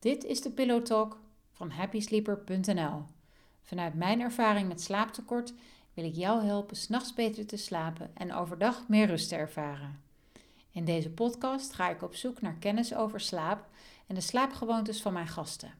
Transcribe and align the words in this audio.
Dit 0.00 0.24
is 0.24 0.40
de 0.40 0.50
Pillow 0.50 0.82
Talk 0.82 1.20
van 1.52 1.70
happysleeper.nl. 1.70 3.02
Vanuit 3.62 3.94
mijn 3.94 4.20
ervaring 4.20 4.68
met 4.68 4.80
slaaptekort 4.80 5.52
wil 5.94 6.04
ik 6.04 6.14
jou 6.14 6.44
helpen 6.44 6.76
s'nachts 6.76 7.14
beter 7.14 7.46
te 7.46 7.56
slapen 7.56 8.10
en 8.14 8.34
overdag 8.34 8.88
meer 8.88 9.06
rust 9.06 9.28
te 9.28 9.36
ervaren. 9.36 10.02
In 10.72 10.84
deze 10.84 11.10
podcast 11.10 11.72
ga 11.72 11.90
ik 11.90 12.02
op 12.02 12.14
zoek 12.14 12.40
naar 12.40 12.56
kennis 12.58 12.94
over 12.94 13.20
slaap 13.20 13.68
en 14.06 14.14
de 14.14 14.20
slaapgewoontes 14.20 15.02
van 15.02 15.12
mijn 15.12 15.28
gasten. 15.28 15.74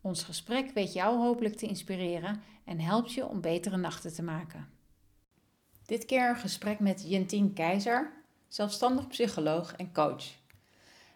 Ons 0.00 0.22
gesprek 0.22 0.70
weet 0.70 0.92
jou 0.92 1.18
hopelijk 1.18 1.56
te 1.56 1.66
inspireren 1.66 2.42
en 2.64 2.80
helpt 2.80 3.12
je 3.12 3.26
om 3.26 3.40
betere 3.40 3.76
nachten 3.76 4.14
te 4.14 4.22
maken. 4.22 4.68
Dit 5.86 6.04
keer 6.04 6.28
een 6.28 6.36
gesprek 6.36 6.80
met 6.80 7.04
Jentien 7.08 7.52
Keizer, 7.52 8.12
zelfstandig 8.48 9.06
psycholoog 9.06 9.72
en 9.72 9.92
coach. 9.92 10.39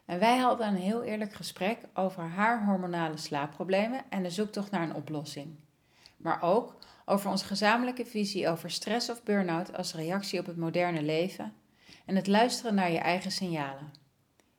En 0.04 0.18
wij 0.18 0.38
hadden 0.38 0.66
een 0.66 0.76
heel 0.76 1.02
eerlijk 1.02 1.32
gesprek 1.32 1.78
over 1.94 2.22
haar 2.22 2.64
hormonale 2.64 3.16
slaapproblemen 3.16 4.04
en 4.10 4.22
de 4.22 4.30
zoektocht 4.30 4.70
naar 4.70 4.82
een 4.82 4.94
oplossing. 4.94 5.56
Maar 6.16 6.42
ook 6.42 6.76
over 7.04 7.30
onze 7.30 7.44
gezamenlijke 7.44 8.06
visie 8.06 8.48
over 8.48 8.70
stress 8.70 9.10
of 9.10 9.22
burn-out 9.22 9.76
als 9.76 9.94
reactie 9.94 10.40
op 10.40 10.46
het 10.46 10.56
moderne 10.56 11.02
leven 11.02 11.52
en 12.06 12.16
het 12.16 12.26
luisteren 12.26 12.74
naar 12.74 12.90
je 12.90 12.98
eigen 12.98 13.30
signalen. 13.30 13.92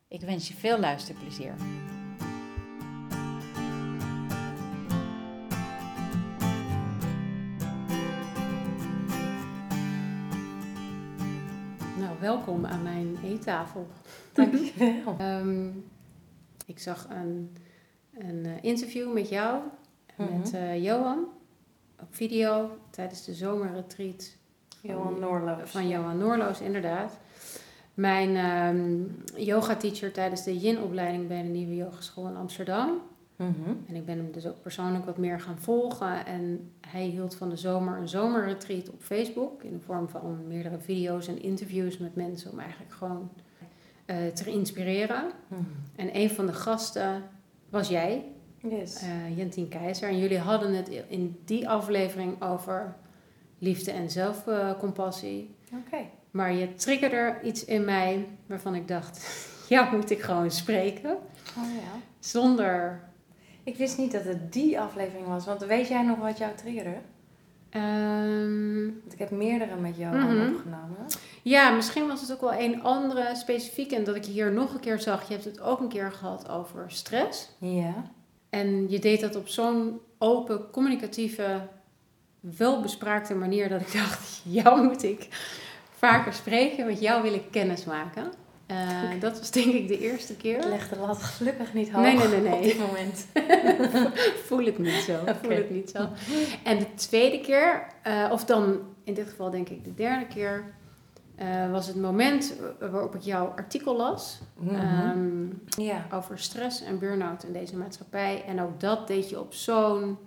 Ik 0.07 0.21
wens 0.21 0.47
je 0.47 0.53
veel 0.53 0.79
luisterplezier. 0.79 1.53
Welkom 12.25 12.65
aan 12.65 12.83
mijn 12.83 13.17
eettafel. 13.23 13.87
Dankjewel. 14.33 15.15
Um, 15.21 15.85
ik 16.65 16.79
zag 16.79 17.07
een, 17.09 17.55
een 18.17 18.45
eh, 18.45 18.51
interview 18.61 19.13
met 19.13 19.29
jou 19.29 19.61
en 20.15 20.39
met 20.39 20.53
uh, 20.53 20.83
Johan 20.83 21.27
op 21.99 22.07
video 22.09 22.77
tijdens 22.89 23.25
de 23.25 23.33
zomerretreat. 23.33 24.35
Johan 24.81 25.19
Noorloos. 25.19 25.69
Van 25.69 25.87
Johan 25.87 26.17
Noorloos, 26.17 26.61
inderdaad. 26.61 27.17
Mijn 27.93 28.35
um, 28.35 29.23
yoga-teacher 29.35 30.11
tijdens 30.11 30.43
de 30.43 30.57
Yin-opleiding 30.57 31.27
bij 31.27 31.41
de 31.41 31.47
Nieuwe 31.47 31.75
Yogeschool 31.75 32.27
in 32.27 32.35
Amsterdam. 32.35 33.01
Mm 33.35 33.55
-hmm. 33.63 33.83
En 33.87 33.95
ik 33.95 34.05
ben 34.05 34.17
hem 34.17 34.31
dus 34.31 34.47
ook 34.47 34.61
persoonlijk 34.61 35.05
wat 35.05 35.17
meer 35.17 35.39
gaan 35.39 35.57
volgen. 35.59 36.25
En 36.25 36.71
hij 36.87 37.05
hield 37.05 37.35
van 37.35 37.49
de 37.49 37.57
zomer 37.57 37.97
een 37.97 38.07
zomerretreat 38.07 38.89
op 38.89 39.01
Facebook. 39.01 39.63
In 39.63 39.73
de 39.73 39.79
vorm 39.79 40.09
van 40.09 40.47
meerdere 40.47 40.79
video's 40.79 41.27
en 41.27 41.41
interviews 41.41 41.97
met 41.97 42.15
mensen 42.15 42.51
om 42.51 42.59
eigenlijk 42.59 42.93
gewoon 42.93 43.29
uh, 44.05 44.27
te 44.27 44.49
inspireren. 44.51 45.23
Mm 45.47 45.57
-hmm. 45.57 45.67
En 45.95 46.15
een 46.15 46.29
van 46.29 46.45
de 46.45 46.53
gasten 46.53 47.23
was 47.69 47.87
jij, 47.87 48.25
Yes. 48.69 49.03
uh, 49.03 49.37
Jentien 49.37 49.67
Keizer. 49.67 50.09
En 50.09 50.17
jullie 50.17 50.39
hadden 50.39 50.73
het 50.73 50.89
in 51.07 51.39
die 51.45 51.69
aflevering 51.69 52.41
over 52.41 52.95
liefde 53.59 53.91
en 53.91 54.09
zelfcompassie. 54.09 55.55
Oké. 55.73 55.97
Maar 56.31 56.53
je 56.53 56.73
triggerde 56.73 57.35
iets 57.43 57.65
in 57.65 57.85
mij 57.85 58.27
waarvan 58.45 58.75
ik 58.75 58.87
dacht, 58.87 59.27
ja, 59.69 59.91
moet 59.91 60.09
ik 60.09 60.21
gewoon 60.21 60.51
spreken. 60.51 61.11
Oh 61.57 61.73
ja. 61.75 61.99
Zonder... 62.19 63.03
Ik 63.65 63.77
wist 63.77 63.97
niet 63.97 64.11
dat 64.11 64.23
het 64.23 64.53
die 64.53 64.79
aflevering 64.79 65.27
was, 65.27 65.45
want 65.45 65.65
weet 65.65 65.87
jij 65.87 66.03
nog 66.03 66.17
wat 66.17 66.37
jou 66.37 66.55
triggerde? 66.55 66.95
Um, 67.71 68.99
want 69.01 69.13
ik 69.13 69.19
heb 69.19 69.31
meerdere 69.31 69.75
met 69.75 69.97
jou 69.97 70.15
mm 70.15 70.21
-hmm. 70.21 70.55
opgenomen. 70.55 71.05
Ja, 71.41 71.69
misschien 71.69 72.07
was 72.07 72.21
het 72.21 72.31
ook 72.31 72.41
wel 72.41 72.53
een 72.53 72.83
andere 72.83 73.35
specifiek. 73.35 73.91
En 73.91 74.03
dat 74.03 74.15
ik 74.15 74.23
je 74.23 74.31
hier 74.31 74.51
nog 74.51 74.73
een 74.73 74.79
keer 74.79 74.99
zag. 74.99 75.27
Je 75.27 75.33
hebt 75.33 75.45
het 75.45 75.61
ook 75.61 75.79
een 75.79 75.87
keer 75.87 76.11
gehad 76.11 76.49
over 76.49 76.91
stress. 76.91 77.49
Ja. 77.57 77.93
En 78.49 78.89
je 78.89 78.99
deed 78.99 79.21
dat 79.21 79.35
op 79.35 79.47
zo'n 79.47 79.99
open, 80.17 80.69
communicatieve, 80.71 81.67
welbespraakte 82.39 83.35
manier 83.35 83.69
dat 83.69 83.81
ik 83.81 83.93
dacht, 83.93 84.41
jou 84.59 84.83
moet 84.83 85.03
ik 85.03 85.27
vaker 85.97 86.33
spreken, 86.33 86.85
met 86.85 87.01
jou 87.01 87.21
wil 87.21 87.33
ik 87.33 87.51
kennis 87.51 87.85
maken. 87.85 88.31
Uh, 88.71 88.77
okay. 88.77 89.19
Dat 89.19 89.39
was 89.39 89.51
denk 89.51 89.73
ik 89.73 89.87
de 89.87 89.99
eerste 89.99 90.35
keer. 90.35 90.57
Ik 90.57 90.65
leg 90.65 90.89
de 90.89 90.97
lat 90.99 91.23
gelukkig 91.23 91.73
niet 91.73 91.91
hoog 91.91 92.01
nee, 92.01 92.17
nee, 92.17 92.27
nee, 92.27 92.41
nee. 92.41 92.53
op 92.53 92.63
dit 92.63 92.79
moment. 92.79 93.27
Voel 94.45 94.65
het 94.65 94.77
niet 94.77 94.91
zo. 94.91 95.19
Okay. 95.21 95.35
Voel 95.41 95.55
het 95.55 95.69
niet 95.69 95.89
zo. 95.89 96.09
En 96.63 96.77
de 96.79 96.93
tweede 96.93 97.39
keer, 97.39 97.87
uh, 98.07 98.29
of 98.31 98.45
dan 98.45 98.79
in 99.03 99.13
dit 99.13 99.29
geval 99.29 99.49
denk 99.49 99.69
ik 99.69 99.83
de 99.83 99.93
derde 99.93 100.27
keer, 100.27 100.63
uh, 101.39 101.71
was 101.71 101.87
het 101.87 101.95
moment 101.95 102.53
waarop 102.79 103.15
ik 103.15 103.21
jouw 103.21 103.45
artikel 103.45 103.95
las. 103.95 104.39
Mm 104.57 104.67
-hmm. 104.67 105.09
um. 105.09 105.61
Over 106.11 106.39
stress 106.39 106.83
en 106.83 106.99
burn-out 106.99 107.43
in 107.43 107.53
deze 107.53 107.77
maatschappij. 107.77 108.43
En 108.47 108.61
ook 108.61 108.79
dat 108.79 109.07
deed 109.07 109.29
je 109.29 109.39
op 109.39 109.53
zo'n 109.53 110.17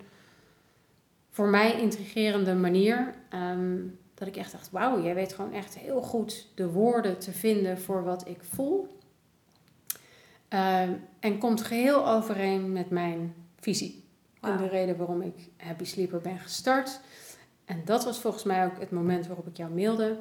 voor 1.29 1.47
mij 1.47 1.81
intrigerende 1.81 2.53
manier. 2.53 3.13
Um, 3.33 3.99
dat 4.19 4.27
ik 4.27 4.35
echt 4.37 4.51
dacht, 4.51 4.71
wauw, 4.71 5.01
jij 5.03 5.15
weet 5.15 5.33
gewoon 5.33 5.53
echt 5.53 5.77
heel 5.77 6.01
goed 6.01 6.47
de 6.55 6.69
woorden 6.71 7.19
te 7.19 7.31
vinden 7.31 7.81
voor 7.81 8.03
wat 8.03 8.27
ik 8.27 8.39
voel. 8.53 8.97
Uh, 10.53 10.81
en 11.19 11.37
komt 11.37 11.61
geheel 11.61 12.09
overeen 12.09 12.71
met 12.71 12.89
mijn 12.89 13.35
visie. 13.59 14.03
Wow. 14.41 14.51
En 14.51 14.57
de 14.57 14.67
reden 14.67 14.97
waarom 14.97 15.21
ik 15.21 15.33
Happy 15.57 15.83
Sleeper 15.83 16.19
ben 16.21 16.39
gestart. 16.39 16.99
En 17.65 17.81
dat 17.85 18.03
was 18.03 18.19
volgens 18.19 18.43
mij 18.43 18.65
ook 18.65 18.79
het 18.79 18.91
moment 18.91 19.27
waarop 19.27 19.47
ik 19.47 19.57
jou 19.57 19.71
mailde. 19.71 20.17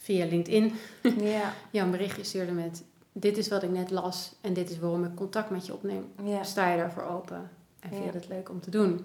Via 0.00 0.26
LinkedIn. 0.26 0.72
Ja. 1.32 1.52
jou 1.70 1.84
een 1.86 1.90
berichtje 1.90 2.24
stuurde 2.24 2.52
met... 2.52 2.84
Dit 3.12 3.36
is 3.36 3.48
wat 3.48 3.62
ik 3.62 3.70
net 3.70 3.90
las 3.90 4.32
en 4.40 4.52
dit 4.52 4.70
is 4.70 4.78
waarom 4.78 5.04
ik 5.04 5.14
contact 5.14 5.50
met 5.50 5.66
je 5.66 5.72
opneem. 5.74 6.04
Ja. 6.24 6.42
Sta 6.42 6.70
je 6.70 6.76
daarvoor 6.76 7.02
open? 7.02 7.50
En 7.80 7.88
vind 7.88 8.04
je 8.04 8.06
Ja. 8.10 8.12
het 8.14 8.28
leuk 8.28 8.48
om 8.48 8.60
te 8.60 8.70
doen? 8.70 9.00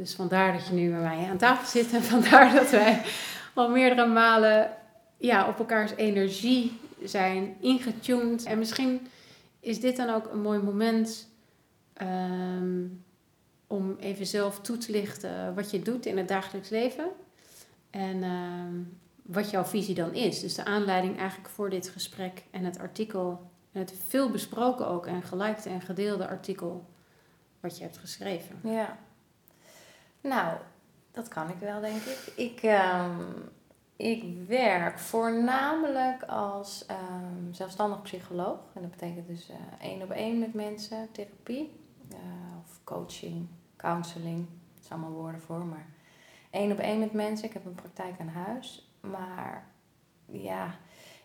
Dus 0.00 0.14
vandaar 0.14 0.52
dat 0.52 0.66
je 0.66 0.74
nu 0.74 0.90
bij 0.90 1.00
mij 1.00 1.28
aan 1.30 1.36
tafel 1.36 1.66
zit. 1.66 1.92
En 1.92 2.02
vandaar 2.02 2.54
dat 2.54 2.70
wij 2.70 3.02
al 3.54 3.68
meerdere 3.68 4.06
malen 4.06 4.70
ja, 5.16 5.48
op 5.48 5.58
elkaars 5.58 5.92
energie 5.96 6.80
zijn 7.02 7.56
ingetuned. 7.60 8.44
En 8.44 8.58
misschien 8.58 9.06
is 9.60 9.80
dit 9.80 9.96
dan 9.96 10.10
ook 10.10 10.32
een 10.32 10.40
mooi 10.40 10.58
moment 10.58 11.28
um, 12.02 13.04
om 13.66 13.96
even 13.98 14.26
zelf 14.26 14.60
toe 14.60 14.78
te 14.78 14.92
lichten 14.92 15.54
wat 15.54 15.70
je 15.70 15.82
doet 15.82 16.06
in 16.06 16.18
het 16.18 16.28
dagelijks 16.28 16.68
leven. 16.68 17.06
En 17.90 18.22
um, 18.22 18.98
wat 19.22 19.50
jouw 19.50 19.64
visie 19.64 19.94
dan 19.94 20.14
is. 20.14 20.40
Dus 20.40 20.54
de 20.54 20.64
aanleiding 20.64 21.18
eigenlijk 21.18 21.48
voor 21.48 21.70
dit 21.70 21.88
gesprek 21.88 22.42
en 22.50 22.64
het 22.64 22.78
artikel. 22.78 23.50
Het 23.72 23.94
veel 24.08 24.30
besproken 24.30 24.86
ook 24.86 25.06
en 25.06 25.22
gelikte 25.22 25.68
en 25.68 25.80
gedeelde 25.80 26.28
artikel 26.28 26.88
wat 27.60 27.76
je 27.76 27.82
hebt 27.82 27.98
geschreven. 27.98 28.60
Ja. 28.62 28.98
Nou, 30.20 30.56
dat 31.10 31.28
kan 31.28 31.48
ik 31.48 31.58
wel, 31.58 31.80
denk 31.80 32.02
ik. 32.02 32.32
Ik, 32.36 32.62
um, 32.62 33.50
ik 33.96 34.46
werk 34.46 34.98
voornamelijk 34.98 36.22
als 36.22 36.86
um, 36.90 37.54
zelfstandig 37.54 38.02
psycholoog. 38.02 38.58
En 38.74 38.82
dat 38.82 38.90
betekent 38.90 39.26
dus 39.26 39.50
uh, 39.50 39.56
één 39.80 40.02
op 40.02 40.10
één 40.10 40.38
met 40.38 40.54
mensen, 40.54 41.08
therapie 41.12 41.72
uh, 42.12 42.18
of 42.64 42.80
coaching, 42.84 43.48
counseling. 43.76 44.46
Dat 44.74 44.86
zijn 44.86 45.00
allemaal 45.00 45.18
woorden 45.20 45.40
voor, 45.40 45.64
maar 45.64 45.86
één 46.50 46.72
op 46.72 46.78
één 46.78 46.98
met 46.98 47.12
mensen. 47.12 47.46
Ik 47.46 47.52
heb 47.52 47.64
een 47.64 47.74
praktijk 47.74 48.20
aan 48.20 48.28
huis. 48.28 48.90
Maar 49.00 49.66
ja, 50.26 50.74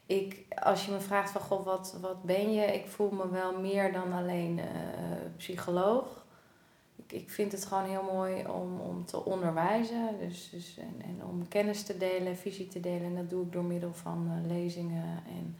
ik, 0.05 0.45
als 0.63 0.85
je 0.85 0.91
me 0.91 0.99
vraagt 0.99 1.31
van, 1.31 1.41
goh, 1.41 1.65
wat, 1.65 1.97
wat 2.01 2.23
ben 2.23 2.53
je? 2.53 2.65
Ik 2.65 2.87
voel 2.87 3.11
me 3.11 3.29
wel 3.29 3.59
meer 3.59 3.93
dan 3.93 4.13
alleen 4.13 4.57
uh, 4.57 4.65
psycholoog 5.37 6.24
ik, 7.07 7.29
vind 7.29 7.51
het 7.51 7.65
gewoon 7.65 7.89
heel 7.89 8.09
mooi 8.13 8.47
om, 8.47 8.79
om 8.79 9.05
te 9.05 9.25
onderwijzen. 9.25 10.09
Dus, 10.19 10.49
dus, 10.49 10.77
en, 10.77 11.01
en 11.07 11.25
om 11.25 11.47
kennis 11.47 11.83
te 11.83 11.97
delen, 11.97 12.37
visie 12.37 12.67
te 12.67 12.79
delen. 12.79 13.05
En 13.05 13.15
dat 13.15 13.29
doe 13.29 13.45
ik 13.45 13.51
door 13.51 13.63
middel 13.63 13.93
van 13.93 14.31
uh, 14.31 14.51
lezingen 14.51 15.23
en 15.27 15.57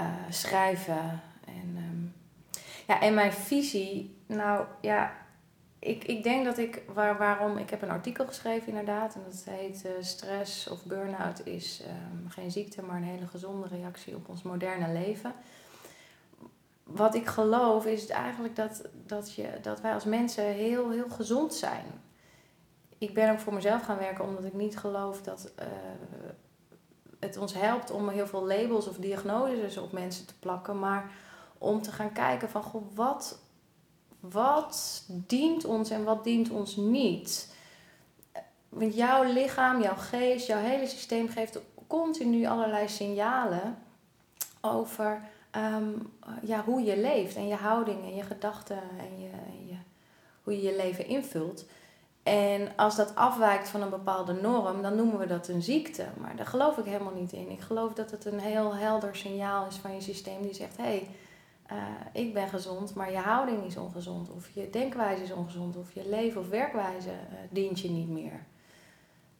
uh, 0.00 0.14
schrijven. 0.30 1.20
En, 1.44 1.76
um, 1.76 2.12
ja, 2.86 3.00
en 3.00 3.14
mijn 3.14 3.32
visie, 3.32 4.16
nou 4.26 4.66
ja, 4.80 5.12
ik, 5.78 6.04
ik 6.04 6.22
denk 6.22 6.44
dat 6.44 6.58
ik, 6.58 6.82
waar, 6.94 7.18
waarom, 7.18 7.56
ik 7.56 7.70
heb 7.70 7.82
een 7.82 7.90
artikel 7.90 8.26
geschreven 8.26 8.68
inderdaad. 8.68 9.14
En 9.14 9.20
dat 9.24 9.44
heet 9.50 9.84
uh, 9.86 9.92
Stress 10.00 10.68
of 10.68 10.84
Burn-out 10.84 11.46
is 11.46 11.82
um, 11.86 12.28
geen 12.28 12.50
ziekte, 12.50 12.82
maar 12.82 12.96
een 12.96 13.02
hele 13.02 13.26
gezonde 13.26 13.66
reactie 13.68 14.14
op 14.14 14.28
ons 14.28 14.42
moderne 14.42 14.92
leven 14.92 15.34
wat 16.88 17.14
ik 17.14 17.26
geloof 17.26 17.86
is 17.86 18.06
eigenlijk 18.06 18.56
dat, 18.56 18.82
dat, 19.06 19.34
je, 19.34 19.48
dat 19.62 19.80
wij 19.80 19.94
als 19.94 20.04
mensen 20.04 20.44
heel, 20.44 20.90
heel 20.90 21.08
gezond 21.08 21.54
zijn. 21.54 21.84
Ik 22.98 23.14
ben 23.14 23.32
ook 23.32 23.38
voor 23.38 23.54
mezelf 23.54 23.82
gaan 23.82 23.98
werken 23.98 24.24
omdat 24.24 24.44
ik 24.44 24.54
niet 24.54 24.78
geloof 24.78 25.22
dat 25.22 25.52
uh, 25.60 25.66
het 27.20 27.36
ons 27.36 27.54
helpt 27.54 27.90
om 27.90 28.08
heel 28.08 28.26
veel 28.26 28.46
labels 28.46 28.88
of 28.88 28.96
diagnoses 28.96 29.76
op 29.76 29.92
mensen 29.92 30.26
te 30.26 30.38
plakken. 30.38 30.78
Maar 30.78 31.10
om 31.58 31.82
te 31.82 31.92
gaan 31.92 32.12
kijken 32.12 32.50
van 32.50 32.62
goh, 32.62 32.94
wat, 32.94 33.38
wat 34.20 35.04
dient 35.06 35.64
ons 35.64 35.90
en 35.90 36.04
wat 36.04 36.24
dient 36.24 36.50
ons 36.50 36.76
niet. 36.76 37.54
Want 38.68 38.94
jouw 38.94 39.22
lichaam, 39.22 39.82
jouw 39.82 39.96
geest, 39.96 40.46
jouw 40.46 40.60
hele 40.60 40.86
systeem 40.86 41.28
geeft 41.28 41.60
continu 41.86 42.46
allerlei 42.46 42.88
signalen 42.88 43.78
over 44.60 45.22
ehm, 45.50 45.88
ja, 46.42 46.64
hoe 46.64 46.82
je 46.82 46.96
leeft 46.96 47.36
en 47.36 47.48
je 47.48 47.54
houding 47.54 48.02
en 48.02 48.14
je 48.14 48.22
gedachten 48.22 48.82
en, 48.98 49.20
je, 49.20 49.30
je, 49.68 49.76
hoe 50.42 50.52
je 50.52 50.62
je 50.62 50.76
leven 50.76 51.06
invult. 51.06 51.64
En 52.22 52.76
als 52.76 52.96
dat 52.96 53.14
afwijkt 53.14 53.68
van 53.68 53.82
een 53.82 53.90
bepaalde 53.90 54.32
norm, 54.32 54.82
dan 54.82 54.96
noemen 54.96 55.18
we 55.18 55.26
dat 55.26 55.48
een 55.48 55.62
ziekte. 55.62 56.06
Maar 56.20 56.36
daar 56.36 56.46
geloof 56.46 56.78
ik 56.78 56.84
helemaal 56.84 57.14
niet 57.14 57.32
in. 57.32 57.50
Ik 57.50 57.60
geloof 57.60 57.92
dat 57.92 58.10
het 58.10 58.24
een 58.24 58.38
heel 58.38 58.74
helder 58.74 59.16
signaal 59.16 59.66
is 59.66 59.76
van 59.76 59.94
je 59.94 60.00
systeem 60.00 60.42
die 60.42 60.54
zegt: 60.54 60.76
hé, 60.76 60.82
hey, 60.82 61.08
eh, 61.66 61.76
ik 62.12 62.34
ben 62.34 62.48
gezond, 62.48 62.94
maar 62.94 63.10
je 63.10 63.18
houding 63.18 63.64
is 63.64 63.76
ongezond. 63.76 64.30
Of 64.30 64.50
je 64.50 64.70
denkwijze 64.70 65.22
is 65.22 65.32
ongezond. 65.32 65.76
Of 65.76 65.92
je 65.92 66.08
leven 66.08 66.40
of 66.40 66.48
werkwijze 66.48 67.08
uh, 67.08 67.38
dient 67.50 67.80
je 67.80 67.90
niet 67.90 68.08
meer. 68.08 68.44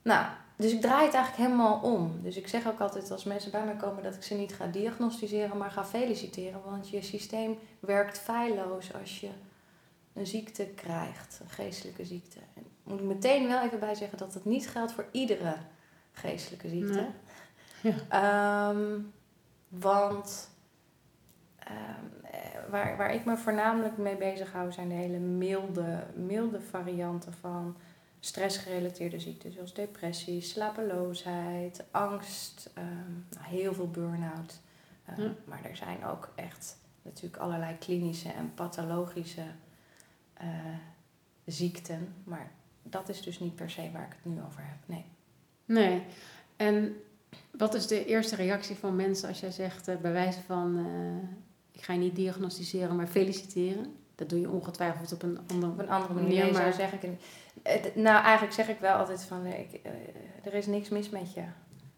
Nou, 0.03 0.27
dus 0.59 0.73
ik 0.73 0.81
draai 0.81 1.05
het 1.05 1.15
eigenlijk 1.15 1.49
helemaal 1.49 1.81
om. 1.81 2.23
Dus 2.23 2.37
ik 2.37 2.49
zeg 2.49 2.67
ook 2.67 2.81
altijd 2.81 3.11
als 3.11 3.25
mensen 3.25 3.51
bij 3.51 3.65
mij 3.65 3.77
komen 3.77 4.03
dat 4.03 4.15
ik 4.15 4.23
ze 4.23 4.35
niet 4.35 4.55
ga 4.55 4.67
diagnosticeren, 4.67 5.57
maar 5.57 5.71
ga 5.71 5.85
feliciteren. 5.85 6.61
Want 6.65 6.89
je 6.89 7.03
systeem 7.03 7.59
werkt 7.81 8.19
feilloos 8.19 8.95
als 8.95 9.21
je 9.21 9.29
een 10.13 10.27
ziekte 10.27 10.65
krijgt, 10.65 11.41
een 11.43 11.51
geestelijke 11.51 12.05
ziekte. 12.05 12.39
En 12.55 12.63
moet 12.83 13.01
ik 13.01 13.07
meteen 13.07 13.49
wel 13.49 13.63
even 13.63 13.81
bij 13.81 13.95
zeggen 13.95 14.19
dat 14.19 14.35
het 14.35 14.45
niet 14.45 14.69
geldt 14.69 14.93
voor 14.93 15.07
iedere 15.11 15.57
geestelijke 16.13 16.69
ziekte. 16.69 17.07
Ja. 17.83 17.95
Ehm, 18.09 19.01
want 19.69 20.51
ehm, 21.59 22.33
eh, 22.33 22.71
waar, 22.71 22.97
waar 22.97 23.15
ik 23.15 23.25
me 23.25 23.37
voornamelijk 23.37 23.97
mee 23.97 24.17
bezig 24.17 24.53
hou 24.53 24.73
zijn 24.73 24.89
de 24.89 24.95
hele 24.95 25.19
milde, 25.19 26.07
milde 26.15 26.61
varianten 26.61 27.33
van 27.33 27.77
stressgerelateerde 28.21 29.21
ziekten, 29.21 29.53
zoals 29.53 29.75
depressie, 29.75 30.41
slapeloosheid, 30.41 31.85
angst, 31.91 32.71
ehm, 32.75 33.13
nou, 33.31 33.47
heel 33.47 33.75
veel 33.75 33.91
burn-out. 33.91 34.61
Maar 35.45 35.65
er 35.65 35.77
zijn 35.77 36.05
ook 36.05 36.33
echt 36.35 36.77
natuurlijk 37.03 37.43
allerlei 37.43 37.79
klinische 37.79 38.29
en 38.29 38.55
pathologische 38.55 39.45
uh, 40.43 40.49
ziekten. 41.45 42.15
Maar 42.25 42.51
dat 42.83 43.09
is 43.09 43.23
dus 43.23 43.39
niet 43.39 43.55
per 43.55 43.71
se 43.71 43.91
waar 43.93 44.07
ik 44.07 44.17
het 44.23 44.33
nu 44.33 44.43
over 44.43 44.63
heb. 44.65 44.79
Nee. 44.87 45.05
Nee. 45.65 46.03
En 46.57 46.97
wat 47.51 47.75
is 47.75 47.87
de 47.87 48.05
eerste 48.05 48.37
reactie 48.37 48.77
van 48.77 48.97
mensen 48.97 49.29
als 49.29 49.41
jij 49.41 49.51
zegt, 49.51 49.89
uh, 49.89 49.97
bij 49.97 50.13
wijze 50.13 50.41
van, 50.41 50.79
uh, 50.79 51.29
ik 51.73 51.83
ga 51.83 51.93
je 51.93 51.99
niet 51.99 52.17
diagnosticeren, 52.17 52.97
maar 52.97 53.07
feliciteren? 53.07 53.95
Dat 54.19 54.29
doe 54.29 54.41
je 54.41 54.51
ongetwijfeld 54.51 55.13
op 55.13 55.23
een 55.23 55.39
andere, 55.51 55.73
op 55.73 55.79
een 55.79 55.91
andere 55.91 56.15
manier. 56.15 56.39
manier 56.39 56.53
maar 56.53 56.73
zeg 56.73 56.93
ik, 56.93 57.11
nou, 57.95 58.23
eigenlijk 58.23 58.55
zeg 58.55 58.69
ik 58.69 58.79
wel 58.81 58.95
altijd 58.95 59.25
van, 59.25 59.47
ik, 59.47 59.81
er 60.45 60.55
is 60.55 60.67
niks 60.67 60.89
mis 60.89 61.09
met 61.09 61.33
je. 61.33 61.43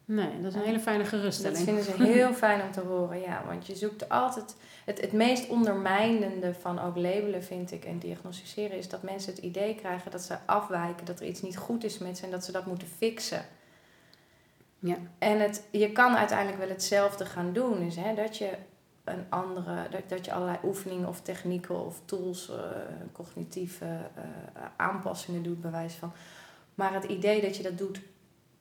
Nee, 0.04 0.40
dat 0.40 0.52
is 0.52 0.60
een 0.60 0.66
hele 0.66 0.80
fijne 0.80 1.04
geruststelling. 1.04 1.56
Dat 1.56 1.66
vinden 1.66 1.84
ze 1.84 2.02
heel 2.12 2.32
fijn 2.32 2.62
om 2.62 2.70
te 2.70 2.80
horen, 2.80 3.20
ja. 3.20 3.42
Want 3.46 3.66
je 3.66 3.76
zoekt 3.76 4.08
altijd... 4.08 4.56
Het, 4.84 5.00
het 5.00 5.12
meest 5.12 5.48
ondermijnende 5.48 6.54
van 6.54 6.78
ook 6.78 6.96
labelen, 6.96 7.44
vind 7.44 7.72
ik, 7.72 7.84
en 7.84 7.98
diagnosticeren... 7.98 8.76
is 8.76 8.88
dat 8.88 9.02
mensen 9.02 9.32
het 9.34 9.42
idee 9.42 9.74
krijgen 9.74 10.10
dat 10.10 10.22
ze 10.22 10.36
afwijken... 10.46 11.06
dat 11.06 11.20
er 11.20 11.26
iets 11.26 11.42
niet 11.42 11.56
goed 11.56 11.84
is 11.84 11.98
met 11.98 12.18
ze 12.18 12.24
en 12.24 12.30
dat 12.30 12.44
ze 12.44 12.52
dat 12.52 12.66
moeten 12.66 12.88
fixen. 12.88 13.44
Ja. 14.78 14.96
En 15.18 15.40
het, 15.40 15.62
je 15.70 15.92
kan 15.92 16.16
uiteindelijk 16.16 16.58
wel 16.58 16.68
hetzelfde 16.68 17.24
gaan 17.24 17.52
doen. 17.52 17.84
Dus, 17.84 17.96
hè, 17.96 18.14
dat 18.14 18.36
je 18.36 18.50
een 19.04 19.24
andere... 19.28 19.88
Dat, 19.90 20.08
dat 20.08 20.24
je 20.24 20.32
allerlei 20.32 20.58
oefeningen 20.64 21.08
of 21.08 21.20
technieken 21.20 21.84
of 21.84 22.00
tools... 22.04 22.50
Uh, 22.50 22.56
cognitieve 23.12 23.84
uh, 23.84 24.24
aanpassingen 24.76 25.42
doet, 25.42 25.60
bij 25.60 25.70
wijze 25.70 25.98
van... 25.98 26.12
Maar 26.74 26.94
het 26.94 27.04
idee 27.04 27.40
dat 27.40 27.56
je 27.56 27.62
dat 27.62 27.78
doet 27.78 28.00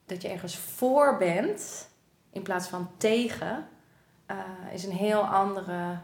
dat 0.05 0.21
je 0.21 0.27
ergens 0.27 0.57
voor 0.57 1.17
bent 1.17 1.89
in 2.29 2.41
plaats 2.41 2.67
van 2.67 2.89
tegen, 2.97 3.67
uh, 4.31 4.37
is 4.73 4.85
een 4.85 4.91
heel 4.91 5.21
andere, 5.21 5.97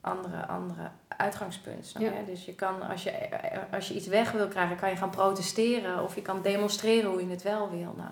andere, 0.00 0.46
andere 0.46 0.90
uitgangspunt. 1.08 1.94
Ja. 1.98 2.00
Je? 2.00 2.24
Dus 2.26 2.44
je 2.44 2.54
kan, 2.54 2.82
als 2.82 3.02
je, 3.02 3.28
als 3.72 3.88
je 3.88 3.94
iets 3.94 4.06
weg 4.06 4.32
wil 4.32 4.48
krijgen, 4.48 4.76
kan 4.76 4.90
je 4.90 4.96
gaan 4.96 5.10
protesteren 5.10 6.02
of 6.02 6.14
je 6.14 6.22
kan 6.22 6.42
demonstreren 6.42 7.10
hoe 7.10 7.24
je 7.24 7.30
het 7.30 7.42
wel 7.42 7.70
wil. 7.70 7.94
Nou, 7.96 8.10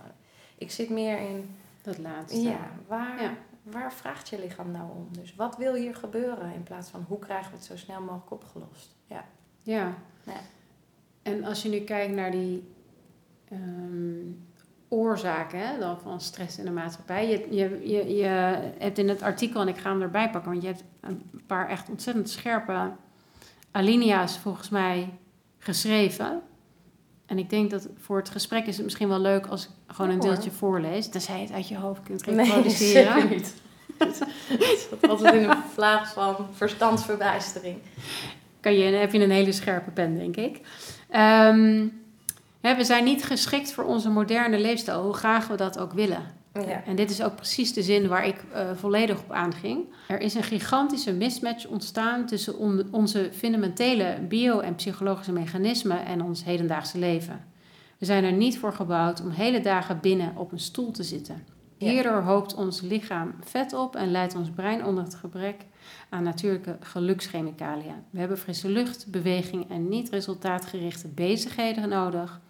ik 0.59 0.71
zit 0.71 0.91
meer 0.91 1.19
in. 1.19 1.57
Dat 1.83 1.99
laatste. 1.99 2.41
Ja, 2.41 2.71
waar, 2.87 3.37
waar 3.71 3.93
vraagt 3.93 4.29
je 4.29 4.39
lichaam 4.39 4.71
nou 4.71 4.91
om? 4.91 5.09
Dus 5.11 5.35
wat 5.35 5.57
wil 5.57 5.75
hier 5.75 5.95
gebeuren 5.95 6.55
in 6.55 6.63
plaats 6.63 6.89
van 6.89 7.05
hoe 7.09 7.19
krijgen 7.19 7.51
we 7.51 7.57
het 7.57 7.67
zo 7.67 7.77
snel 7.77 8.01
mogelijk 8.01 8.31
opgelost? 8.31 8.97
Ja. 9.07 9.25
Ja. 9.63 9.95
ja. 10.25 10.41
En 11.23 11.45
als 11.45 11.63
je 11.63 11.69
nu 11.69 11.81
kijkt 11.81 12.15
naar 12.15 12.31
die. 12.31 12.75
Um, 13.53 14.47
oorzaken 14.89 15.69
hè, 15.69 15.79
dan 15.79 16.01
van 16.01 16.21
stress 16.21 16.59
in 16.59 16.65
de 16.65 16.71
maatschappij. 16.71 17.29
Je, 17.29 17.47
je, 17.51 17.89
je, 17.89 18.15
je 18.15 18.27
hebt 18.79 18.99
in 18.99 19.09
het 19.09 19.23
artikel, 19.23 19.61
en 19.61 19.69
ik 19.69 19.77
ga 19.77 19.91
hem 19.91 20.03
erbij 20.03 20.31
pakken, 20.31 20.51
want 20.51 20.63
je 20.63 20.69
hebt 20.69 20.85
een 21.01 21.43
paar 21.47 21.69
echt 21.69 21.89
ontzettend 21.89 22.31
scherpe 22.31 22.93
alinea's 23.71 24.39
volgens 24.39 24.69
mij 24.69 25.19
geschreven. 25.59 26.43
En 27.27 27.39
ik 27.39 27.51
denk 27.51 27.71
dat 27.71 27.89
voor 27.99 28.17
het 28.17 28.31
gesprek 28.31 28.67
is 28.67 28.75
het 28.75 28.85
misschien 28.85 29.09
wel 29.09 29.19
leuk 29.19 29.47
als 29.47 29.65
ik 29.65 29.71
gewoon 29.87 30.11
een 30.11 30.21
deeltje 30.21 30.51
voorlees. 30.51 31.09
Tenzij 31.09 31.37
je 31.37 31.43
het 31.43 31.53
uit 31.53 31.69
je 31.69 31.77
hoofd 31.77 32.03
kunt 32.03 32.23
reproduceren. 32.23 33.17
Nee, 33.17 33.29
niet. 33.37 33.55
dat 34.91 35.09
altijd 35.09 35.35
in 35.35 35.51
een 35.51 35.57
vlaag 35.73 36.13
van 36.13 36.37
verstandsverbijstering. 36.53 37.79
Kan 38.61 38.75
je, 38.75 38.85
heb 38.85 39.13
je 39.13 39.23
een 39.23 39.31
hele 39.31 39.53
scherpe 39.53 39.91
pen, 39.91 40.19
denk 40.19 40.37
ik. 40.37 40.61
Um, 41.17 42.05
we 42.61 42.85
zijn 42.85 43.05
niet 43.05 43.25
geschikt 43.25 43.73
voor 43.73 43.85
onze 43.85 44.11
moderne 44.11 44.59
leefstijl, 44.59 45.03
hoe 45.03 45.15
graag 45.15 45.47
we 45.47 45.57
dat 45.57 45.79
ook 45.79 45.93
willen. 45.93 46.23
Ja. 46.61 46.85
En 46.85 46.97
dit 46.97 47.11
is 47.11 47.23
ook 47.23 47.37
precies 47.37 47.73
de 47.73 47.83
zin 47.83 48.09
waar 48.09 48.27
ik 48.27 48.45
uh, 48.55 48.71
volledig 48.75 49.19
op 49.19 49.31
aanging. 49.31 49.85
Er 50.09 50.21
is 50.21 50.35
een 50.35 50.43
gigantische 50.43 51.13
mismatch 51.13 51.67
ontstaan 51.67 52.27
tussen 52.27 52.59
on 52.59 52.89
onze 52.91 53.31
fundamentele 53.33 54.19
bio- 54.29 54.61
en 54.61 54.75
psychologische 54.75 55.33
mechanismen 55.33 56.05
en 56.05 56.23
ons 56.23 56.45
hedendaagse 56.45 56.99
leven. 56.99 57.45
We 57.99 58.07
zijn 58.07 58.25
er 58.25 58.33
niet 58.33 58.59
voor 58.59 58.73
gebouwd 58.73 59.21
om 59.21 59.31
hele 59.31 59.61
dagen 59.61 59.99
binnen 60.01 60.37
op 60.37 60.53
een 60.53 60.61
stoel 60.61 60.91
te 60.91 61.03
zitten. 61.03 61.45
Hierdoor 61.79 62.23
hoopt 62.23 62.55
ons 62.55 62.81
lichaam 62.81 63.35
vet 63.41 63.73
op 63.73 63.97
en 63.97 64.11
leidt 64.11 64.35
ons 64.35 64.51
brein 64.51 64.85
onder 64.85 65.05
het 65.05 65.15
gebrek 65.15 65.57
aan 66.09 66.23
natuurlijke 66.23 66.77
gelukschemicaliën. 66.81 67.95
We 68.11 68.19
hebben 68.19 68.39
frisse 68.39 68.69
lucht, 68.69 69.07
beweging 69.11 69.71
en 69.71 69.89
niet 69.89 70.11
resultaatgerichte 70.11 71.09
bezigheden 71.09 71.89
nodig 71.89 72.41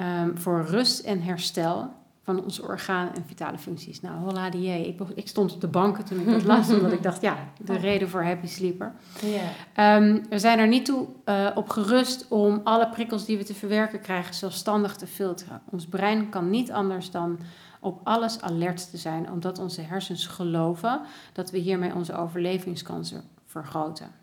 um, 0.00 0.38
voor 0.38 0.64
rust 0.64 1.00
en 1.00 1.22
herstel 1.22 1.90
van 2.24 2.44
onze 2.44 2.62
organen 2.62 3.14
en 3.14 3.24
vitale 3.26 3.58
functies. 3.58 4.00
Nou, 4.00 4.18
holla 4.18 4.50
die 4.50 4.86
ik, 4.86 5.00
ik 5.14 5.28
stond 5.28 5.54
op 5.54 5.60
de 5.60 5.68
banken 5.68 6.04
toen 6.04 6.20
ik 6.20 6.26
dat 6.26 6.44
las, 6.44 6.70
omdat 6.74 6.92
ik 6.92 7.02
dacht, 7.02 7.20
ja, 7.20 7.36
de 7.64 7.76
reden 7.76 8.08
voor 8.08 8.24
happy 8.24 8.46
sleeper. 8.46 8.92
Yeah. 9.20 10.02
Um, 10.02 10.22
we 10.28 10.38
zijn 10.38 10.58
er 10.58 10.68
niet 10.68 10.84
toe 10.84 11.06
uh, 11.24 11.50
op 11.54 11.68
gerust 11.68 12.26
om 12.28 12.60
alle 12.64 12.88
prikkels 12.88 13.24
die 13.24 13.38
we 13.38 13.44
te 13.44 13.54
verwerken 13.54 14.00
krijgen 14.00 14.34
zelfstandig 14.34 14.96
te 14.96 15.06
filteren. 15.06 15.62
Ons 15.70 15.86
brein 15.86 16.28
kan 16.28 16.50
niet 16.50 16.72
anders 16.72 17.10
dan 17.10 17.38
op 17.80 18.00
alles 18.04 18.40
alert 18.40 18.90
te 18.90 18.96
zijn, 18.96 19.30
omdat 19.30 19.58
onze 19.58 19.80
hersens 19.80 20.26
geloven 20.26 21.00
dat 21.32 21.50
we 21.50 21.58
hiermee 21.58 21.94
onze 21.94 22.16
overlevingskansen 22.16 23.22
vergroten 23.46 24.22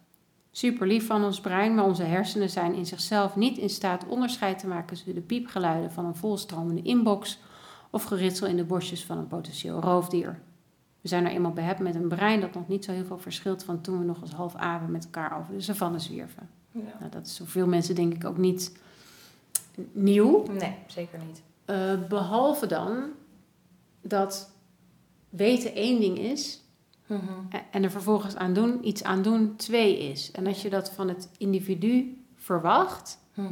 super 0.52 0.88
lief 0.88 1.06
van 1.06 1.24
ons 1.24 1.42
brein, 1.42 1.76
maar 1.76 1.86
onze 1.86 2.04
hersenen 2.04 2.50
zijn 2.50 2.74
in 2.74 2.86
zichzelf 2.86 3.36
niet 3.36 3.58
in 3.58 3.70
staat 3.70 4.08
onderscheid 4.08 4.60
te 4.60 4.68
maken 4.68 4.88
tussen 4.88 5.14
de 5.14 5.22
piepgeluiden 5.22 5.92
van 5.92 6.06
een 6.06 6.16
volstromende 6.16 6.82
inbox 6.82 7.40
of 7.92 8.04
geritsel 8.04 8.48
in 8.48 8.56
de 8.56 8.64
bosjes 8.64 9.06
van 9.06 9.18
een 9.18 9.28
potentieel 9.28 9.80
roofdier. 9.80 10.40
We 11.02 11.08
zijn 11.08 11.26
er 11.26 11.32
eenmaal 11.32 11.52
behept 11.52 11.80
met 11.80 11.96
een 11.96 12.08
brein 12.08 12.42
dat 12.42 12.54
nog 12.54 12.68
niet 12.68 12.86
zo 12.86 12.92
heel 12.92 13.06
veel 13.06 13.18
verschilt 13.18 13.64
van 13.64 13.82
toen 13.82 14.00
we 14.00 14.06
nog 14.06 14.22
als 14.22 14.32
half 14.32 14.56
apen 14.56 14.92
met 14.92 15.04
elkaar 15.04 15.40
over 15.40 15.54
de 15.54 15.62
savanne 15.62 16.00
zwierven. 16.00 16.50
Ja. 16.72 16.82
Nou, 17.00 17.12
dat 17.12 17.26
is 17.26 17.38
voor 17.38 17.48
veel 17.48 17.68
mensen 17.68 17.96
denk 17.96 18.14
ik 18.14 18.26
ook 18.26 18.38
niet 18.38 18.80
nieuw. 19.92 20.46
Nee, 20.52 20.76
zeker 20.88 21.20
niet. 21.28 21.42
Uh, 21.66 22.08
behalve 22.08 22.68
dan 22.68 23.04
dat 24.02 24.52
weten 25.30 25.76
één 25.76 26.00
ding 26.00 26.18
is 26.18 26.62
Mhm. 27.12 27.62
En 27.72 27.84
er 27.84 27.92
vervolgens 27.92 28.36
aan 28.36 28.54
doen, 28.54 28.88
iets 28.88 29.04
aan 29.04 29.22
doen 29.22 29.56
twee 29.56 30.00
is. 30.00 30.32
En 30.32 30.48
als 30.48 30.62
je 30.62 30.70
dat 30.70 30.92
van 30.92 31.08
het 31.08 31.30
individu 31.38 32.24
verwacht, 32.36 33.20
mhm. 33.34 33.50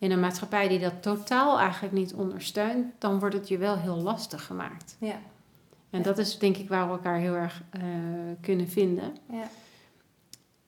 In 0.00 0.10
een 0.10 0.20
maatschappij 0.20 0.68
die 0.68 0.78
dat 0.78 1.02
totaal 1.02 1.58
eigenlijk 1.58 1.94
niet 1.94 2.14
ondersteunt, 2.14 2.92
dan 2.98 3.18
wordt 3.18 3.34
het 3.34 3.48
je 3.48 3.58
wel 3.58 3.76
heel 3.76 3.96
lastig 3.96 4.44
gemaakt. 4.44 4.96
Ja. 4.98 5.18
En 5.90 6.02
dat 6.02 6.18
is 6.18 6.38
denk 6.38 6.56
ik 6.56 6.68
waar 6.68 6.86
we 6.86 6.92
elkaar 6.92 7.18
heel 7.18 7.34
erg 7.34 7.62
uh, 7.72 7.82
kunnen 8.40 8.68
vinden. 8.68 9.16
Ja. 9.30 9.48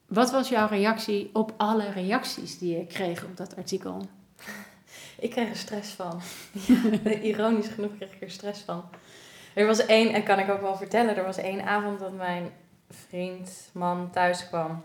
Wat 0.05 0.31
was 0.31 0.49
jouw 0.49 0.67
reactie 0.67 1.29
op 1.33 1.53
alle 1.57 1.89
reacties 1.89 2.57
die 2.57 2.77
je 2.77 2.85
kreeg 2.85 3.23
op 3.23 3.37
dat 3.37 3.55
artikel? 3.55 4.01
Ik 5.19 5.29
kreeg 5.29 5.49
er 5.49 5.55
stress 5.55 5.91
van. 5.91 6.21
Ironisch 7.21 7.67
genoeg 7.67 7.95
kreeg 7.95 8.13
ik 8.13 8.21
er 8.21 8.31
stress 8.31 8.61
van. 8.61 8.83
Er 9.53 9.65
was 9.65 9.85
één, 9.85 10.13
en 10.13 10.23
kan 10.23 10.39
ik 10.39 10.49
ook 10.49 10.61
wel 10.61 10.75
vertellen, 10.75 11.15
er 11.15 11.23
was 11.23 11.37
één 11.37 11.65
avond 11.65 11.99
dat 11.99 12.13
mijn 12.13 12.49
vriend, 12.89 13.69
man, 13.73 14.09
thuis 14.11 14.47
kwam. 14.47 14.83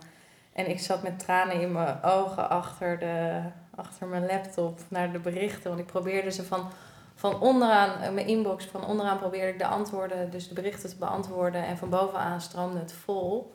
En 0.53 0.71
ik 0.71 0.79
zat 0.79 1.03
met 1.03 1.19
tranen 1.19 1.61
in 1.61 1.73
mijn 1.73 2.03
ogen 2.03 2.51
achter, 2.51 2.99
de, 2.99 3.41
achter 3.79 4.07
mijn 4.07 4.27
laptop 4.27 4.81
naar 4.89 5.13
de 5.13 5.19
berichten. 5.19 5.69
Want 5.69 5.81
ik 5.81 5.87
probeerde 5.87 6.31
ze 6.31 6.45
van 6.45 6.71
van 7.19 7.41
onderaan, 7.41 8.01
eh, 8.01 8.13
mijn 8.13 8.27
inbox, 8.27 8.65
van 8.65 8.87
onderaan 8.87 9.19
probeerde 9.19 9.53
ik 9.53 9.59
de 9.59 9.67
antwoorden, 9.67 10.31
dus 10.31 10.49
de 10.49 10.55
berichten 10.55 10.89
te 10.89 10.97
beantwoorden. 10.97 11.65
En 11.65 11.77
van 11.77 11.91
bovenaan 11.91 12.41
stroomde 12.41 12.79
het 12.79 12.93
vol. 12.93 13.55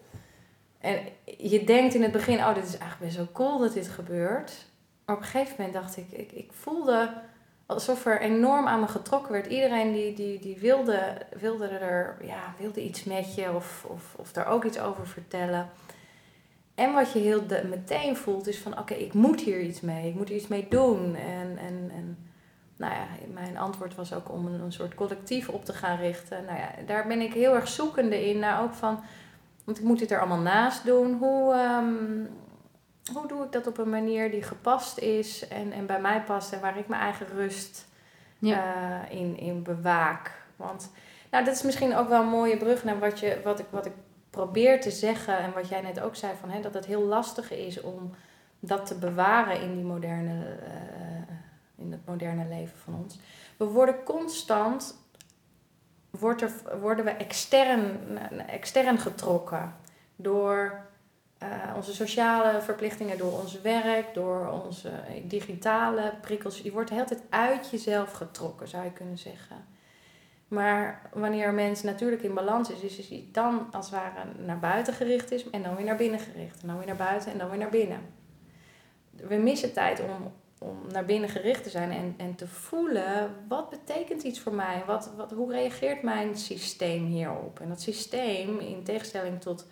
En 0.80 1.00
je 1.38 1.64
denkt 1.64 1.94
in 1.94 2.02
het 2.02 2.12
begin, 2.12 2.38
oh, 2.38 2.54
dit 2.54 2.64
is 2.64 2.78
eigenlijk 2.78 3.00
best 3.00 3.16
wel 3.16 3.32
cool 3.34 3.60
dat 3.60 3.74
dit 3.74 3.88
gebeurt. 3.88 4.66
Maar 5.06 5.16
op 5.16 5.22
een 5.22 5.28
gegeven 5.28 5.56
moment 5.58 5.74
dacht 5.74 5.98
ik, 5.98 6.12
ik, 6.12 6.32
ik 6.32 6.52
voelde 6.54 7.14
alsof 7.66 8.06
er 8.06 8.22
enorm 8.22 8.68
aan 8.68 8.80
me 8.80 8.88
getrokken 8.88 9.32
werd. 9.32 9.46
Iedereen 9.46 9.92
die, 9.92 10.14
die, 10.14 10.40
die 10.40 10.58
wilde, 10.60 11.18
wilde 11.40 11.68
er, 11.68 12.18
ja, 12.22 12.54
wilde 12.58 12.84
iets 12.84 13.04
met 13.04 13.36
je 13.36 13.54
of, 13.54 13.86
of, 13.88 14.16
of 14.16 14.32
daar 14.32 14.48
ook 14.48 14.64
iets 14.64 14.80
over 14.80 15.08
vertellen. 15.08 15.70
En 16.76 16.94
wat 16.94 17.12
je 17.12 17.20
heel 17.20 17.48
de, 17.48 17.64
meteen 17.70 18.16
voelt 18.16 18.48
is 18.48 18.60
van, 18.60 18.80
oké, 18.80 18.94
ik 18.94 19.14
moet 19.14 19.42
hier 19.42 19.62
iets 19.62 19.82
mee. 19.82 20.10
Ik 20.10 20.16
moet 20.16 20.28
hier 20.28 20.38
iets 20.38 20.48
mee 20.48 20.68
doen. 20.70 21.16
En, 21.16 21.58
en, 21.58 21.92
en 21.96 22.18
nou 22.78 22.94
ja, 22.94 23.06
mijn 23.34 23.58
antwoord 23.58 23.96
was 23.96 24.14
ook 24.14 24.32
om 24.32 24.46
een, 24.46 24.62
een 24.62 24.72
soort 24.72 24.96
collectief 24.96 25.50
op 25.50 25.66
te 25.66 25.74
gaan 25.74 25.98
richten. 25.98 26.46
Nou 26.46 26.58
ja, 26.58 26.70
daar 26.86 27.08
ben 27.08 27.22
ik 27.22 27.34
heel 27.34 27.56
erg 27.56 27.68
zoekende 27.68 28.30
in. 28.30 28.40
Naar 28.40 28.62
ook 28.62 28.74
van, 28.74 29.04
want 29.64 29.78
ik 29.78 29.84
moet 29.84 30.00
dit 30.00 30.12
er 30.12 30.20
allemaal 30.20 30.38
naast 30.38 30.86
doen. 30.86 31.14
Hoe, 31.14 31.54
ehm, 31.54 32.26
hoe 33.14 33.28
doe 33.28 33.44
ik 33.44 33.52
dat 33.52 33.68
op 33.68 33.78
een 33.78 33.90
manier 33.90 34.32
die 34.32 34.44
gepast 34.44 34.98
is 34.98 35.48
en, 35.48 35.72
en 35.72 35.86
bij 35.86 36.02
mij 36.02 36.22
past 36.22 36.54
en 36.54 36.62
waar 36.62 36.78
ik 36.78 36.88
mijn 36.88 37.02
eigen 37.02 37.28
rust 37.28 37.86
ja. 38.40 38.74
Eh, 39.10 39.20
in, 39.20 39.38
in 39.38 39.64
bewaak. 39.64 40.32
Want 40.56 40.92
nou, 41.32 41.46
dat 41.46 41.56
is 41.56 41.62
misschien 41.62 41.96
ook 41.96 42.10
wel 42.10 42.22
een 42.22 42.28
mooie 42.28 42.58
brug 42.58 42.84
naar 42.84 43.00
wat, 43.00 43.20
je, 43.20 43.42
wat, 43.44 43.60
ik, 43.60 43.66
wat 43.70 43.86
ik 43.86 43.94
probeer 44.34 44.82
te 44.82 44.92
zeggen 44.92 45.38
en 45.38 45.54
wat 45.54 45.68
jij 45.68 45.82
net 45.82 46.00
ook 46.00 46.16
zei, 46.16 46.34
van, 46.40 46.50
hè, 46.50 46.62
dat 46.62 46.74
het 46.74 46.86
heel 46.86 47.04
lastig 47.04 47.52
is 47.52 47.82
om 47.82 48.12
dat 48.60 48.86
te 48.86 48.96
bewaren 48.96 49.62
in, 49.62 49.76
die 49.76 49.84
moderne, 49.84 50.58
uh, 50.68 51.36
in 51.76 51.92
het 51.92 52.06
moderne 52.06 52.48
leven 52.48 52.78
van 52.78 52.96
ons. 53.04 53.20
We 53.58 53.66
worden 53.66 54.04
constant, 54.04 54.98
worden 56.80 57.06
we 57.06 57.12
extern, 57.12 58.18
extern 58.48 58.98
getrokken 58.98 59.76
door 60.16 60.86
uh, 61.44 61.76
onze 61.76 61.94
sociale 61.94 62.62
verplichtingen, 62.62 63.18
door 63.18 63.40
ons 63.40 63.62
werk, 63.62 64.14
door 64.14 64.48
onze 64.48 64.92
digitale 65.24 66.14
prikkels. 66.22 66.60
Je 66.60 66.72
wordt 66.72 66.90
de 66.90 66.96
tijd 66.96 67.22
uit 67.30 67.70
jezelf 67.70 68.12
getrokken, 68.12 68.68
zou 68.68 68.84
je 68.84 68.92
kunnen 68.92 69.18
zeggen. 69.18 69.73
Maar 70.54 71.10
wanneer 71.14 71.48
een 71.48 71.56
mens 71.56 71.84
natuurlijk 71.84 72.24
in 72.24 72.34
balans 72.34 72.70
is, 72.70 72.98
is 72.98 73.10
hij 73.10 73.28
dan 73.32 73.68
als 73.72 73.90
het 73.90 73.96
ware 73.96 74.44
naar 74.46 74.60
buiten 74.60 74.94
gericht 74.94 75.32
is 75.32 75.50
en 75.50 75.64
dan 75.64 75.76
weer 75.76 75.86
naar 75.86 75.96
binnen 75.96 76.20
gericht. 76.20 76.62
En 76.62 76.68
dan 76.68 76.78
weer 76.78 76.88
naar 76.88 76.96
buiten 76.96 77.32
en 77.32 77.38
dan 77.38 77.50
weer 77.50 77.60
naar 77.60 77.70
binnen. 77.70 78.00
We 79.12 79.36
missen 79.36 79.74
tijd 79.74 80.00
om, 80.00 80.32
om 80.60 80.78
naar 80.92 81.06
binnen 81.06 81.30
gericht 81.30 81.64
te 81.64 81.70
zijn 81.70 81.92
en, 81.92 82.14
en 82.18 82.36
te 82.36 82.48
voelen 82.48 83.36
wat 83.48 83.70
betekent 83.70 84.24
iets 84.24 84.40
voor 84.40 84.54
mij? 84.54 84.84
Wat, 84.86 85.12
wat, 85.18 85.32
hoe 85.32 85.52
reageert 85.52 86.02
mijn 86.02 86.38
systeem 86.38 87.06
hierop? 87.06 87.60
En 87.60 87.70
dat 87.70 87.82
systeem, 87.82 88.60
in 88.60 88.84
tegenstelling 88.84 89.42
tot 89.42 89.68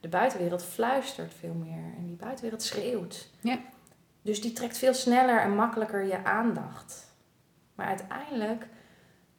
de 0.00 0.08
buitenwereld 0.08 0.64
fluistert 0.64 1.32
veel 1.38 1.54
meer 1.54 1.94
en 1.96 2.06
die 2.06 2.16
buitenwereld 2.16 2.62
schreeuwt. 2.62 3.30
Ja. 3.40 3.58
Dus 4.22 4.40
die 4.40 4.52
trekt 4.52 4.78
veel 4.78 4.94
sneller 4.94 5.40
en 5.40 5.54
makkelijker 5.54 6.04
je 6.04 6.24
aandacht. 6.24 7.14
Maar 7.74 7.86
uiteindelijk, 7.86 8.66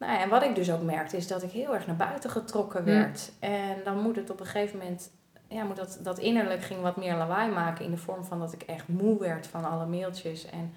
nou 0.02 0.20
en 0.20 0.30
wat 0.30 0.44
ik 0.44 0.56
dus 0.56 0.72
ook 0.72 0.82
merkte, 0.82 1.18
is 1.18 1.28
dat 1.28 1.44
ik 1.44 1.52
heel 1.52 1.74
erg 1.74 1.88
naar 1.88 1.96
buiten 1.96 2.30
getrokken 2.30 2.84
werd. 2.84 3.32
En 3.40 3.78
dan 3.84 4.02
moet 4.02 4.16
het 4.16 4.30
op 4.30 4.40
een 4.40 4.46
gegeven 4.46 4.78
moment, 4.78 5.12
ja, 5.48 5.64
moet 5.64 5.76
dat, 5.76 6.00
dat 6.02 6.20
innerlijk 6.20 6.64
ging 6.64 6.82
wat 6.82 6.98
meer 6.98 7.16
lawaai 7.16 7.52
maken 7.52 7.86
in 7.86 7.92
de 7.92 7.98
vorm 7.98 8.24
van 8.24 8.40
dat 8.40 8.54
ik 8.54 8.62
echt 8.64 8.88
moe 8.88 9.20
werd 9.20 9.48
van 9.48 9.66
alle 9.66 9.86
mailtjes. 9.86 10.46
En 10.46 10.74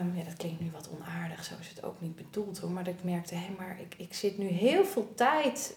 um, 0.00 0.16
ja, 0.16 0.24
dat 0.24 0.36
klinkt 0.36 0.60
nu 0.60 0.70
wat 0.70 0.90
onaardig, 0.94 1.44
zo 1.44 1.54
is 1.60 1.68
het 1.68 1.84
ook 1.84 2.00
niet 2.00 2.16
bedoeld 2.16 2.58
hoor. 2.58 2.70
Maar 2.70 2.84
dat 2.84 2.94
ik 2.94 3.04
merkte, 3.04 3.34
hé, 3.34 3.54
maar 3.58 3.80
ik, 3.80 3.94
ik 3.96 4.14
zit 4.14 4.38
nu 4.38 4.46
heel 4.46 4.84
veel 4.84 5.14
tijd 5.14 5.76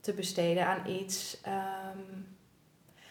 te 0.00 0.12
besteden 0.12 0.66
aan 0.66 0.86
iets 0.86 1.40
um, 1.46 2.26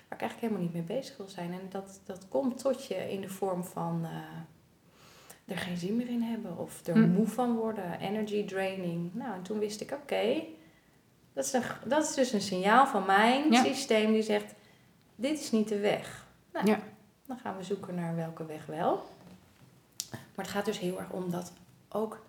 waar 0.08 0.18
ik 0.18 0.22
eigenlijk 0.22 0.42
helemaal 0.42 0.62
niet 0.62 0.74
mee 0.74 0.98
bezig 0.98 1.18
wil 1.18 1.28
zijn. 1.28 1.52
En 1.52 1.68
dat, 1.70 2.02
dat 2.06 2.28
komt 2.28 2.58
tot 2.58 2.86
je 2.86 3.12
in 3.12 3.22
de 3.22 3.30
vorm 3.30 3.64
van 3.64 4.02
uh, 4.04 4.10
er 5.50 5.58
geen 5.58 5.78
zin 5.78 5.96
meer 5.96 6.10
in 6.10 6.22
hebben 6.22 6.58
of 6.58 6.88
er 6.88 6.94
hm. 6.94 7.10
moe 7.10 7.28
van 7.28 7.56
worden, 7.56 8.00
energy 8.00 8.46
draining. 8.46 9.14
Nou, 9.14 9.34
en 9.34 9.42
toen 9.42 9.60
wist 9.60 9.82
ik, 9.82 9.92
oké, 9.92 10.44
dat, 11.34 11.46
is 11.46 11.52
dat 11.86 12.04
is 12.04 12.14
dus 12.14 12.32
een 12.32 12.42
signaal 12.42 12.88
van 12.88 13.06
mijn 13.06 13.54
systeem 13.54 14.12
die 14.12 14.22
zegt, 14.22 14.54
dit 15.16 15.40
is 15.40 15.52
niet 15.52 15.68
de 15.68 15.80
weg. 15.80 16.28
Nou, 16.54 16.68
ja. 16.68 16.80
dan 17.26 17.38
gaan 17.38 17.58
we 17.58 17.64
zoeken 17.64 17.96
naar 17.96 18.16
welke 18.16 18.46
weg 18.46 18.66
wel. 18.66 19.08
Maar 20.10 20.46
het 20.46 20.54
gaat 20.54 20.66
dus 20.66 20.80
heel 20.80 21.00
erg 21.00 21.10
om 21.12 21.32
dat 21.32 21.54
ook 21.90 22.26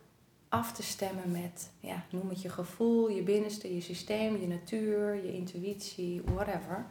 af 0.49 0.73
te 0.73 0.83
stemmen 0.83 1.31
met, 1.31 1.71
ja, 1.81 2.05
noem 2.11 2.29
het 2.29 2.43
je 2.43 2.49
gevoel, 2.49 3.11
je 3.11 3.23
binnenste, 3.23 3.75
je 3.75 3.81
systeem, 3.81 4.41
je 4.41 4.47
natuur, 4.47 5.15
je 5.15 5.33
intuïtie, 5.33 6.23
whatever. 6.25 6.87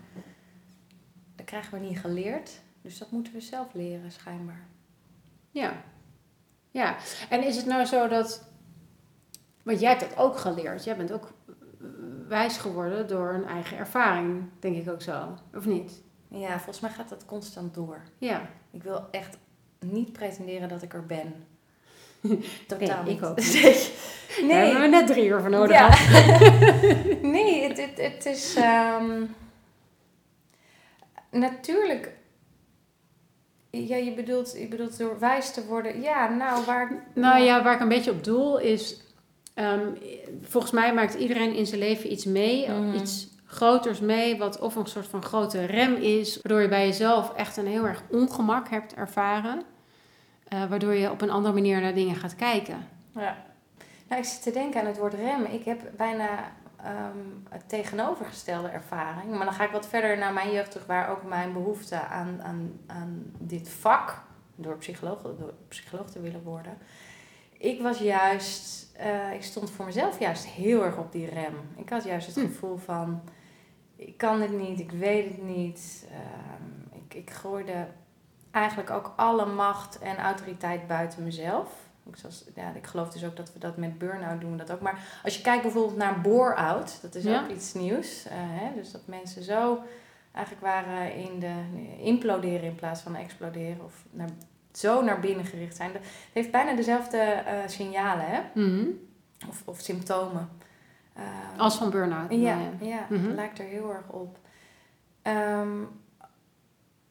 Dat 1.35 1.45
krijgen 1.45 1.79
we 1.79 1.85
niet 1.85 1.99
geleerd, 1.99 2.61
dus 2.81 2.97
dat 2.97 3.11
moeten 3.11 3.33
we 3.33 3.41
zelf 3.41 3.73
leren, 3.73 4.11
schijnbaar. 4.11 4.67
Ja. 5.51 5.83
Ja, 6.71 6.95
en 7.29 7.43
is 7.43 7.55
het 7.55 7.65
nou 7.65 7.85
zo 7.85 8.07
dat, 8.07 8.43
want 9.63 9.79
jij 9.79 9.89
hebt 9.89 10.09
dat 10.09 10.17
ook 10.17 10.37
geleerd, 10.37 10.83
jij 10.83 10.97
bent 10.97 11.11
ook 11.11 11.31
wijs 12.27 12.57
geworden 12.57 13.07
door 13.07 13.33
een 13.33 13.45
eigen 13.45 13.77
ervaring, 13.77 14.43
denk 14.59 14.75
ik 14.75 14.89
ook 14.89 15.01
zo, 15.01 15.37
of 15.53 15.65
niet? 15.65 16.01
Ja, 16.27 16.55
volgens 16.55 16.79
mij 16.79 16.89
gaat 16.89 17.09
dat 17.09 17.25
constant 17.25 17.73
door. 17.73 18.01
Ja. 18.17 18.49
Ik 18.71 18.83
wil 18.83 19.07
echt 19.11 19.37
niet 19.79 20.11
pretenderen 20.11 20.69
dat 20.69 20.81
ik 20.81 20.93
er 20.93 21.05
ben. 21.05 21.47
Totaal 22.67 23.03
nee, 23.03 23.15
ik 23.15 23.23
ook. 23.23 23.37
nee. 23.41 24.47
Daar 24.47 24.63
hebben 24.65 24.81
we 24.81 24.87
net 24.87 25.07
drie 25.07 25.25
uur 25.25 25.39
voor 25.39 25.49
nodig. 25.49 25.77
Ja. 25.77 25.89
nee, 27.35 27.67
het, 27.67 27.77
het, 27.77 27.97
het 27.97 28.25
is... 28.25 28.55
Um, 28.99 29.35
natuurlijk... 31.31 32.11
Ja, 33.71 33.95
je 33.95 34.13
bedoelt, 34.13 34.55
je 34.59 34.67
bedoelt 34.67 34.97
door 34.97 35.19
wijs 35.19 35.51
te 35.51 35.65
worden. 35.65 36.01
Ja, 36.01 36.29
nou, 36.29 36.65
waar... 36.65 37.05
Nou 37.13 37.43
ja, 37.43 37.63
waar 37.63 37.73
ik 37.73 37.79
een 37.79 37.87
beetje 37.87 38.11
op 38.11 38.23
doel 38.23 38.59
is... 38.59 39.01
Um, 39.55 39.97
volgens 40.41 40.73
mij 40.73 40.93
maakt 40.93 41.13
iedereen 41.13 41.53
in 41.53 41.65
zijn 41.65 41.79
leven 41.79 42.11
iets 42.11 42.25
mee. 42.25 42.69
Mm. 42.69 42.93
Iets 42.93 43.27
groters 43.45 43.99
mee, 43.99 44.37
wat 44.37 44.59
of 44.59 44.75
een 44.75 44.85
soort 44.85 45.07
van 45.07 45.23
grote 45.23 45.65
rem 45.65 45.95
is. 45.95 46.39
Waardoor 46.41 46.61
je 46.61 46.67
bij 46.67 46.85
jezelf 46.85 47.33
echt 47.33 47.57
een 47.57 47.67
heel 47.67 47.85
erg 47.85 48.03
ongemak 48.09 48.69
hebt 48.69 48.93
ervaren. 48.93 49.61
Uh, 50.53 50.65
waardoor 50.69 50.93
je 50.93 51.11
op 51.11 51.21
een 51.21 51.29
andere 51.29 51.53
manier 51.53 51.81
naar 51.81 51.93
dingen 51.93 52.15
gaat 52.15 52.35
kijken. 52.35 52.87
Ja. 53.15 53.37
Nou, 54.07 54.21
ik 54.21 54.27
zit 54.27 54.43
te 54.43 54.51
denken 54.51 54.79
aan 54.79 54.87
het 54.87 54.97
woord 54.97 55.13
remmen. 55.13 55.53
Ik 55.53 55.65
heb 55.65 55.79
bijna 55.97 56.51
um, 56.85 57.43
het 57.49 57.69
tegenovergestelde 57.69 58.67
ervaring. 58.67 59.35
Maar 59.35 59.45
dan 59.45 59.53
ga 59.53 59.63
ik 59.63 59.71
wat 59.71 59.87
verder 59.87 60.17
naar 60.17 60.33
mijn 60.33 60.51
jeugd 60.51 60.71
terug, 60.71 60.87
waar 60.87 61.09
ook 61.09 61.23
mijn 61.23 61.53
behoefte 61.53 61.99
aan, 61.99 62.41
aan, 62.41 62.79
aan 62.87 63.31
dit 63.37 63.69
vak, 63.69 64.21
door 64.55 64.77
psycholoog, 64.77 65.21
door 65.21 65.53
psycholoog 65.67 66.09
te 66.09 66.21
willen 66.21 66.43
worden. 66.43 66.77
Ik 67.57 67.81
was 67.81 67.97
juist, 67.97 68.87
uh, 68.99 69.33
ik 69.33 69.43
stond 69.43 69.71
voor 69.71 69.85
mezelf 69.85 70.19
juist 70.19 70.45
heel 70.45 70.83
erg 70.83 70.97
op 70.97 71.11
die 71.11 71.29
rem. 71.29 71.55
Ik 71.75 71.89
had 71.89 72.03
juist 72.03 72.27
het 72.27 72.35
hm. 72.35 72.41
gevoel 72.41 72.77
van, 72.77 73.21
ik 73.95 74.17
kan 74.17 74.41
het 74.41 74.51
niet, 74.51 74.79
ik 74.79 74.91
weet 74.91 75.25
het 75.25 75.43
niet. 75.43 76.07
Uh, 76.11 76.97
ik, 77.05 77.13
ik 77.13 77.29
gooide 77.29 77.87
eigenlijk 78.51 78.89
ook 78.89 79.13
alle 79.15 79.45
macht 79.45 79.99
en 79.99 80.17
autoriteit 80.17 80.87
buiten 80.87 81.23
mezelf. 81.23 81.88
Zoals, 82.17 82.45
ja, 82.55 82.73
ik 82.75 82.87
geloof 82.87 83.09
dus 83.09 83.25
ook 83.25 83.35
dat 83.35 83.53
we 83.53 83.59
dat 83.59 83.77
met 83.77 83.97
burn-out 83.97 84.41
doen. 84.41 84.57
Dat 84.57 84.71
ook. 84.71 84.81
Maar 84.81 85.19
als 85.23 85.35
je 85.35 85.41
kijkt 85.41 85.61
bijvoorbeeld 85.61 85.97
naar 85.97 86.21
bore-out, 86.21 86.99
dat 87.01 87.15
is 87.15 87.27
ook 87.27 87.49
iets 87.49 87.73
nieuws. 87.73 88.25
Uh, 88.25 88.31
hè? 88.33 88.73
Dus 88.75 88.91
dat 88.91 89.01
mensen 89.05 89.43
zo 89.43 89.79
eigenlijk 90.31 90.65
waren 90.65 91.13
in 91.13 91.39
de 91.39 91.53
imploderen 92.03 92.63
in 92.63 92.75
plaats 92.75 93.01
van 93.01 93.15
exploderen. 93.15 93.85
Of 93.85 94.05
naar, 94.11 94.29
zo 94.71 95.01
naar 95.01 95.19
binnen 95.19 95.45
gericht 95.45 95.75
zijn. 95.75 95.93
Dat 95.93 96.01
heeft 96.33 96.51
bijna 96.51 96.75
dezelfde 96.75 97.43
uh, 97.47 97.53
signalen 97.67 98.25
hè? 98.25 98.41
Mhm. 98.53 98.85
of, 99.49 99.61
of 99.65 99.79
symptomen. 99.79 100.49
Uh, 101.17 101.59
Als 101.59 101.77
van 101.77 101.89
burn-out. 101.89 102.31
Ja, 102.31 102.57
ja, 102.81 103.05
mm 103.09 103.33
lijkt 103.33 103.59
er 103.59 103.65
heel 103.65 103.93
erg 103.93 104.09
op. 104.09 104.37
Um, 105.23 105.98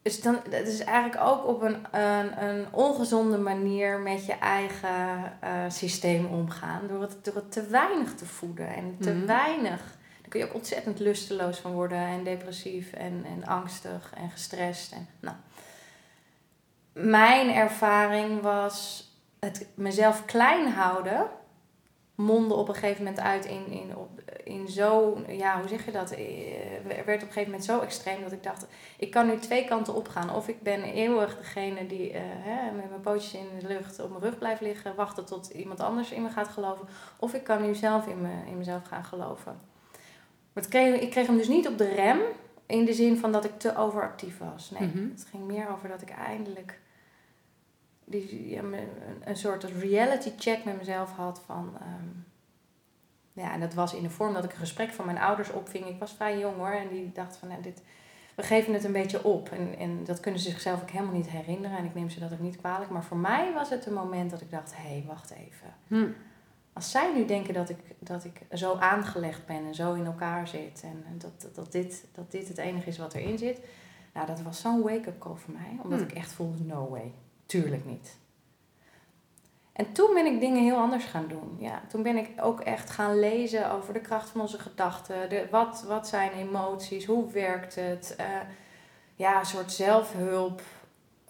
dus 0.09 0.21
dan, 0.21 0.39
dat 0.49 0.67
is 0.67 0.83
eigenlijk 0.83 1.23
ook 1.23 1.47
op 1.47 1.61
een, 1.61 1.85
een, 1.91 2.43
een 2.43 2.65
ongezonde 2.71 3.37
manier 3.37 3.99
met 3.99 4.25
je 4.25 4.33
eigen 4.33 5.33
uh, 5.43 5.49
systeem 5.67 6.25
omgaan. 6.25 6.87
Door 6.87 7.01
het, 7.01 7.25
door 7.25 7.35
het 7.35 7.51
te 7.51 7.67
weinig 7.67 8.15
te 8.15 8.25
voeden 8.25 8.67
en 8.67 8.97
te 8.99 9.13
mhm. 9.13 9.25
weinig. 9.25 9.81
Daar 10.21 10.29
kun 10.29 10.39
je 10.39 10.45
ook 10.45 10.53
ontzettend 10.53 10.99
lusteloos 10.99 11.57
van 11.57 11.71
worden 11.71 11.97
en 11.97 12.23
depressief 12.23 12.93
en, 12.93 13.25
en 13.25 13.45
angstig 13.45 14.13
en 14.15 14.29
gestrest. 14.29 14.91
En, 14.91 15.07
nou. 15.19 15.35
Mijn 16.93 17.53
ervaring 17.53 18.41
was 18.41 19.07
het 19.39 19.67
mezelf 19.75 20.25
klein 20.25 20.71
houden 20.71 21.27
mondde 22.19 22.53
op 22.53 22.67
een 22.67 22.75
gegeven 22.75 23.03
moment 23.03 23.21
uit 23.23 23.45
in, 23.45 23.67
in, 23.71 23.95
op, 23.95 24.09
in 24.43 24.67
zo, 24.67 25.17
ja, 25.27 25.59
hoe 25.59 25.67
zeg 25.67 25.85
je 25.85 25.91
dat? 25.91 26.11
Eh, 26.11 26.25
werd 26.85 26.99
op 26.99 27.07
een 27.07 27.19
gegeven 27.19 27.43
moment 27.43 27.63
zo 27.63 27.79
extreem 27.79 28.21
dat 28.21 28.31
ik 28.31 28.43
dacht, 28.43 28.65
ik 28.97 29.11
kan 29.11 29.27
nu 29.27 29.37
twee 29.37 29.65
kanten 29.65 29.93
opgaan. 29.93 30.35
Of 30.35 30.47
ik 30.47 30.61
ben 30.61 30.83
eeuwig 30.83 31.37
degene 31.37 31.87
die 31.87 32.13
uh, 32.13 32.19
hè, 32.21 32.71
met 32.71 32.89
mijn 32.89 33.01
pootjes 33.01 33.33
in 33.33 33.47
de 33.59 33.67
lucht 33.67 33.99
op 33.99 34.09
mijn 34.09 34.21
rug 34.21 34.37
blijft 34.37 34.61
liggen, 34.61 34.95
wachten 34.95 35.25
tot 35.25 35.49
iemand 35.49 35.79
anders 35.79 36.11
in 36.11 36.21
me 36.21 36.29
gaat 36.29 36.47
geloven. 36.47 36.87
Of 37.19 37.33
ik 37.33 37.43
kan 37.43 37.61
nu 37.61 37.75
zelf 37.75 38.07
in, 38.07 38.21
me, 38.21 38.31
in 38.45 38.57
mezelf 38.57 38.83
gaan 38.83 39.03
geloven. 39.03 39.59
Maar 40.53 40.63
het 40.63 40.67
kreeg, 40.67 40.99
ik 40.99 41.09
kreeg 41.09 41.27
hem 41.27 41.37
dus 41.37 41.47
niet 41.47 41.67
op 41.67 41.77
de 41.77 41.89
rem, 41.89 42.19
in 42.65 42.85
de 42.85 42.93
zin 42.93 43.17
van 43.17 43.31
dat 43.31 43.45
ik 43.45 43.59
te 43.59 43.77
overactief 43.77 44.37
was. 44.37 44.71
Nee, 44.79 44.87
mhm. 44.87 45.09
het 45.09 45.25
ging 45.29 45.43
meer 45.43 45.69
over 45.69 45.89
dat 45.89 46.01
ik 46.01 46.09
eindelijk 46.09 46.79
die, 48.09 48.49
ja, 48.49 48.61
een, 48.61 48.75
een 49.23 49.37
soort 49.37 49.63
reality 49.63 50.31
check 50.37 50.63
met 50.63 50.77
mezelf 50.77 51.11
had 51.11 51.41
van... 51.45 51.77
Um, 51.81 52.27
ja, 53.39 53.53
en 53.53 53.59
dat 53.59 53.73
was 53.73 53.93
in 53.93 54.03
de 54.03 54.09
vorm 54.09 54.33
dat 54.33 54.43
ik 54.43 54.51
een 54.51 54.57
gesprek 54.57 54.89
van 54.89 55.05
mijn 55.05 55.17
ouders 55.17 55.51
opving. 55.51 55.85
Ik 55.85 55.99
was 55.99 56.11
vrij 56.13 56.39
jong 56.39 56.55
hoor. 56.55 56.71
En 56.71 56.87
die 56.89 57.11
dacht 57.11 57.37
van, 57.37 57.47
nou, 57.47 57.61
dit, 57.61 57.83
we 58.35 58.43
geven 58.43 58.73
het 58.73 58.83
een 58.83 58.91
beetje 58.91 59.23
op. 59.23 59.49
En, 59.49 59.77
en 59.77 60.03
dat 60.03 60.19
kunnen 60.19 60.39
ze 60.39 60.49
zichzelf 60.49 60.81
ook 60.81 60.89
helemaal 60.89 61.13
niet 61.13 61.29
herinneren. 61.29 61.77
En 61.77 61.85
ik 61.85 61.93
neem 61.93 62.09
ze 62.09 62.19
dat 62.19 62.33
ook 62.33 62.39
niet 62.39 62.57
kwalijk. 62.57 62.89
Maar 62.89 63.03
voor 63.03 63.17
mij 63.17 63.53
was 63.53 63.69
het 63.69 63.85
een 63.85 63.93
moment 63.93 64.31
dat 64.31 64.41
ik 64.41 64.51
dacht, 64.51 64.75
hé, 64.75 64.89
hey, 64.89 65.03
wacht 65.07 65.31
even. 65.31 65.73
Hm. 65.87 66.07
Als 66.73 66.91
zij 66.91 67.13
nu 67.13 67.25
denken 67.25 67.53
dat 67.53 67.69
ik, 67.69 67.77
dat 67.99 68.25
ik 68.25 68.41
zo 68.51 68.75
aangelegd 68.75 69.45
ben 69.45 69.65
en 69.65 69.75
zo 69.75 69.93
in 69.93 70.05
elkaar 70.05 70.47
zit. 70.47 70.81
En 70.83 71.17
dat, 71.17 71.41
dat, 71.41 71.55
dat, 71.55 71.71
dit, 71.71 72.05
dat 72.11 72.31
dit 72.31 72.47
het 72.47 72.57
enige 72.57 72.89
is 72.89 72.97
wat 72.97 73.13
erin 73.13 73.37
zit. 73.37 73.59
Nou, 74.13 74.27
dat 74.27 74.41
was 74.41 74.61
zo'n 74.61 74.81
wake-up 74.81 75.19
call 75.19 75.35
voor 75.35 75.53
mij. 75.53 75.79
Omdat 75.83 75.99
hm. 75.99 76.05
ik 76.05 76.13
echt 76.13 76.31
voelde, 76.33 76.63
no 76.63 76.89
way. 76.89 77.13
Tuurlijk 77.49 77.85
niet. 77.85 78.17
En 79.73 79.91
toen 79.91 80.13
ben 80.13 80.25
ik 80.25 80.39
dingen 80.39 80.63
heel 80.63 80.77
anders 80.77 81.05
gaan 81.05 81.27
doen. 81.27 81.55
Ja, 81.59 81.81
toen 81.87 82.03
ben 82.03 82.17
ik 82.17 82.29
ook 82.41 82.59
echt 82.59 82.89
gaan 82.89 83.19
lezen 83.19 83.71
over 83.71 83.93
de 83.93 83.99
kracht 83.99 84.29
van 84.29 84.41
onze 84.41 84.59
gedachten. 84.59 85.29
De, 85.29 85.47
wat, 85.51 85.83
wat 85.87 86.07
zijn 86.07 86.31
emoties? 86.31 87.05
Hoe 87.05 87.31
werkt 87.31 87.75
het? 87.75 88.15
Uh, 88.19 88.25
ja, 89.15 89.39
een 89.39 89.45
soort 89.45 89.71
zelfhulp, 89.71 90.61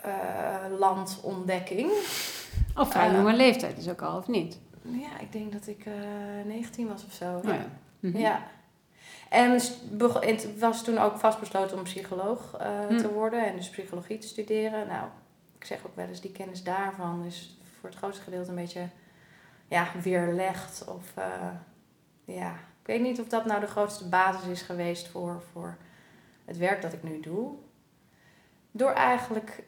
uh, 0.06 0.80
landontdekking. 0.80 1.92
Of 2.76 2.90
vrij 2.90 3.12
jonge 3.12 3.32
uh, 3.32 3.38
leeftijd 3.38 3.78
is 3.78 3.90
ook 3.90 4.02
al, 4.02 4.18
of 4.18 4.28
niet? 4.28 4.60
Ja, 4.82 5.20
ik 5.20 5.32
denk 5.32 5.52
dat 5.52 5.68
ik 5.68 5.86
19 6.46 6.88
was 6.88 7.06
of 7.06 7.12
zo. 7.12 7.38
Oh, 7.38 7.44
ja. 7.44 7.66
Mhm. 8.00 8.18
ja. 8.18 8.48
En 9.30 9.52
het 9.52 10.60
was 10.60 10.84
toen 10.84 10.98
ook 10.98 11.18
vastbesloten 11.18 11.78
om 11.78 11.84
psycholoog 11.84 12.58
hm. 12.88 12.98
te 12.98 13.12
worden 13.14 13.46
en 13.46 13.56
dus 13.56 13.70
psychologie 13.70 14.18
te 14.18 14.28
studeren. 14.28 14.88
Nou, 14.88 15.08
ik 15.60 15.66
zeg 15.66 15.86
ook 15.86 15.96
wel 15.96 16.08
eens, 16.08 16.22
die 16.22 16.32
kennis 16.32 16.64
daarvan 16.64 17.24
is 17.26 17.58
voor 17.80 17.90
het 17.90 17.98
grootste 17.98 18.24
gedeelte 18.24 18.50
een 18.50 18.56
beetje 18.56 18.88
ja, 19.68 19.88
weerlegd. 20.04 20.86
Of 20.88 21.14
uh, 21.18 21.26
ja, 22.26 22.52
ik 22.52 22.86
weet 22.86 23.02
niet 23.02 23.20
of 23.20 23.28
dat 23.28 23.46
nou 23.46 23.60
de 23.60 23.68
grootste 23.68 24.10
basis 24.10 24.48
is 24.48 24.62
geweest 24.62 25.08
voor, 25.08 25.44
voor 25.52 25.78
het 26.46 26.58
werk 26.58 26.82
dat 26.82 26.94
ik 26.94 27.04
nu 27.04 27.20
doe. 27.20 27.52
Door 28.72 28.92
eigenlijk 28.92 29.64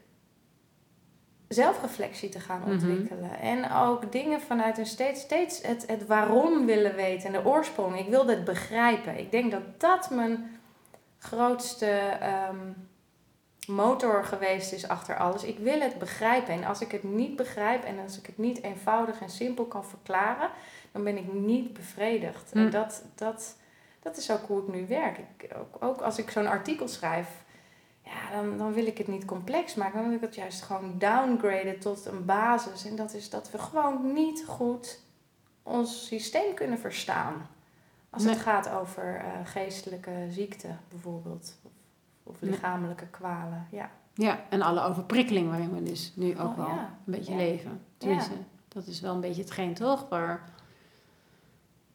zelfreflectie 1.47 2.29
te 2.29 2.39
gaan 2.39 2.59
mhm. 2.59 2.71
ontwikkelen. 2.71 3.39
En 3.39 3.71
ook 3.71 4.11
dingen 4.11 4.41
vanuit 4.41 4.77
een 4.77 4.85
steeds, 4.85 5.21
steeds 5.21 5.61
het, 5.61 5.87
het 5.87 6.05
waarom 6.05 6.65
willen 6.65 6.95
weten 6.95 7.33
en 7.33 7.43
de 7.43 7.49
oorsprong. 7.49 7.99
Ik 7.99 8.07
wilde 8.07 8.35
het 8.35 8.43
begrijpen. 8.43 9.17
Ik 9.17 9.31
denk 9.31 9.51
dat 9.51 9.79
dat 9.79 10.09
mijn 10.09 10.59
grootste 11.17 12.17
um, 12.49 12.89
motor 13.71 14.25
geweest 14.25 14.71
is 14.71 14.87
achter 14.87 15.17
alles. 15.17 15.43
Ik 15.43 15.57
wil 15.57 15.79
het 15.79 15.99
begrijpen. 15.99 16.53
En 16.53 16.63
als 16.63 16.81
ik 16.81 16.91
het 16.91 17.03
niet 17.03 17.35
begrijp 17.35 17.83
en 17.83 17.99
als 17.99 18.17
ik 18.17 18.25
het 18.25 18.37
niet 18.37 18.63
eenvoudig 18.63 19.21
en 19.21 19.29
simpel 19.29 19.65
kan 19.65 19.85
verklaren, 19.85 20.49
dan 20.91 21.03
ben 21.03 21.17
ik 21.17 21.33
niet 21.33 21.73
bevredigd. 21.73 22.51
En 22.51 22.65
hm. 22.65 22.71
dat, 22.71 23.03
dat, 23.15 23.55
dat 23.99 24.17
is 24.17 24.31
ook 24.31 24.47
hoe 24.47 24.61
ik 24.61 24.73
nu 24.73 24.87
werk. 24.87 25.17
Ik, 25.17 25.49
ook, 25.57 25.83
ook 25.83 26.01
als 26.01 26.17
ik 26.17 26.29
zo'n 26.29 26.47
artikel 26.47 26.87
schrijf, 26.87 27.27
ja, 28.03 28.31
dan, 28.35 28.57
dan 28.57 28.73
wil 28.73 28.85
ik 28.85 28.97
het 28.97 29.07
niet 29.07 29.25
complex 29.25 29.75
maken. 29.75 29.99
Dan 29.99 30.07
wil 30.07 30.17
ik 30.17 30.23
het 30.23 30.35
juist 30.35 30.61
gewoon 30.61 30.95
downgraden 30.97 31.79
tot 31.79 32.05
een 32.05 32.25
basis. 32.25 32.85
En 32.85 32.95
dat 32.95 33.13
is 33.13 33.29
dat 33.29 33.51
we 33.51 33.57
gewoon 33.57 34.13
niet 34.13 34.43
goed 34.47 34.99
ons 35.63 36.05
systeem 36.05 36.53
kunnen 36.53 36.79
verstaan. 36.79 37.49
Als 38.09 38.23
het 38.23 38.37
gaat 38.37 38.69
over 38.69 39.15
uh, 39.15 39.25
geestelijke 39.43 40.27
ziekte 40.29 40.67
bijvoorbeeld 40.89 41.57
of 42.31 42.41
lichamelijke 42.41 43.07
kwalen. 43.07 43.67
Ja. 43.71 43.89
ja, 44.13 44.39
en 44.49 44.61
alle 44.61 44.81
overprikkeling 44.81 45.49
waarin 45.49 45.73
we 45.73 45.83
dus 45.83 46.13
nu 46.15 46.39
ook 46.39 46.49
oh, 46.49 46.57
wel 46.57 46.69
een 46.69 46.87
beetje 47.05 47.35
leven. 47.35 47.81
Tenminste, 47.97 48.33
dat 48.67 48.87
is 48.87 49.01
wel 49.01 49.13
een 49.13 49.21
beetje 49.21 49.41
hetgeen 49.41 49.73
toch? 49.73 50.09
Waar, 50.09 50.49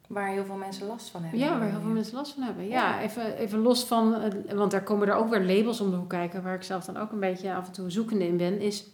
waar 0.07 0.27
heel 0.27 0.45
veel 0.45 0.55
mensen 0.55 0.87
last 0.87 1.09
van 1.09 1.21
hebben. 1.21 1.39
Ja, 1.39 1.59
waar 1.59 1.69
heel 1.69 1.81
veel 1.81 1.89
mensen 1.89 2.15
last 2.15 2.33
van 2.33 2.43
hebben. 2.43 2.67
Ja, 2.67 3.01
Even, 3.01 3.37
even 3.37 3.59
los 3.59 3.85
van, 3.85 4.31
want 4.55 4.71
daar 4.71 4.83
komen 4.83 5.07
er 5.07 5.15
ook 5.15 5.29
weer 5.29 5.57
labels 5.57 5.81
om 5.81 5.89
de 5.89 5.95
hoek 5.95 6.09
kijken, 6.09 6.43
waar 6.43 6.55
ik 6.55 6.63
zelf 6.63 6.85
dan 6.85 6.97
ook 6.97 7.11
een 7.11 7.19
beetje 7.19 7.53
af 7.53 7.67
en 7.67 7.73
toe 7.73 7.91
zoekende 7.91 8.27
in 8.27 8.37
ben, 8.37 8.59
is, 8.59 8.87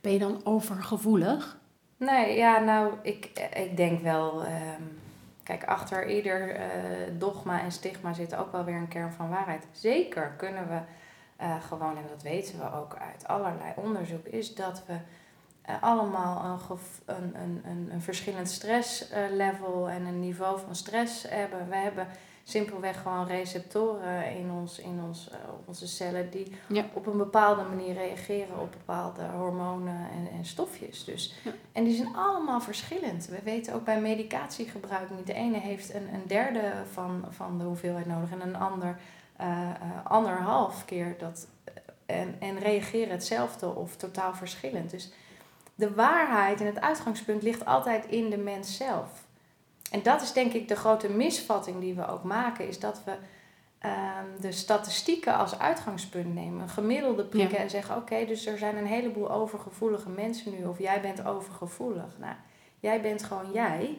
ben 0.00 0.12
je 0.12 0.18
dan 0.18 0.40
overgevoelig? 0.44 1.58
Nee, 1.96 2.36
ja, 2.36 2.58
nou, 2.58 2.92
ik, 3.02 3.48
ik 3.54 3.76
denk 3.76 4.02
wel, 4.02 4.44
ehm, 4.44 4.82
Kijk, 5.44 5.64
achter 5.64 6.08
ieder 6.08 6.56
uh, 6.56 6.66
dogma 7.18 7.60
en 7.60 7.72
stigma 7.72 8.12
zit 8.12 8.34
ook 8.34 8.52
wel 8.52 8.64
weer 8.64 8.76
een 8.76 8.88
kern 8.88 9.12
van 9.12 9.28
waarheid. 9.28 9.66
Zeker 9.72 10.34
kunnen 10.36 10.68
we 10.68 10.80
uh, 11.44 11.62
gewoon, 11.62 11.96
en 11.96 12.06
dat 12.08 12.22
weten 12.22 12.58
we 12.58 12.72
ook 12.72 12.96
uit 12.96 13.26
allerlei 13.26 13.72
onderzoek, 13.76 14.26
is 14.26 14.54
dat 14.54 14.82
we 14.86 14.92
uh, 15.70 15.82
allemaal 15.82 16.60
een, 17.06 17.34
een, 17.42 17.62
een, 17.64 17.88
een, 17.90 18.02
verschillend 18.02 18.50
stresslevel 18.50 19.88
en 19.88 20.06
een 20.06 20.20
niveau 20.20 20.60
van 20.60 20.74
stress 20.74 21.28
hebben. 21.28 21.68
We 21.68 21.76
hebben 21.76 22.06
simpelweg 22.44 23.02
gewoon 23.02 23.26
receptoren 23.26 24.36
in, 24.36 24.50
ons, 24.50 24.78
in 24.78 25.00
ons, 25.06 25.28
uh, 25.32 25.36
onze 25.64 25.86
cellen 25.86 26.30
die 26.30 26.52
op 26.92 27.06
een 27.06 27.16
bepaalde 27.16 27.62
manier 27.62 27.94
reageren 27.94 28.60
op 28.60 28.70
bepaalde 28.70 29.22
hormonen 29.22 30.08
en, 30.10 30.28
en 30.32 30.44
stofjes. 30.44 31.04
Dus. 31.04 31.34
En 31.72 31.84
die 31.84 31.96
zijn 31.96 32.16
allemaal 32.16 32.60
verschillend. 32.60 33.26
We 33.26 33.42
weten 33.44 33.74
ook 33.74 33.84
bij 33.84 34.00
medicatiegebruik 34.00 35.10
niet. 35.10 35.26
De 35.26 35.34
ene 35.34 35.58
heeft 35.58 35.94
een, 35.94 36.14
een 36.14 36.26
derde 36.26 36.72
van, 36.92 37.24
van 37.30 37.58
de 37.58 37.64
hoeveelheid 37.64 38.06
nodig 38.06 38.30
en 38.30 38.40
een 38.40 38.56
ander 38.56 38.98
uh, 39.40 39.70
anderhalf 40.04 40.84
keer 40.84 41.14
dat. 41.18 41.48
En, 42.06 42.36
en 42.38 42.58
reageren 42.58 43.10
hetzelfde 43.10 43.74
of 43.74 43.96
totaal 43.96 44.34
verschillend. 44.34 44.90
Dus 44.90 45.12
de 45.74 45.94
waarheid 45.94 46.60
en 46.60 46.66
het 46.66 46.80
uitgangspunt 46.80 47.42
ligt 47.42 47.64
altijd 47.64 48.06
in 48.06 48.30
de 48.30 48.36
mens 48.36 48.76
zelf. 48.76 49.23
En 49.94 50.02
dat 50.02 50.22
is 50.22 50.32
denk 50.32 50.52
ik 50.52 50.68
de 50.68 50.76
grote 50.76 51.08
misvatting 51.08 51.80
die 51.80 51.94
we 51.94 52.06
ook 52.06 52.22
maken, 52.22 52.68
is 52.68 52.78
dat 52.78 53.04
we 53.04 53.16
ehm, 53.78 54.40
de 54.40 54.52
statistieken 54.52 55.36
als 55.36 55.58
uitgangspunt 55.58 56.34
nemen, 56.34 56.62
een 56.62 56.68
gemiddelde 56.68 57.24
prikken 57.24 57.58
en 57.58 57.70
zeggen: 57.70 57.96
oké, 57.96 58.26
dus 58.26 58.46
er 58.46 58.58
zijn 58.58 58.76
een 58.76 58.86
heleboel 58.86 59.30
overgevoelige 59.30 60.08
mensen 60.08 60.52
nu, 60.52 60.64
of 60.64 60.78
jij 60.78 61.00
bent 61.00 61.24
overgevoelig. 61.24 62.18
Nou, 62.18 62.34
jij 62.80 63.00
bent 63.00 63.22
gewoon 63.22 63.52
jij. 63.52 63.98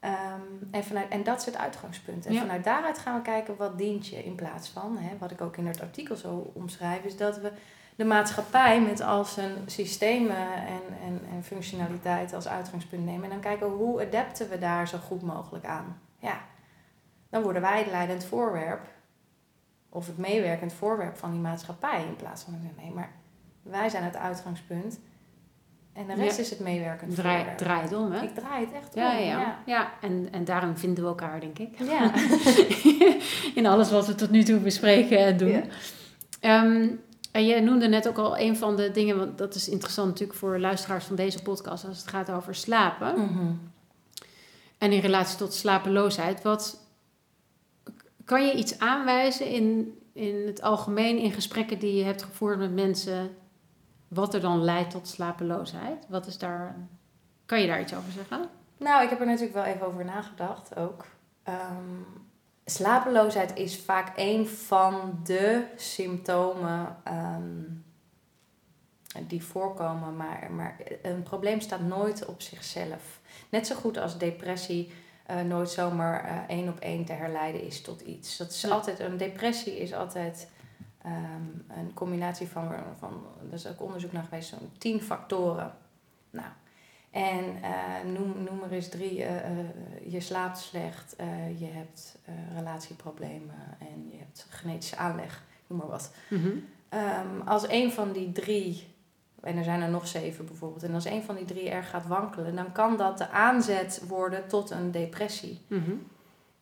Ehm, 0.00 0.40
en, 0.70 0.84
vanuit, 0.84 1.08
en 1.08 1.22
dat 1.22 1.38
is 1.38 1.46
het 1.46 1.56
uitgangspunt. 1.56 2.26
En 2.26 2.34
vanuit 2.36 2.64
daaruit 2.64 2.98
gaan 2.98 3.16
we 3.16 3.22
kijken 3.22 3.56
wat 3.56 3.78
dient 3.78 4.06
je 4.06 4.24
in 4.24 4.34
plaats 4.34 4.68
van, 4.68 4.96
hè, 4.98 5.18
wat 5.18 5.30
ik 5.30 5.40
ook 5.40 5.56
in 5.56 5.66
het 5.66 5.80
artikel 5.80 6.16
zo 6.16 6.50
omschrijf, 6.54 7.04
is 7.04 7.16
dat 7.16 7.38
we 7.38 7.52
de 7.96 8.04
maatschappij 8.04 8.80
met 8.80 9.00
al 9.00 9.24
zijn 9.24 9.52
systemen 9.66 10.52
en, 10.54 10.82
en, 11.04 11.20
en 11.32 11.44
functionaliteit 11.44 12.32
als 12.32 12.48
uitgangspunt 12.48 13.04
nemen. 13.04 13.24
En 13.24 13.30
dan 13.30 13.40
kijken 13.40 13.66
hoe 13.66 14.06
adapten 14.06 14.48
we 14.48 14.58
daar 14.58 14.88
zo 14.88 14.98
goed 14.98 15.22
mogelijk 15.22 15.64
aan. 15.64 16.00
Ja, 16.18 16.40
dan 17.30 17.42
worden 17.42 17.62
wij 17.62 17.78
het 17.78 17.90
leidend 17.90 18.24
voorwerp 18.24 18.88
of 19.88 20.06
het 20.06 20.18
meewerkend 20.18 20.72
voorwerp 20.72 21.16
van 21.16 21.30
die 21.30 21.40
maatschappij. 21.40 22.04
In 22.08 22.16
plaats 22.16 22.42
van, 22.42 22.72
nee, 22.76 22.90
maar 22.90 23.12
wij 23.62 23.88
zijn 23.88 24.04
het 24.04 24.16
uitgangspunt. 24.16 24.98
En 25.92 26.06
de 26.06 26.14
rest 26.14 26.38
is 26.38 26.50
het 26.50 26.60
meewerkend 26.60 27.14
draai, 27.14 27.36
voorwerp. 27.36 27.58
Draai 27.58 27.82
het 27.82 27.92
om, 27.92 28.12
hè? 28.12 28.22
Ik 28.22 28.34
draai 28.34 28.64
het 28.64 28.74
echt 28.74 28.94
om, 28.94 29.02
ja. 29.02 29.12
Ja, 29.12 29.18
ja. 29.18 29.58
ja. 29.66 29.92
en, 30.00 30.28
en 30.30 30.44
daarom 30.44 30.76
vinden 30.76 31.04
we 31.04 31.08
elkaar, 31.10 31.40
denk 31.40 31.58
ik. 31.58 31.78
Ja. 31.78 32.12
In 33.60 33.66
alles 33.66 33.90
wat 33.90 34.06
we 34.06 34.14
tot 34.14 34.30
nu 34.30 34.42
toe 34.42 34.58
bespreken 34.58 35.18
en 35.18 35.36
doen. 35.36 35.64
Um, 36.40 37.00
en 37.34 37.46
je 37.46 37.60
noemde 37.60 37.88
net 37.88 38.08
ook 38.08 38.18
al 38.18 38.38
een 38.38 38.56
van 38.56 38.76
de 38.76 38.90
dingen, 38.90 39.18
want 39.18 39.38
dat 39.38 39.54
is 39.54 39.68
interessant 39.68 40.08
natuurlijk 40.08 40.38
voor 40.38 40.58
luisteraars 40.58 41.04
van 41.04 41.16
deze 41.16 41.42
podcast 41.42 41.86
als 41.86 41.98
het 41.98 42.08
gaat 42.08 42.30
over 42.30 42.54
slapen. 42.54 43.20
Mhm. 43.20 43.52
En 44.78 44.92
in 44.92 45.00
relatie 45.00 45.38
tot 45.38 45.54
slapeloosheid. 45.54 46.42
Wat 46.42 46.86
kan 48.24 48.46
je 48.46 48.54
iets 48.54 48.78
aanwijzen 48.78 49.46
in, 49.46 49.98
in 50.12 50.46
het 50.46 50.62
algemeen 50.62 51.18
in 51.18 51.32
gesprekken 51.32 51.78
die 51.78 51.94
je 51.94 52.04
hebt 52.04 52.22
gevoerd 52.22 52.58
met 52.58 52.74
mensen, 52.74 53.36
wat 54.08 54.34
er 54.34 54.40
dan 54.40 54.64
leidt 54.64 54.90
tot 54.90 55.08
slapeloosheid? 55.08 56.06
Wat 56.08 56.26
is 56.26 56.38
daar, 56.38 56.88
kan 57.46 57.60
je 57.60 57.66
daar 57.66 57.80
iets 57.80 57.94
over 57.94 58.12
zeggen? 58.12 58.48
Nou, 58.76 59.02
ik 59.02 59.10
heb 59.10 59.20
er 59.20 59.26
natuurlijk 59.26 59.54
wel 59.54 59.64
even 59.64 59.86
over 59.86 60.04
nagedacht 60.04 60.76
ook. 60.76 61.04
Ehm, 61.42 62.00
slapeloosheid 62.64 63.56
is 63.56 63.78
vaak 63.78 64.12
een 64.16 64.48
van 64.48 65.20
de 65.24 65.64
symptomen. 65.76 66.96
Ehm, 67.04 67.62
die 69.26 69.44
voorkomen, 69.44 70.16
maar, 70.16 70.52
maar 70.52 70.76
een 71.02 71.22
probleem 71.22 71.60
staat 71.60 71.80
nooit 71.80 72.24
op 72.24 72.42
zichzelf. 72.42 73.20
Net 73.48 73.66
zo 73.66 73.74
goed 73.74 73.98
als 73.98 74.18
depressie 74.18 74.92
uh, 75.30 75.40
nooit 75.40 75.70
zomaar 75.70 76.24
uh, 76.24 76.56
één 76.56 76.68
op 76.68 76.78
één 76.78 77.04
te 77.04 77.12
herleiden 77.12 77.62
is 77.62 77.80
tot 77.80 78.00
iets. 78.00 78.36
Dat 78.36 78.50
is 78.50 78.70
altijd, 78.70 78.98
een 78.98 79.16
depressie 79.16 79.78
is 79.78 79.92
altijd 79.92 80.48
um, 81.06 81.64
een 81.68 81.94
combinatie 81.94 82.48
van, 82.48 82.74
van, 82.98 83.26
er 83.48 83.54
is 83.54 83.66
ook 83.66 83.82
onderzoek 83.82 84.12
naar 84.12 84.22
geweest, 84.22 84.48
zo'n 84.48 84.70
tien 84.78 85.02
factoren. 85.02 85.74
Nou, 86.30 86.48
en 87.14 87.44
uh, 87.44 88.12
noem, 88.12 88.42
noem 88.42 88.62
er 88.62 88.72
eens 88.72 88.88
drie, 88.88 89.14
je 90.06 90.20
slaapt 90.20 90.58
slecht, 90.58 91.16
je 91.58 91.66
hebt 91.66 92.18
relatieproblemen 92.54 93.76
en 93.78 94.08
je 94.10 94.18
hebt 94.18 94.46
genetische 94.48 94.96
aanleg, 94.96 95.42
noem 95.66 95.78
maar 95.78 95.88
wat. 95.88 96.12
Mm 96.28 96.42
-hmm. 96.42 96.64
um, 97.00 97.48
als 97.48 97.68
een 97.68 97.92
van 97.92 98.12
die 98.12 98.32
drie 98.32 98.94
en 99.44 99.56
er 99.56 99.64
zijn 99.64 99.82
er 99.82 99.90
nog 99.90 100.06
zeven 100.06 100.46
bijvoorbeeld, 100.46 100.82
en 100.82 100.94
als 100.94 101.04
een 101.04 101.22
van 101.22 101.34
die 101.34 101.44
drie 101.44 101.70
erg 101.70 101.90
gaat 101.90 102.06
wankelen, 102.06 102.56
dan 102.56 102.72
kan 102.72 102.96
dat 102.96 103.18
de 103.18 103.28
aanzet 103.28 104.02
worden 104.08 104.48
tot 104.48 104.70
een 104.70 104.90
depressie. 104.90 105.60
Mhm. 105.66 105.92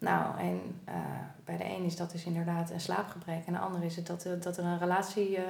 Nou, 0.02 0.38
en 0.38 0.80
uh, 0.88 0.94
bij 1.44 1.56
de 1.56 1.64
een 1.64 1.84
is 1.84 1.96
dat 1.96 2.10
dus 2.10 2.24
inderdaad 2.24 2.70
een 2.70 2.80
slaapgebrek, 2.80 3.46
en 3.46 3.52
de 3.52 3.58
ander 3.58 3.82
is 3.82 3.96
het 3.96 4.06
dat, 4.06 4.24
er, 4.24 4.40
dat 4.40 4.56
er 4.56 4.64
een 4.64 4.78
relatie 4.78 5.30
uh, 5.36 5.44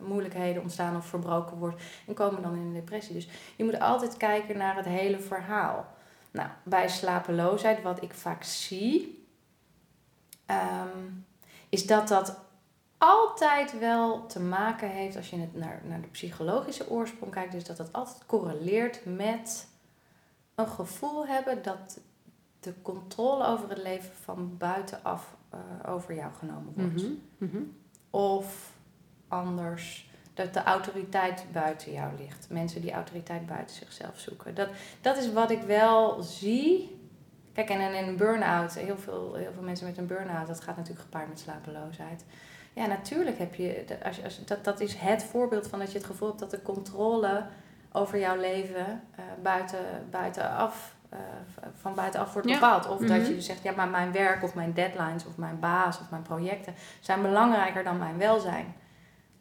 moeilijkheden 0.00 0.62
ontstaan 0.62 0.96
of 0.96 1.06
verbroken 1.06 1.56
wordt, 1.56 1.82
en 2.06 2.14
komen 2.14 2.42
dan 2.42 2.54
in 2.54 2.60
een 2.60 2.72
depressie. 2.72 3.14
Dus 3.14 3.28
je 3.56 3.64
moet 3.64 3.80
altijd 3.80 4.16
kijken 4.16 4.56
naar 4.56 4.76
het 4.76 4.84
hele 4.84 5.18
verhaal. 5.18 5.86
Nou, 6.30 6.48
bij 6.62 6.88
slapeloosheid, 6.88 7.82
wat 7.82 8.02
ik 8.02 8.14
vaak 8.14 8.42
zie, 8.42 9.26
um, 10.46 11.26
is 11.68 11.86
dat 11.86 12.08
dat 12.08 12.38
altijd 12.98 13.78
wel 13.78 14.26
te 14.26 14.40
maken 14.40 14.90
heeft, 14.90 15.16
als 15.16 15.30
je 15.30 15.48
naar, 15.52 15.80
naar 15.84 16.00
de 16.00 16.08
psychologische 16.08 16.90
oorsprong 16.90 17.32
kijkt, 17.32 17.52
dus 17.52 17.64
dat 17.64 17.78
het 17.78 17.92
altijd 17.92 18.26
correleert 18.26 19.04
met 19.04 19.68
een 20.54 20.68
gevoel 20.68 21.26
hebben 21.26 21.62
dat 21.62 22.00
de 22.60 22.74
controle 22.82 23.46
over 23.46 23.68
het 23.68 23.82
leven 23.82 24.14
van 24.22 24.56
buitenaf 24.58 25.36
uh, 25.54 25.94
over 25.94 26.14
jou 26.14 26.32
genomen 26.38 26.72
wordt. 26.76 27.02
Mhm, 27.02 27.12
mhm. 27.38 27.62
Of 28.10 28.72
anders, 29.28 30.10
dat 30.34 30.54
de 30.54 30.62
autoriteit 30.62 31.44
buiten 31.52 31.92
jou 31.92 32.16
ligt. 32.18 32.46
Mensen 32.50 32.80
die 32.80 32.92
autoriteit 32.92 33.46
buiten 33.46 33.76
zichzelf 33.76 34.18
zoeken. 34.18 34.54
Dat, 34.54 34.68
dat 35.00 35.16
is 35.16 35.32
wat 35.32 35.50
ik 35.50 35.62
wel 35.62 36.22
zie. 36.22 37.00
Kijk, 37.52 37.68
en 37.68 37.94
in 37.94 38.08
een 38.08 38.16
burn-out, 38.16 38.74
heel 38.74 38.98
veel, 38.98 39.34
heel 39.34 39.52
veel 39.52 39.62
mensen 39.62 39.86
met 39.86 39.98
een 39.98 40.06
burn-out, 40.06 40.46
dat 40.46 40.60
gaat 40.60 40.76
natuurlijk 40.76 41.04
gepaard 41.04 41.28
met 41.28 41.38
slapeloosheid. 41.38 42.24
Ja, 42.72 42.86
natuurlijk 42.86 43.38
heb 43.38 43.54
je, 43.54 43.84
als, 44.02 44.24
als, 44.24 44.44
dat, 44.44 44.64
dat 44.64 44.80
is 44.80 44.94
het 44.94 45.22
voorbeeld 45.22 45.68
van 45.68 45.78
dat 45.78 45.92
je 45.92 45.98
het 45.98 46.06
gevoel 46.06 46.28
hebt 46.28 46.40
dat 46.40 46.50
de 46.50 46.62
controle 46.62 47.46
over 47.92 48.18
jouw 48.18 48.36
leven 48.36 48.86
uh, 49.18 49.24
buiten, 49.42 50.06
buitenaf, 50.10 50.95
uh, 51.12 51.18
van 51.74 51.94
buitenaf 51.94 52.32
wordt 52.32 52.48
bepaald. 52.48 52.88
Of 52.88 52.98
dat 52.98 53.20
mhm. 53.20 53.30
je 53.30 53.40
zegt, 53.40 53.62
ja, 53.62 53.72
maar 53.72 53.88
mijn 53.88 54.12
werk 54.12 54.42
of 54.42 54.54
mijn 54.54 54.72
deadlines 54.72 55.26
of 55.26 55.36
mijn 55.36 55.60
baas 55.60 56.00
of 56.00 56.10
mijn 56.10 56.22
projecten 56.22 56.74
zijn 57.00 57.22
belangrijker 57.22 57.84
dan 57.84 57.98
mijn 57.98 58.18
welzijn. 58.18 58.74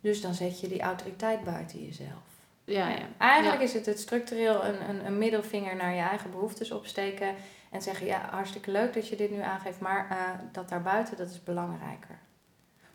Dus 0.01 0.21
dan 0.21 0.34
zet 0.34 0.60
je 0.60 0.67
die 0.67 0.82
autoriteit 0.82 1.43
buiten 1.43 1.86
jezelf. 1.86 2.23
Ja, 2.63 2.88
ja. 2.88 3.06
Eigenlijk 3.17 3.62
is 3.62 3.73
het 3.73 3.86
het 3.86 3.99
structureel 3.99 4.65
een, 4.65 4.89
een, 4.89 5.06
een 5.06 5.17
middelvinger 5.17 5.75
naar 5.75 5.93
je 5.93 6.01
eigen 6.01 6.32
behoeftes 6.32 6.71
opsteken. 6.71 7.36
En 7.71 7.82
zeggen, 7.82 8.06
ja, 8.06 8.28
hartstikke 8.32 8.71
leuk 8.71 8.93
dat 8.93 9.08
je 9.08 9.15
dit 9.15 9.32
nu 9.32 9.41
aangeeft, 9.41 9.80
maar 9.80 10.08
uh, 10.12 10.17
dat 10.51 10.69
daarbuiten, 10.69 11.17
dat 11.17 11.30
is 11.30 11.43
belangrijker. 11.43 12.19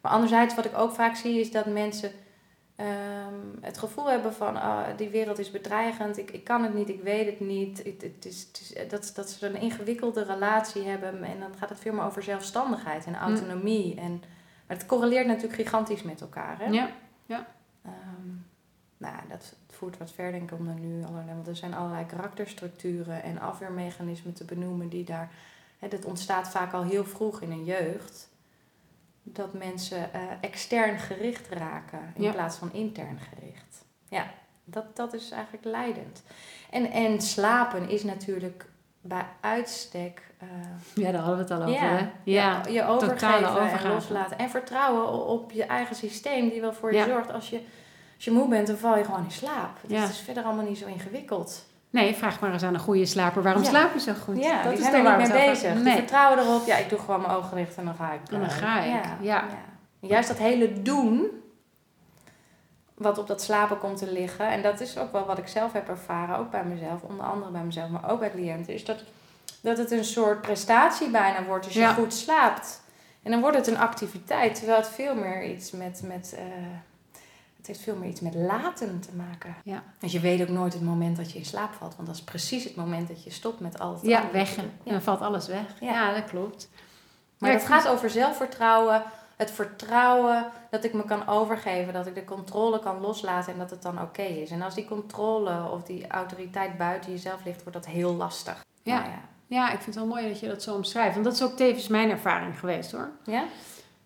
Maar 0.00 0.12
anderzijds, 0.12 0.54
wat 0.54 0.64
ik 0.64 0.78
ook 0.78 0.92
vaak 0.92 1.16
zie, 1.16 1.40
is 1.40 1.50
dat 1.50 1.66
mensen 1.66 2.12
um, 2.81 3.59
het 3.61 3.79
gevoel 3.79 4.11
hebben 4.11 4.35
van 4.35 4.57
uh, 4.57 4.83
die 4.97 5.09
wereld 5.09 5.38
is 5.38 5.51
bedreigend, 5.51 6.19
ik, 6.19 6.31
ik 6.31 6.45
kan 6.45 6.62
het 6.62 6.75
niet, 6.75 6.88
ik 6.88 7.03
weet 7.03 7.27
het 7.27 7.40
niet. 7.40 7.79
Het, 7.79 8.03
het 8.03 8.25
is, 8.25 8.47
het 8.47 8.61
is, 8.61 8.88
dat, 8.88 9.12
dat 9.14 9.31
ze 9.31 9.47
een 9.47 9.61
ingewikkelde 9.61 10.25
relatie 10.25 10.83
hebben 10.83 11.23
en 11.23 11.40
dan 11.40 11.55
gaat 11.59 11.69
het 11.69 11.81
veel 11.81 11.93
meer 11.93 12.05
over 12.05 12.23
zelfstandigheid 12.23 13.07
en 13.07 13.14
hm. 13.14 13.21
autonomie. 13.21 13.95
En, 13.95 14.23
maar 14.66 14.77
het 14.77 14.87
correleert 14.87 15.27
natuurlijk 15.27 15.55
gigantisch 15.55 16.03
met 16.03 16.21
elkaar. 16.21 16.59
Hè? 16.59 16.64
Ja, 16.64 16.90
ja. 17.27 17.47
Um, 17.87 18.47
nou, 18.97 19.16
dat 19.29 19.55
voert 19.69 19.99
wat 19.99 20.12
ver 20.12 20.33
denk 20.33 20.51
ik 20.51 20.59
om 20.59 20.69
er 20.69 20.75
nu 20.75 21.05
allerlei, 21.05 21.35
want 21.35 21.47
er 21.47 21.57
zijn 21.57 21.75
allerlei 21.75 22.07
karakterstructuren 22.07 23.23
en 23.23 23.38
afweermechanismen 23.38 24.35
te 24.35 24.45
benoemen 24.45 24.88
die 24.88 25.05
daar, 25.05 25.31
hè, 25.79 25.88
dat 25.88 26.05
ontstaat 26.05 26.49
vaak 26.49 26.73
al 26.73 26.83
heel 26.83 27.05
vroeg 27.05 27.40
in 27.40 27.51
een 27.51 27.64
jeugd 27.64 28.30
dat 29.37 29.53
mensen 29.53 30.11
uh, 30.14 30.21
extern 30.40 30.99
gericht 30.99 31.49
raken 31.49 32.12
in 32.16 32.33
plaats 32.33 32.57
van 32.57 32.73
intern 32.73 33.19
gericht. 33.19 33.85
Ja, 34.09 34.27
dat, 34.64 34.97
dat 34.97 35.12
is 35.12 35.31
eigenlijk 35.31 35.64
leidend. 35.64 36.23
En, 36.71 36.90
en 36.90 37.21
slapen 37.21 37.88
is 37.88 38.05
natuurlijk 38.05 38.66
bij 39.01 39.27
uitstek. 39.40 40.23
Uh, 40.43 40.49
ja, 41.05 41.12
daar 41.12 41.21
hadden 41.21 41.47
we 41.47 41.55
het 41.55 41.62
al 41.62 41.69
over. 41.69 41.87
Ja, 41.87 41.97
hè? 41.97 42.11
ja, 42.25 42.62
je 42.69 42.85
overgeven 42.85 43.79
en 43.79 43.88
loslaten. 43.88 44.38
En 44.38 44.51
vertrouwen 44.51 45.27
op 45.27 45.53
je 45.53 45.64
eigen 45.64 45.97
systeem 45.97 46.49
die 46.49 46.61
wel 46.61 46.73
voor 46.73 46.95
je 46.95 47.05
zorgt. 47.05 47.33
Als 47.33 47.51
je, 47.51 47.61
als 48.14 48.25
je 48.25 48.31
moe 48.31 48.49
bent, 48.49 48.66
dan 48.66 48.77
val 48.77 48.97
je 48.97 49.05
gewoon 49.05 49.25
in 49.25 49.31
slaap. 49.31 49.79
Dat 49.87 50.09
is 50.09 50.19
verder 50.19 50.43
allemaal 50.43 50.64
niet 50.64 50.79
zo 50.79 50.87
ingewikkeld. 50.87 51.66
Nee, 51.90 52.14
vraag 52.14 52.40
maar 52.40 52.53
eens 52.53 52.62
aan 52.62 52.74
een 52.74 52.81
goede 52.81 53.07
slaper. 53.07 53.42
Waarom 53.42 53.64
slaap 53.64 53.92
je 53.92 54.00
zo 54.00 54.12
goed? 54.24 54.42
Ja, 54.42 54.62
dat 54.62 54.72
is 54.72 54.87
er 54.87 55.03
niet 55.03 55.16
mee 55.16 55.46
bezig. 55.46 55.74
Nee. 55.74 55.83
Die 55.83 55.92
vertrouwen 55.92 56.38
erop. 56.38 56.66
Ja, 56.66 56.76
ik 56.76 56.88
doe 56.88 56.98
gewoon 56.98 57.20
mijn 57.20 57.33
ogen 57.33 57.57
dicht 57.57 57.76
en 57.76 57.85
dan 57.85 57.94
ga 57.94 58.12
ik. 58.12 58.20
En 58.31 58.40
dan 58.40 58.48
eh, 58.48 58.57
ga 58.57 58.81
ik, 58.81 59.05
ja. 59.20 59.44
Juist 60.00 60.29
dat 60.29 60.38
hele 60.38 60.83
doen, 60.83 61.26
wat 62.94 63.18
op 63.18 63.26
dat 63.26 63.42
slapen 63.42 63.79
komt 63.79 63.98
te 63.98 64.12
liggen. 64.12 64.48
En 64.48 64.62
dat 64.62 64.81
is 64.81 64.98
ook 64.98 65.12
wel 65.12 65.26
wat 65.26 65.38
ik 65.38 65.46
zelf 65.46 65.72
heb 65.72 65.88
ervaren, 65.88 66.37
ook 66.37 66.50
bij 66.50 66.64
mezelf. 66.64 67.03
Onder 67.03 67.26
andere 67.26 67.50
bij 67.50 67.64
mezelf, 67.64 67.90
maar 67.90 68.11
ook 68.11 68.18
bij 68.20 68.31
cliënten. 68.31 68.74
Is 68.74 68.85
dat, 68.85 69.05
dat 69.61 69.79
het 69.79 69.90
een 69.90 70.05
soort 70.05 70.40
prestatie 70.40 71.11
bijna 71.11 71.44
wordt 71.44 71.64
als 71.64 71.74
je 71.74 71.88
goed 71.88 72.14
slaapt. 72.14 72.83
En 73.22 73.31
dan 73.31 73.40
wordt 73.40 73.57
het 73.57 73.66
een 73.66 73.79
activiteit. 73.79 74.55
Terwijl 74.55 74.79
het 74.79 74.88
veel 74.88 75.14
meer 75.14 75.44
iets 75.44 75.70
met... 75.70 76.03
met 76.05 76.35
uh, 76.35 76.40
het 77.61 77.68
heeft 77.68 77.81
veel 77.81 77.96
meer 77.96 78.09
iets 78.09 78.20
met 78.20 78.35
laten 78.35 79.01
te 79.01 79.16
maken. 79.16 79.57
Ja. 79.64 79.83
Want 79.99 80.12
je 80.12 80.20
weet 80.20 80.42
ook 80.42 80.49
nooit 80.49 80.73
het 80.73 80.83
moment 80.83 81.16
dat 81.16 81.33
je 81.33 81.38
in 81.38 81.44
slaap 81.44 81.73
valt. 81.73 81.94
Want 81.96 82.09
dat 82.09 82.16
is 82.16 82.23
precies 82.23 82.64
het 82.64 82.77
moment 82.77 83.09
dat 83.09 83.25
je 83.25 83.31
stopt 83.31 83.61
met 83.61 83.79
al 83.79 83.92
het 83.92 84.03
Ja, 84.03 84.31
weg. 84.33 84.57
En 84.57 84.73
dan 84.85 85.03
valt 85.03 85.20
alles 85.20 85.46
weg. 85.46 85.64
Ja, 85.81 86.14
dat 86.14 86.25
klopt. 86.25 86.68
Maar 87.38 87.53
het 87.53 87.64
gaat 87.64 87.88
over 87.88 88.11
zelfvertrouwen. 88.11 89.03
Het 89.37 89.51
vertrouwen 89.51 90.46
dat 90.70 90.85
ik 90.85 90.92
me 90.92 91.05
kan 91.05 91.29
overgeven. 91.29 91.92
Dat 91.92 92.07
ik 92.07 92.14
de 92.14 92.25
controle 92.25 92.79
kan 92.79 93.01
loslaten 93.01 93.53
en 93.53 93.59
dat 93.59 93.70
het 93.70 93.83
dan 93.83 94.03
oké 94.03 94.23
is. 94.23 94.51
En 94.51 94.62
als 94.62 94.75
die 94.75 94.85
controle 94.85 95.70
of 95.70 95.83
die 95.83 96.07
autoriteit 96.07 96.77
buiten 96.77 97.11
jezelf 97.11 97.44
ligt, 97.44 97.62
wordt 97.62 97.85
dat 97.85 97.87
heel 97.87 98.14
lastig. 98.14 98.64
Ja. 98.83 98.99
Nou 98.99 99.11
ja. 99.11 99.20
ja, 99.46 99.64
ik 99.64 99.81
vind 99.81 99.85
het 99.85 99.94
wel 99.94 100.07
mooi 100.07 100.29
dat 100.29 100.40
je 100.40 100.49
dat 100.49 100.62
zo 100.62 100.75
omschrijft. 100.75 101.12
Want 101.12 101.25
dat 101.25 101.35
is 101.35 101.42
ook 101.42 101.57
tevens 101.57 101.88
mijn 101.88 102.11
ervaring 102.11 102.59
geweest 102.59 102.92
hoor. 102.92 103.11
Ja? 103.25 103.44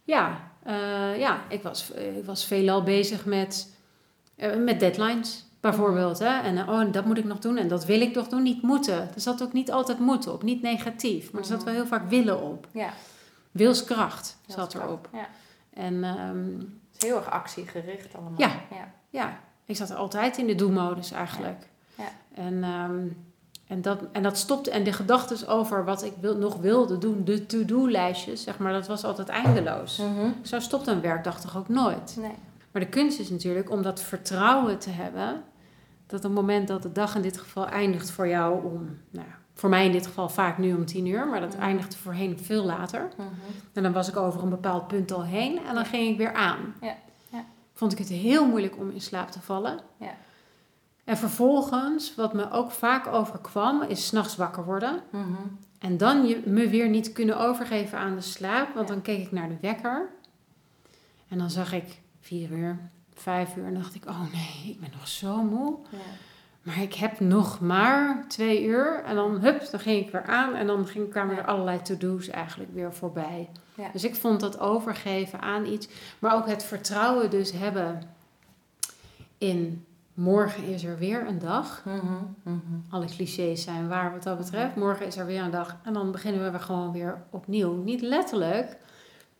Ja, 0.04 0.38
uh, 0.66 1.18
ja, 1.18 1.42
ik 1.48 1.62
was, 1.62 1.90
ik 1.90 2.24
was 2.24 2.44
veelal 2.44 2.82
bezig 2.82 3.24
met, 3.24 3.74
uh, 4.36 4.56
met 4.56 4.80
deadlines, 4.80 5.44
bijvoorbeeld. 5.60 6.18
Hè? 6.18 6.40
En 6.40 6.56
uh, 6.56 6.68
oh, 6.68 6.92
dat 6.92 7.04
moet 7.04 7.18
ik 7.18 7.24
nog 7.24 7.38
doen 7.38 7.56
en 7.56 7.68
dat 7.68 7.84
wil 7.84 8.00
ik 8.00 8.12
toch 8.12 8.28
doen. 8.28 8.42
Niet 8.42 8.62
moeten. 8.62 9.00
Er 9.14 9.20
zat 9.20 9.42
ook 9.42 9.52
niet 9.52 9.72
altijd 9.72 9.98
moeten 9.98 10.32
op, 10.32 10.42
niet 10.42 10.62
negatief. 10.62 11.32
Maar 11.32 11.40
er 11.40 11.46
zat 11.46 11.64
wel 11.64 11.74
heel 11.74 11.86
vaak 11.86 12.08
willen 12.08 12.42
op. 12.42 12.66
Ja. 12.72 12.90
Wilskracht 13.50 14.36
zat 14.46 14.74
erop. 14.74 15.08
Ja. 15.12 15.28
En, 15.70 16.04
um, 16.04 16.80
het 16.92 17.02
is 17.02 17.08
heel 17.08 17.16
erg 17.16 17.30
actiegericht 17.30 18.14
allemaal. 18.14 18.38
Ja, 18.40 18.60
ja. 18.70 18.92
ja. 19.10 19.40
ik 19.64 19.76
zat 19.76 19.94
altijd 19.94 20.38
in 20.38 20.46
de 20.46 20.54
do-modus 20.54 21.10
eigenlijk. 21.10 21.68
Ja. 21.94 22.08
En... 22.34 22.64
Um, 22.64 23.32
en 23.74 23.82
dat, 23.82 24.00
en 24.12 24.22
dat 24.22 24.38
stopte. 24.38 24.70
En 24.70 24.84
de 24.84 24.92
gedachten 24.92 25.48
over 25.48 25.84
wat 25.84 26.04
ik 26.04 26.12
wil, 26.20 26.36
nog 26.36 26.56
wilde 26.56 26.98
doen, 26.98 27.24
de 27.24 27.46
to-do-lijstjes, 27.46 28.42
zeg 28.42 28.58
maar, 28.58 28.72
dat 28.72 28.86
was 28.86 29.04
altijd 29.04 29.28
eindeloos. 29.28 29.98
Mm 29.98 30.34
Zo 30.42 30.60
stopt 30.60 30.86
een 30.86 31.00
werkdag 31.00 31.40
toch 31.40 31.56
ook 31.56 31.68
nooit. 31.68 32.16
Nee. 32.20 32.34
Maar 32.72 32.82
de 32.82 32.88
kunst 32.88 33.18
is 33.18 33.30
natuurlijk 33.30 33.70
om 33.70 33.82
dat 33.82 34.00
vertrouwen 34.00 34.78
te 34.78 34.90
hebben. 34.90 35.42
Dat 36.06 36.18
op 36.18 36.24
het 36.24 36.40
moment 36.40 36.68
dat 36.68 36.82
de 36.82 36.92
dag 36.92 37.14
in 37.14 37.22
dit 37.22 37.38
geval 37.38 37.66
eindigt 37.66 38.10
voor 38.10 38.28
jou 38.28 38.64
om, 38.64 38.98
nou, 39.10 39.26
voor 39.54 39.68
mij 39.68 39.86
in 39.86 39.92
dit 39.92 40.06
geval 40.06 40.28
vaak 40.28 40.58
nu 40.58 40.74
om 40.74 40.86
tien 40.86 41.06
uur, 41.06 41.26
maar 41.26 41.40
dat 41.40 41.54
mm 41.54 41.62
eindigde 41.62 41.96
voorheen 41.96 42.38
veel 42.38 42.64
later. 42.64 43.08
Mhm. 43.16 43.28
En 43.72 43.82
dan 43.82 43.92
was 43.92 44.08
ik 44.08 44.16
over 44.16 44.42
een 44.42 44.48
bepaald 44.48 44.88
punt 44.88 45.12
al 45.12 45.24
heen 45.24 45.58
en 45.66 45.74
dan 45.74 45.84
ging 45.84 46.10
ik 46.10 46.16
weer 46.18 46.32
aan. 46.32 46.74
Ja. 46.80 46.96
Ja. 47.30 47.44
Vond 47.72 47.92
ik 47.92 47.98
het 47.98 48.08
heel 48.08 48.46
moeilijk 48.46 48.78
om 48.78 48.90
in 48.90 49.00
slaap 49.00 49.30
te 49.30 49.40
vallen. 49.40 49.80
Ja. 49.96 50.14
En 51.04 51.16
vervolgens, 51.16 52.14
wat 52.14 52.32
me 52.32 52.50
ook 52.50 52.70
vaak 52.70 53.06
overkwam, 53.06 53.82
is 53.82 54.06
s'nachts 54.06 54.36
wakker 54.36 54.64
worden. 54.64 55.00
Mhm. 55.10 55.32
En 55.78 55.96
dan 55.96 56.26
je, 56.26 56.42
me 56.44 56.68
weer 56.68 56.88
niet 56.88 57.12
kunnen 57.12 57.38
overgeven 57.38 57.98
aan 57.98 58.14
de 58.14 58.20
slaap. 58.20 58.74
Want 58.74 58.88
dan 58.88 59.02
keek 59.02 59.22
ik 59.22 59.32
naar 59.32 59.48
de 59.48 59.56
wekker. 59.60 60.08
En 61.28 61.38
dan 61.38 61.50
zag 61.50 61.72
ik 61.72 62.00
vier 62.20 62.50
uur, 62.50 62.78
vijf 63.14 63.56
uur. 63.56 63.64
En 63.64 63.74
dacht 63.74 63.94
ik, 63.94 64.06
oh 64.06 64.20
nee, 64.32 64.72
ik 64.72 64.80
ben 64.80 64.90
nog 64.92 65.08
zo 65.08 65.42
moe. 65.42 65.76
Ja. 65.90 65.98
Maar 66.62 66.82
ik 66.82 66.94
heb 66.94 67.20
nog 67.20 67.60
maar 67.60 68.24
twee 68.28 68.64
uur. 68.64 69.02
En 69.04 69.14
dan, 69.14 69.40
hup, 69.40 69.70
dan 69.70 69.80
ging 69.80 70.06
ik 70.06 70.12
weer 70.12 70.24
aan. 70.24 70.54
En 70.54 70.66
dan 70.66 70.86
ging, 70.86 71.10
kwamen 71.10 71.36
er 71.36 71.46
allerlei 71.46 71.82
to-do's 71.82 72.28
eigenlijk 72.28 72.74
weer 72.74 72.94
voorbij. 72.94 73.48
Dus 73.92 74.04
ik 74.04 74.14
vond 74.14 74.40
dat 74.40 74.58
overgeven 74.58 75.40
aan 75.40 75.66
iets. 75.66 75.88
Maar 76.18 76.34
ook 76.34 76.46
het 76.46 76.64
vertrouwen 76.64 77.30
dus 77.30 77.52
hebben 77.52 78.02
in 79.38 79.84
morgen 80.14 80.64
is 80.64 80.84
er 80.84 80.98
weer 80.98 81.26
een 81.26 81.38
dag. 81.38 81.82
Mhm, 81.84 81.98
mhm. 82.42 82.58
Alle 82.90 83.06
clichés 83.06 83.62
zijn 83.62 83.88
waar 83.88 84.12
wat 84.12 84.22
dat 84.22 84.38
betreft. 84.38 84.76
Morgen 84.76 85.06
is 85.06 85.16
er 85.16 85.26
weer 85.26 85.42
een 85.42 85.50
dag 85.50 85.76
en 85.82 85.92
dan 85.92 86.10
beginnen 86.12 86.52
we 86.52 86.58
gewoon 86.58 86.92
weer 86.92 87.22
opnieuw. 87.30 87.74
Niet 87.82 88.00
letterlijk, 88.00 88.76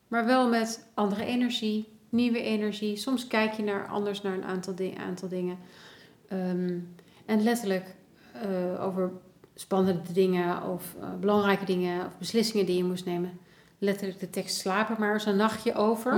maar 0.09 0.25
wel 0.27 0.49
met 0.49 0.87
andere 0.95 1.25
energie, 1.25 1.89
nieuwe 2.09 2.43
energie. 2.43 2.97
Soms 2.97 3.27
kijk 3.27 3.53
je 3.53 3.63
naar, 3.63 3.87
anders 3.87 4.23
naar 4.23 4.35
een 4.35 4.45
aantal, 4.45 4.75
di- 4.75 4.95
aantal 4.99 5.29
dingen. 5.29 5.59
Ehm, 6.29 6.79
en 7.27 7.43
letterlijk 7.43 7.95
eh, 8.33 8.85
over 8.85 9.11
spannende 9.55 10.13
dingen 10.13 10.63
of 10.63 10.95
eh, 11.01 11.09
belangrijke 11.21 11.65
dingen 11.65 12.07
of 12.07 12.19
beslissingen 12.19 12.67
die 12.67 12.77
je 12.77 12.85
moest 12.85 13.05
nemen. 13.05 13.39
Letterlijk 13.79 14.21
de 14.21 14.31
tekst 14.31 14.57
slapen 14.57 14.97
maar 14.99 15.13
eens 15.13 15.27
een 15.27 15.37
nachtje 15.37 15.75
over. 15.75 16.13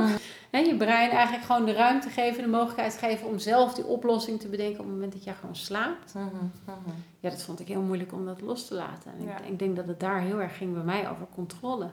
En 0.51 0.65
je 0.65 0.77
brein 0.77 1.11
eigenlijk 1.11 1.45
gewoon 1.45 1.65
de 1.65 1.73
ruimte 1.73 2.09
geven, 2.09 2.43
de 2.43 2.49
mogelijkheid 2.49 2.97
geven 2.99 3.27
om 3.27 3.39
zelf 3.39 3.75
die 3.75 3.85
oplossing 3.85 4.41
te 4.41 4.49
bedenken 4.49 4.79
op 4.79 4.85
het 4.85 4.95
moment 4.95 5.13
dat 5.13 5.25
jij 5.25 5.35
gewoon 5.35 5.57
slaapt. 5.57 6.15
Mhm, 6.15 6.25
mhm. 6.65 6.91
Ja, 7.21 7.31
dat 7.31 7.43
vond 7.43 7.61
ik 7.61 7.69
heel 7.69 7.81
moeilijk 7.81 8.13
om 8.13 8.27
dat 8.27 8.41
los 8.41 8.67
te 8.67 8.75
laten. 8.75 9.13
En 9.19 9.25
Ja. 9.25 9.39
ik, 9.39 9.47
ik 9.47 9.59
denk 9.59 9.77
dat 9.77 9.87
het 9.87 10.01
daar 10.01 10.21
heel 10.21 10.41
erg 10.41 10.57
ging 10.57 10.75
bij 10.75 10.83
mij 10.83 11.11
over 11.11 11.27
controle. 11.35 11.89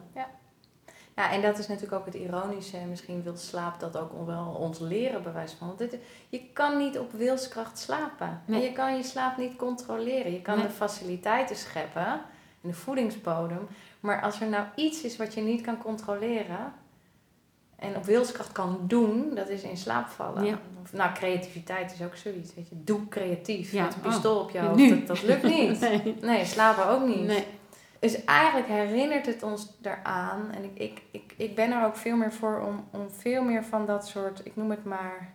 Ja, 1.16 1.32
en 1.32 1.42
dat 1.42 1.58
is 1.60 1.68
natuurlijk 1.68 1.94
ook 2.00 2.06
het 2.06 2.16
ironische. 2.16 2.78
En 2.78 2.90
misschien 2.90 3.24
wil 3.24 3.36
slaap 3.38 3.80
dat 3.80 3.98
ook 3.98 4.26
wel 4.26 4.46
ons 4.60 4.80
leren, 4.80 5.24
bij 5.24 5.34
wijze 5.34 5.56
van. 5.58 5.68
Want 5.68 5.80
dit, 5.80 5.98
je 6.30 6.42
kan 6.54 6.78
niet 6.78 7.00
op 7.00 7.12
wilskracht 7.12 7.80
slapen. 7.80 8.42
Nee. 8.46 8.60
En 8.62 8.66
je 8.68 8.74
kan 8.74 8.96
je 8.98 9.04
slaap 9.04 9.38
niet 9.38 9.56
controleren. 9.56 10.32
Je 10.32 10.42
kan 10.42 10.58
Nee. 10.58 10.68
de 10.68 10.74
faciliteiten 10.74 11.56
scheppen 11.56 12.06
en 12.62 12.70
de 12.70 12.74
voedingsbodem. 12.74 13.68
Maar 14.04 14.22
als 14.22 14.42
er 14.42 14.48
nou 14.48 14.66
iets 14.76 15.04
is 15.04 15.18
wat 15.18 15.34
je 15.34 15.42
niet 15.42 15.62
kan 15.62 15.78
controleren... 15.78 16.74
en 17.76 17.96
op 17.96 18.06
wilskracht 18.06 18.52
kan 18.52 18.80
doen, 18.88 19.36
dat 19.36 19.50
is 19.50 19.64
in 19.64 19.78
slaap 19.78 20.08
vallen. 20.08 20.46
Ja. 20.46 20.60
Nou, 20.92 21.14
creativiteit 21.14 21.94
is 21.94 22.06
ook 22.06 22.16
zoiets. 22.16 22.54
Weet 22.56 22.70
je. 22.70 22.84
Doe 22.84 23.08
creatief. 23.08 23.72
Ja, 23.72 23.84
Met 23.84 23.96
een 23.96 24.02
pistool 24.02 24.40
op 24.40 24.50
je 24.50 24.58
oh, 24.58 24.66
hoofd, 24.66 24.78
nu. 24.78 24.90
dat, 24.90 25.08
dat 25.08 25.22
lukt 25.22 25.44
niet. 25.44 25.80
Nee. 25.90 26.16
Nee, 26.22 26.46
slapen 26.46 26.88
ook 26.88 27.08
niet. 27.08 27.24
nee. 27.26 27.46
Dus 28.00 28.24
eigenlijk 28.24 28.68
herinnert 28.68 29.26
het 29.26 29.44
ons 29.44 29.78
daaraan. 29.82 30.52
En 30.52 30.64
ik, 30.64 30.72
ik, 30.74 31.02
ik, 31.12 31.34
ik 31.38 31.56
ben 31.56 31.72
er 31.72 31.86
ook 31.86 31.96
veel 31.96 32.16
meer 32.16 32.34
voor 32.34 32.62
om, 32.62 32.88
om 32.92 33.10
veel 33.10 33.44
meer 33.44 33.64
van 33.64 33.86
dat 33.86 34.08
soort, 34.08 34.46
ik 34.46 34.56
noem 34.56 34.70
het 34.70 34.84
maar, 34.84 35.34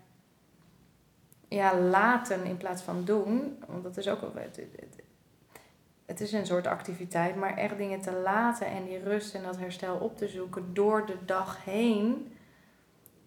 ja, 1.49 1.79
laten 1.79 2.45
in 2.45 2.57
plaats 2.57 2.83
van 2.83 3.05
doen. 3.05 3.63
Want 3.67 3.83
dat 3.83 3.97
is 3.97 4.09
ook 4.09 4.21
wel, 4.21 4.33
het, 6.09 6.21
is 6.21 6.33
een 6.33 6.47
soort 6.47 6.67
activiteit, 6.67 7.37
maar 7.37 7.57
echt 7.57 7.77
dingen 7.77 8.01
te 8.01 8.13
laten 8.13 8.67
en 8.67 8.85
die 8.85 9.03
rust 9.03 9.35
en 9.35 9.43
dat 9.43 9.57
herstel 9.59 9.97
op 9.97 10.17
te 10.17 10.29
zoeken 10.29 10.75
door 10.75 11.07
de 11.07 11.17
dag 11.25 11.65
heen. 11.65 12.33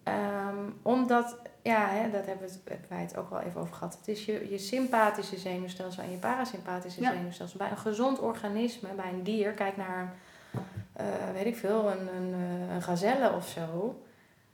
Ehm, 0.02 0.70
omdat, 0.82 1.38
ja, 1.62 1.86
hè, 1.88 2.10
dat 2.10 2.26
hebben, 2.26 2.48
we 2.48 2.70
hebben 2.70 2.88
wij 2.88 3.00
het 3.00 3.16
ook 3.16 3.30
wel 3.30 3.40
even 3.40 3.60
over 3.60 3.74
gehad. 3.74 3.96
Het 3.98 4.08
is 4.08 4.24
je, 4.24 4.50
je 4.50 4.58
sympathische 4.58 5.38
zenuwstelsel 5.38 6.02
en 6.02 6.10
je 6.10 6.16
parasympathische 6.16 7.00
Ja. 7.00 7.12
zenuwstelsel. 7.12 7.58
Bij 7.58 7.70
een 7.70 7.76
gezond 7.76 8.20
organisme, 8.20 8.88
bij 8.96 9.08
een 9.12 9.22
dier, 9.22 9.52
kijk 9.52 9.76
naar, 9.76 10.14
eh, 10.92 11.06
weet 11.32 11.46
ik 11.46 11.56
veel, 11.56 11.90
een, 11.90 12.08
een, 12.16 12.34
eh, 12.34 12.74
een 12.74 12.82
gazelle 12.82 13.32
of 13.32 13.48
zo. 13.48 14.00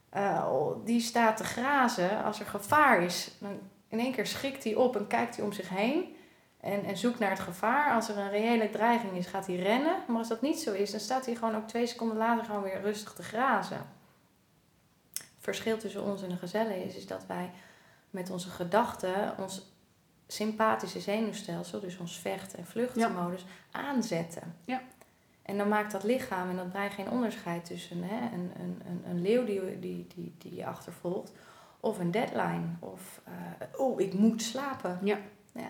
Eh, 0.09 0.45
die 0.83 1.01
staat 1.01 1.37
te 1.37 1.43
grazen 1.43 2.23
als 2.23 2.39
er 2.39 2.45
gevaar 2.45 3.01
is. 3.03 3.35
Dan 3.39 3.59
in 3.87 3.99
één 3.99 4.11
keer 4.11 4.27
schrikt 4.27 4.63
hij 4.63 4.75
op 4.75 4.95
en 4.95 5.07
kijkt 5.07 5.35
hij 5.35 5.45
om 5.45 5.51
zich 5.53 5.69
heen. 5.69 6.15
En, 6.59 6.83
en 6.83 6.97
zoekt 6.97 7.19
naar 7.19 7.29
het 7.29 7.39
gevaar. 7.39 7.93
Als 7.93 8.09
er 8.09 8.17
een 8.17 8.29
reële 8.29 8.69
dreiging 8.69 9.13
is, 9.13 9.27
gaat 9.27 9.47
hij 9.47 9.55
rennen. 9.55 9.95
Maar 10.07 10.17
als 10.17 10.27
dat 10.27 10.41
niet 10.41 10.59
zo 10.59 10.73
is, 10.73 10.91
dan 10.91 10.99
staat 10.99 11.25
hij 11.25 11.35
gewoon 11.35 11.55
ook 11.55 11.67
twee 11.67 11.85
seconden 11.85 12.17
later 12.17 12.45
gewoon 12.45 12.63
weer 12.63 12.81
rustig 12.81 13.13
te 13.13 13.23
grazen. 13.23 13.77
Het 15.13 15.55
verschil 15.55 15.77
tussen 15.77 16.03
ons 16.03 16.23
en 16.23 16.29
de 16.29 16.37
gezellen 16.37 16.85
is, 16.85 16.95
is 16.95 17.07
dat 17.07 17.25
wij 17.25 17.51
met 18.09 18.29
onze 18.29 18.49
gedachten 18.49 19.33
ons 19.37 19.71
sympathische 20.27 20.99
zenuwstelsel, 20.99 21.79
dus 21.79 21.97
ons 21.97 22.19
vecht- 22.19 22.55
en 22.55 22.65
vluchtmodus, 22.65 23.45
aanzetten. 23.71 24.55
Ja. 24.65 24.81
En 25.41 25.57
dan 25.57 25.67
maakt 25.67 25.91
dat 25.91 26.03
lichaam 26.03 26.49
en 26.49 26.55
dat 26.55 26.69
brein 26.69 26.91
geen 26.91 27.09
onderscheid 27.09 27.65
tussen 27.65 28.03
hè, 28.03 28.35
een, 28.35 28.51
een, 28.59 28.81
een, 28.85 29.03
een 29.09 29.21
leeuw 29.21 29.45
die, 29.45 29.79
die, 29.79 30.07
die, 30.15 30.35
die 30.37 30.55
je 30.55 30.65
achtervolgt, 30.65 31.31
of 31.79 31.99
een 31.99 32.11
deadline. 32.11 32.65
Of, 32.79 33.21
eh, 33.23 33.79
oh, 33.79 33.99
ik 33.99 34.13
moet 34.13 34.41
slapen. 34.41 34.99
Ja. 35.03 35.17
ja. 35.51 35.69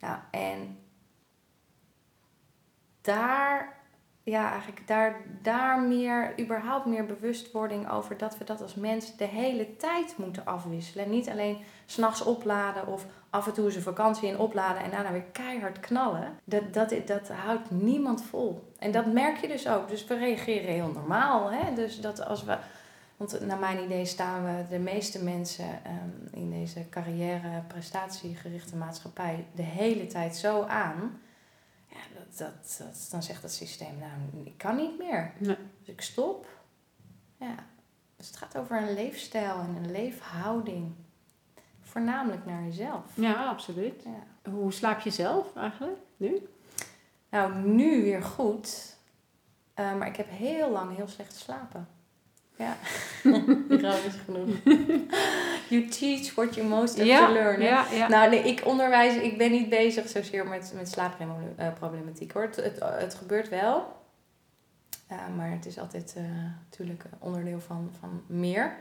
Nou, 0.00 0.16
en 0.30 0.78
daar, 3.00 3.78
ja, 4.22 4.50
eigenlijk 4.50 4.86
daar, 4.86 5.20
daar 5.42 5.80
meer, 5.80 6.40
überhaupt 6.40 6.86
meer 6.86 7.06
bewustwording 7.06 7.90
over 7.90 8.18
dat 8.18 8.38
we 8.38 8.44
dat 8.44 8.62
als 8.62 8.74
mens 8.74 9.16
de 9.16 9.24
hele 9.24 9.76
tijd 9.76 10.14
moeten 10.16 10.46
afwisselen. 10.46 11.04
En 11.04 11.10
niet 11.10 11.28
alleen 11.28 11.58
s'nachts 11.86 12.22
opladen 12.22 12.86
of 12.86 13.06
af 13.30 13.46
en 13.46 13.52
toe 13.52 13.64
eens 13.64 13.74
een 13.74 13.82
vakantie 13.82 14.28
in 14.28 14.38
opladen 14.38 14.82
en 14.82 14.90
daarna 14.90 15.12
weer 15.12 15.24
keihard 15.32 15.80
knallen. 15.80 16.38
Dat, 16.44 16.72
dat, 16.72 16.94
dat 17.06 17.28
houdt 17.28 17.70
niemand 17.70 18.22
vol. 18.22 18.72
En 18.78 18.92
dat 18.92 19.06
merk 19.06 19.36
je 19.36 19.48
dus 19.48 19.68
ook. 19.68 19.88
Dus 19.88 20.04
we 20.04 20.16
reageren 20.16 20.72
heel 20.72 20.92
normaal. 20.92 21.50
Hè? 21.50 21.74
Dus 21.74 22.00
dat 22.00 22.26
als 22.26 22.44
we. 22.44 22.58
Want 23.18 23.40
naar 23.40 23.58
mijn 23.58 23.84
idee 23.84 24.04
staan 24.04 24.44
we 24.44 24.68
de 24.68 24.78
meeste 24.78 25.22
mensen 25.24 25.84
ehm, 25.84 26.36
in 26.36 26.50
deze 26.50 26.88
carrière, 26.88 27.62
prestatiegerichte 27.66 28.76
maatschappij 28.76 29.46
de 29.54 29.62
hele 29.62 30.06
tijd 30.06 30.36
zo 30.36 30.62
aan. 30.62 31.20
Ja, 31.88 31.98
dat, 32.14 32.38
dat, 32.38 32.76
dat, 32.78 33.08
dan 33.10 33.22
zegt 33.22 33.42
het 33.42 33.52
systeem, 33.52 33.98
nou, 33.98 34.46
ik 34.46 34.58
kan 34.58 34.76
niet 34.76 34.98
meer. 34.98 35.32
Nee. 35.38 35.56
Dus 35.78 35.88
ik 35.88 36.00
stop. 36.00 36.46
Ja. 37.36 37.54
Dus 38.16 38.26
het 38.26 38.36
gaat 38.36 38.56
over 38.56 38.76
een 38.76 38.94
leefstijl 38.94 39.58
en 39.60 39.76
een 39.76 39.90
leefhouding. 39.90 40.94
Voornamelijk 41.80 42.46
naar 42.46 42.62
jezelf. 42.62 43.04
Ja, 43.14 43.48
absoluut. 43.48 44.02
Ja. 44.04 44.50
Hoe 44.50 44.72
slaap 44.72 45.00
je 45.00 45.10
zelf 45.10 45.56
eigenlijk 45.56 45.98
nu? 46.16 46.48
Nou, 47.30 47.54
nu 47.54 48.02
weer 48.02 48.22
goed. 48.22 48.96
Eh, 49.74 49.96
maar 49.96 50.06
ik 50.08 50.16
heb 50.16 50.30
heel 50.30 50.70
lang 50.70 50.96
heel 50.96 51.08
slecht 51.08 51.34
geslapen. 51.34 51.88
Ja, 52.58 52.76
ironisch 53.68 54.18
genoeg. 54.24 54.48
You 55.70 55.88
teach 55.88 56.34
what 56.34 56.54
you 56.54 56.66
most 56.66 56.98
have 56.98 57.26
to 57.26 57.32
learn. 57.32 57.60
ja, 57.60 57.86
ja. 57.92 58.08
Nou, 58.08 58.30
nee, 58.30 58.42
ik 58.42 58.62
onderwijs, 58.64 59.14
ik 59.14 59.38
ben 59.38 59.50
niet 59.50 59.68
bezig 59.68 60.08
zozeer 60.08 60.46
met, 60.46 60.72
met 60.74 60.88
slaapproblematiek 60.88 62.32
hoor. 62.32 62.42
Het, 62.42 62.56
het, 62.56 62.78
het 62.80 63.14
gebeurt 63.14 63.48
wel. 63.48 63.96
Eh, 65.06 65.18
maar 65.36 65.50
het 65.50 65.66
is 65.66 65.78
altijd 65.78 66.14
eh, 66.16 66.22
natuurlijk 66.64 67.04
een 67.04 67.18
onderdeel 67.18 67.60
van, 67.60 67.90
van 68.00 68.22
meer. 68.26 68.76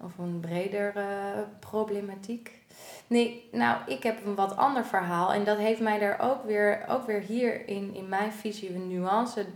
Of 0.00 0.18
een 0.18 0.40
breder 0.40 0.96
eh, 0.96 1.38
problematiek. 1.60 2.64
Nee, 3.06 3.48
nou, 3.52 3.78
ik 3.86 4.02
heb 4.02 4.26
een 4.26 4.34
wat 4.34 4.56
ander 4.56 4.84
verhaal. 4.84 5.32
En 5.32 5.44
dat 5.44 5.58
heeft 5.58 5.80
mij 5.80 5.98
daar 5.98 6.20
ook 6.20 6.44
weer, 6.44 6.84
ook 6.88 7.06
weer 7.06 7.20
hier 7.20 7.68
in, 7.68 7.94
in 7.94 8.08
mijn 8.08 8.32
visie 8.32 8.74
een 8.74 8.88
nuance 8.88 9.46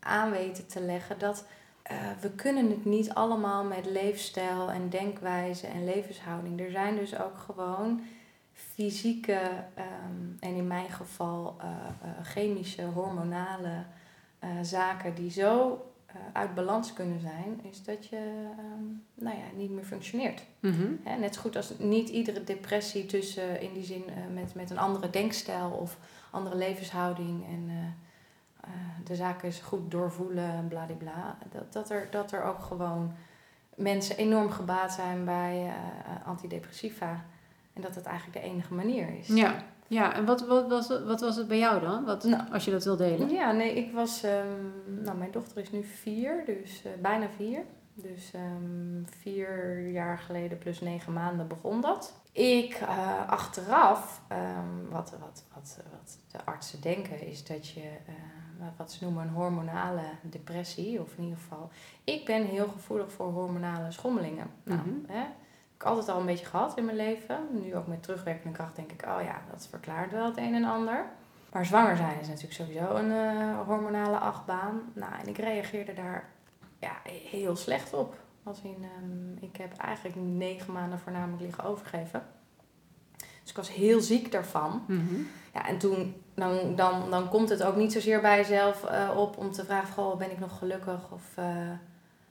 aan 0.00 0.30
weten 0.30 0.66
te 0.66 0.80
leggen. 0.80 1.18
Dat 1.18 1.44
eh, 1.82 1.96
we 2.20 2.30
kunnen 2.30 2.70
het 2.70 2.84
niet 2.84 3.10
allemaal 3.10 3.64
met 3.64 3.86
leefstijl 3.86 4.70
en 4.70 4.88
denkwijze 4.88 5.66
en 5.66 5.84
levenshouding. 5.84 6.60
Er 6.60 6.70
zijn 6.70 6.96
dus 6.96 7.18
ook 7.18 7.38
gewoon 7.38 8.00
fysieke 8.52 9.40
ehm, 9.74 10.26
en 10.40 10.54
in 10.54 10.66
mijn 10.66 10.90
geval 10.90 11.56
eh, 11.58 11.68
eh, 11.68 12.24
chemische, 12.24 12.82
hormonale 12.84 13.84
zaken 14.62 15.14
die 15.14 15.30
zo 15.30 15.84
uit 16.32 16.54
balans 16.54 16.92
kunnen 16.92 17.20
zijn, 17.20 17.60
is 17.70 17.84
dat 17.84 18.06
je 18.06 18.16
ehm, 18.58 18.84
nou 19.14 19.36
ja, 19.36 19.44
niet 19.56 19.70
meer 19.70 19.84
functioneert. 19.84 20.42
Mhm. 20.60 20.92
Hè, 21.02 21.16
net 21.16 21.34
zo 21.34 21.40
goed 21.40 21.56
als 21.56 21.72
niet 21.78 22.08
iedere 22.08 22.44
depressie 22.44 23.06
tussen 23.06 23.60
in 23.60 23.72
die 23.72 23.84
zin 23.84 24.04
met, 24.32 24.54
met 24.54 24.70
een 24.70 24.78
andere 24.78 25.10
denkstijl 25.10 25.70
of 25.70 25.98
andere 26.30 26.56
levenshouding 26.56 27.46
en 27.46 27.70
de 29.04 29.14
zaken 29.14 29.48
is 29.48 29.58
goed 29.60 29.90
doorvoelen 29.90 30.50
en 30.50 30.68
bladibla. 30.68 31.38
Dat, 31.52 31.72
dat, 31.72 31.90
er, 31.90 32.08
dat 32.10 32.32
er 32.32 32.42
ook 32.44 32.58
gewoon 32.62 33.12
mensen 33.76 34.16
enorm 34.16 34.50
gebaat 34.50 34.92
zijn 34.92 35.24
bij 35.24 35.52
eh, 35.58 35.66
eh, 35.66 36.26
antidepressiva. 36.26 37.24
En 37.72 37.82
dat 37.82 37.94
dat 37.94 38.04
eigenlijk 38.04 38.38
de 38.40 38.50
enige 38.50 38.74
manier 38.74 39.18
is. 39.18 39.26
Ja, 39.28 39.54
ja. 39.86 40.14
en 40.14 40.24
wat, 40.24 40.46
wat, 40.46 40.68
was, 40.68 40.88
het- 40.88 41.04
wat 41.04 41.20
was 41.20 41.36
het 41.36 41.48
bij 41.48 41.58
jou 41.58 41.80
dan? 41.80 42.04
Wat, 42.04 42.24
Nou. 42.24 42.52
als 42.52 42.64
je 42.64 42.70
dat 42.70 42.84
wil 42.84 42.96
delen? 42.96 43.30
Ja, 43.30 43.52
nee, 43.52 43.74
ik 43.74 43.92
was. 43.92 44.22
ehm, 44.22 45.02
nou, 45.04 45.16
mijn 45.18 45.30
dochter 45.30 45.58
is 45.58 45.70
nu 45.70 45.84
vier, 45.84 46.42
dus 46.46 46.82
eh, 46.84 46.90
bijna 47.00 47.26
vier. 47.36 47.62
Dus 47.94 48.32
ehm, 48.34 49.02
vier 49.20 49.80
jaar 49.90 50.18
geleden 50.18 50.58
plus 50.58 50.80
negen 50.80 51.12
maanden 51.12 51.48
begon 51.48 51.80
dat. 51.80 52.20
Ik 52.32 52.74
eh, 52.74 53.28
achteraf, 53.28 54.20
ehm, 54.28 54.88
wat, 54.90 55.10
wat, 55.20 55.44
wat, 55.54 55.78
wat 55.90 56.18
de 56.30 56.44
artsen 56.44 56.80
denken, 56.80 57.26
is 57.26 57.46
dat 57.46 57.68
je 57.68 57.80
eh, 57.80 58.14
wat 58.76 58.92
ze 58.92 59.04
noemen 59.04 59.22
een 59.22 59.32
hormonale 59.34 60.02
depressie, 60.22 61.00
of 61.00 61.14
in 61.16 61.22
ieder 61.22 61.38
geval. 61.38 61.70
Ik 62.04 62.24
ben 62.24 62.44
heel 62.44 62.68
gevoelig 62.68 63.12
voor 63.12 63.26
hormonale 63.32 63.90
schommelingen. 63.90 64.50
Nou, 64.62 64.80
Mhm. 64.80 65.12
hè, 65.12 65.18
heb 65.18 65.28
ik 65.74 65.82
altijd 65.84 66.08
al 66.08 66.20
een 66.20 66.26
beetje 66.26 66.46
gehad 66.46 66.76
in 66.78 66.84
mijn 66.84 66.96
leven. 66.96 67.38
Nu 67.50 67.76
ook 67.76 67.86
met 67.86 68.02
terugwerkende 68.02 68.56
kracht 68.56 68.76
denk 68.76 68.92
ik, 68.92 69.02
oh 69.06 69.22
ja, 69.22 69.40
dat 69.50 69.66
verklaart 69.70 70.10
wel 70.10 70.26
het 70.26 70.36
een 70.36 70.54
en 70.54 70.64
ander. 70.64 71.04
Maar 71.52 71.66
zwanger 71.66 71.96
zijn 71.96 72.20
is 72.20 72.26
natuurlijk 72.28 72.54
sowieso 72.54 72.94
een 72.94 73.10
eh, 73.12 73.60
hormonale 73.66 74.16
achtbaan. 74.18 74.80
Nou, 74.94 75.12
en 75.20 75.28
ik 75.28 75.38
reageerde 75.38 75.92
daar 75.94 76.28
ja, 76.78 76.92
heel 77.30 77.56
slecht 77.56 77.92
op. 77.92 78.16
Als 78.42 78.60
in, 78.62 78.76
ehm, 78.96 79.44
ik 79.44 79.56
heb 79.56 79.76
eigenlijk 79.76 80.16
negen 80.20 80.72
maanden 80.72 80.98
voornamelijk 80.98 81.42
liggen 81.42 81.64
overgeven. 81.64 82.22
ik 83.46 83.56
was 83.56 83.74
heel 83.74 84.00
ziek 84.00 84.32
daarvan. 84.32 84.82
Mhm. 84.86 85.14
Ja, 85.54 85.66
en 85.68 85.78
toen, 85.78 86.21
dan, 86.34 86.76
dan, 86.76 87.10
dan 87.10 87.28
komt 87.28 87.48
het 87.48 87.62
ook 87.62 87.76
niet 87.76 87.92
zozeer 87.92 88.20
bij 88.20 88.36
jezelf 88.36 88.84
eh, 88.84 89.10
op 89.16 89.36
om 89.38 89.52
te 89.52 89.64
vragen, 89.64 89.92
goh, 89.94 90.16
ben 90.16 90.30
ik 90.30 90.38
nog 90.38 90.58
gelukkig? 90.58 91.10
Of, 91.10 91.22
eh, 91.34 91.44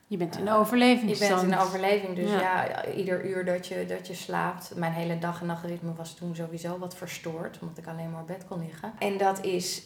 Je 0.08 0.18
bent 0.18 0.38
in 0.38 0.46
de 0.46 0.52
je 0.52 0.58
overlevingsstand. 0.58 1.32
bent 1.42 1.44
in 1.52 1.58
de 1.58 1.64
overleving, 1.64 2.16
dus 2.16 2.32
Ja. 2.32 2.64
ja. 2.66 2.86
ieder 2.86 3.26
uur 3.26 3.46
dat 3.46 3.68
je, 3.68 3.86
dat 3.86 4.08
je 4.08 4.14
slaapt. 4.14 4.76
Mijn 4.76 4.92
hele 4.94 5.20
dag- 5.20 5.42
en 5.42 5.46
nachtritme 5.48 5.94
was 5.94 6.14
toen 6.14 6.36
sowieso 6.36 6.78
wat 6.78 6.96
verstoord, 6.96 7.60
omdat 7.62 7.78
ik 7.78 7.88
alleen 7.88 8.12
maar 8.12 8.22
op 8.22 8.28
bed 8.28 8.46
kon 8.48 8.60
liggen. 8.66 8.94
En 9.00 9.18
dat 9.18 9.44
is 9.44 9.84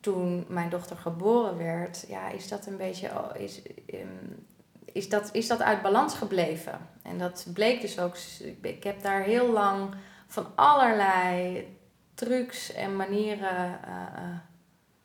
toen 0.00 0.44
mijn 0.48 0.68
dochter 0.70 0.96
geboren 0.96 1.56
werd, 1.58 2.04
ja, 2.08 2.28
is 2.28 2.48
dat 2.48 2.66
een 2.66 2.76
beetje, 2.76 3.08
oh, 3.10 3.40
is, 3.40 3.62
ehm, 3.86 4.06
is, 4.92 5.08
dat, 5.08 5.28
is 5.32 5.46
dat 5.46 5.62
uit 5.62 5.82
balans 5.82 6.14
gebleven. 6.14 6.78
En 7.02 7.18
dat 7.18 7.46
bleek 7.54 7.80
dus 7.80 7.98
ook, 7.98 8.16
ik 8.62 8.84
heb 8.84 9.02
daar 9.02 9.22
heel 9.22 9.50
lang 9.52 9.94
van 10.26 10.46
allerlei 10.54 11.66
trucs 12.14 12.72
en 12.72 12.96
manieren 12.96 13.82
eh, 13.84 13.92
eh, 14.16 14.36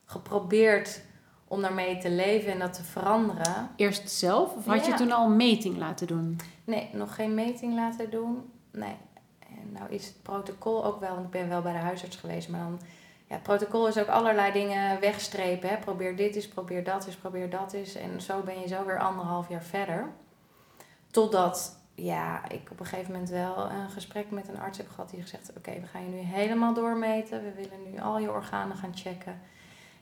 geprobeerd 0.06 1.02
om 1.48 1.62
daarmee 1.62 1.98
te 1.98 2.10
leven 2.10 2.52
en 2.52 2.60
dat 2.60 2.74
te 2.74 2.84
veranderen. 2.84 3.70
Eerst 3.76 4.10
zelf? 4.10 4.56
Of 4.56 4.66
had 4.66 4.86
je 4.86 4.94
toen 4.94 5.12
al 5.12 5.26
een 5.26 5.36
meting 5.36 5.78
laten 5.78 6.08
doen? 6.08 6.40
Nee, 6.64 6.90
nog 6.94 7.16
geen 7.16 7.34
meting 7.34 7.76
laten 7.76 8.10
doen. 8.10 8.52
Nee. 8.72 8.96
En 9.40 9.72
nou 9.72 9.90
is 9.90 10.06
het 10.06 10.24
protocol 10.24 10.86
ook 10.86 11.00
wel, 11.00 11.14
want 11.14 11.26
ik 11.26 11.32
ben 11.32 11.50
wel 11.50 11.62
bij 11.62 11.74
de 11.74 11.78
huisarts 11.78 12.16
geweest, 12.16 12.50
maar 12.50 12.60
dan, 12.60 12.80
ja, 13.28 13.34
het 13.34 13.44
protocol 13.44 13.88
is 13.88 13.98
ook 13.98 14.08
allerlei 14.08 14.52
dingen 14.52 15.00
wegstrepen. 15.00 15.70
Hè. 15.70 15.78
Probeer 15.78 16.16
dit 16.16 16.36
eens, 16.36 16.48
probeer 16.48 16.84
dat 16.84 17.06
eens, 17.06 17.16
probeer 17.16 17.50
dat 17.50 17.74
eens. 17.74 17.96
En 17.96 18.22
zo 18.22 18.42
ben 18.42 18.60
je 18.60 18.68
zo 18.68 18.86
weer 18.86 19.00
anderhalf 19.00 19.50
jaar 19.50 19.64
verder. 19.64 20.10
Totdat, 21.12 21.79
ja, 22.04 22.50
ik 22.50 22.72
op 22.72 22.80
een 22.80 22.86
gegeven 22.86 23.12
moment 23.12 23.30
wel 23.30 23.72
een 23.72 23.90
gesprek 23.90 24.32
met 24.32 24.48
een 24.48 24.60
arts 24.60 24.78
heb 24.78 24.90
gehad 24.90 25.10
die 25.10 25.22
gezegd, 25.22 25.52
oké, 25.58 25.80
we 25.80 25.88
gaan 25.88 26.04
je 26.04 26.10
nu 26.10 26.18
helemaal 26.18 26.74
doormeten. 26.74 27.44
We 27.44 27.54
willen 27.54 27.92
nu 27.92 28.00
al 28.00 28.20
je 28.20 28.32
organen 28.32 28.78
gaan 28.78 28.96
checken. 28.96 29.40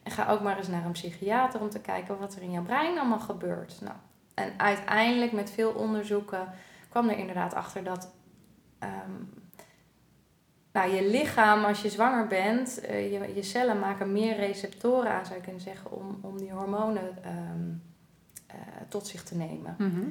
En 0.03 0.11
ga 0.11 0.29
ook 0.31 0.41
maar 0.41 0.57
eens 0.57 0.67
naar 0.67 0.85
een 0.85 0.91
psychiater 0.91 1.61
om 1.61 1.69
te 1.69 1.79
kijken 1.79 2.19
wat 2.19 2.35
er 2.35 2.41
in 2.41 2.51
jouw 2.51 2.63
brein 2.63 2.97
allemaal 2.97 3.19
gebeurt. 3.19 3.81
Nou, 3.81 3.95
en 4.33 4.53
uiteindelijk 4.57 5.31
met 5.31 5.51
veel 5.51 5.71
onderzoeken 5.71 6.53
kwam 6.89 7.09
er 7.09 7.17
inderdaad 7.17 7.53
achter 7.53 7.83
dat 7.83 8.11
ehm, 8.79 9.11
nou, 10.71 10.91
je 10.91 11.09
lichaam, 11.09 11.63
als 11.63 11.81
je 11.81 11.89
zwanger 11.89 12.27
bent, 12.27 12.79
eh, 12.79 13.11
je, 13.11 13.35
je 13.35 13.43
cellen 13.43 13.79
maken 13.79 14.11
meer 14.11 14.35
receptoren 14.35 15.11
aan, 15.11 15.25
zou 15.25 15.37
je 15.37 15.43
kunnen 15.43 15.61
zeggen, 15.61 15.91
om, 15.91 16.19
om 16.21 16.37
die 16.37 16.51
hormonen 16.51 17.23
ehm, 17.23 17.69
eh, 18.47 18.57
tot 18.87 19.07
zich 19.07 19.23
te 19.23 19.35
nemen. 19.35 19.75
Mhm. 19.77 20.03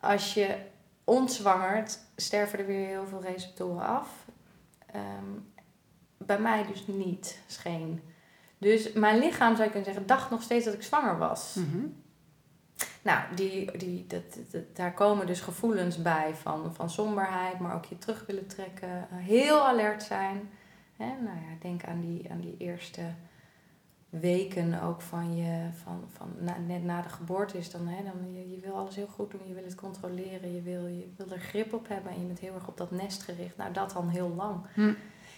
Als 0.00 0.34
je 0.34 0.56
ontzwangert, 1.06 1.98
sterven 2.16 2.58
er 2.58 2.66
weer 2.66 2.86
heel 2.86 3.06
veel 3.06 3.22
receptoren 3.22 3.86
af. 3.86 4.08
Ehm, 4.86 5.30
bij 6.16 6.38
mij 6.38 6.66
dus 6.66 6.86
niet, 6.86 7.38
scheen. 7.46 8.00
Dus 8.58 8.92
mijn 8.92 9.18
lichaam, 9.18 9.52
zou 9.52 9.62
je 9.64 9.70
kunnen 9.70 9.84
zeggen, 9.84 10.06
dacht 10.06 10.30
nog 10.30 10.42
steeds 10.42 10.64
dat 10.64 10.74
ik 10.74 10.82
zwanger 10.82 11.18
was. 11.18 11.54
Mhm. 11.54 11.86
Nou, 13.02 13.20
die, 13.34 13.78
die, 13.78 14.06
dat, 14.06 14.22
dat- 14.50 14.76
daar 14.76 14.92
komen 14.94 15.26
dus 15.26 15.40
gevoelens 15.40 16.02
bij 16.02 16.34
van, 16.34 16.74
van 16.74 16.90
somberheid, 16.90 17.58
maar 17.58 17.74
ook 17.74 17.84
je 17.84 17.98
terug 17.98 18.24
willen 18.26 18.46
trekken. 18.46 19.06
Heel 19.10 19.66
alert 19.66 20.02
zijn. 20.02 20.50
Hè? 20.96 21.06
Nou 21.06 21.36
ja, 21.36 21.56
denk 21.60 21.84
aan 21.84 22.00
die, 22.00 22.30
aan 22.30 22.40
die 22.40 22.54
eerste 22.58 23.00
weken 24.20 24.82
ook 24.82 25.00
van 25.00 25.36
je, 25.36 25.68
van, 25.82 26.04
van 26.12 26.28
na, 26.38 26.56
net 26.66 26.84
na 26.84 27.02
de 27.02 27.08
geboorte 27.08 27.58
is 27.58 27.70
dan, 27.70 27.86
hè, 27.86 28.02
dan 28.04 28.32
je, 28.34 28.50
je 28.50 28.60
wil 28.60 28.74
alles 28.76 28.96
heel 28.96 29.06
goed 29.06 29.30
doen, 29.30 29.40
je 29.48 29.54
wil 29.54 29.64
het 29.64 29.74
controleren, 29.74 30.54
je 30.54 30.62
wil, 30.62 30.86
je 30.86 31.12
wil 31.16 31.30
er 31.30 31.38
grip 31.40 31.72
op 31.72 31.88
hebben 31.88 32.12
en 32.12 32.20
je 32.20 32.26
bent 32.26 32.38
heel 32.38 32.54
erg 32.54 32.68
op 32.68 32.76
dat 32.76 32.90
nest 32.90 33.22
gericht. 33.22 33.56
Nou, 33.56 33.72
dat 33.72 33.90
dan 33.92 34.08
heel 34.08 34.28
lang. 34.36 34.60
Hm. 34.74 34.80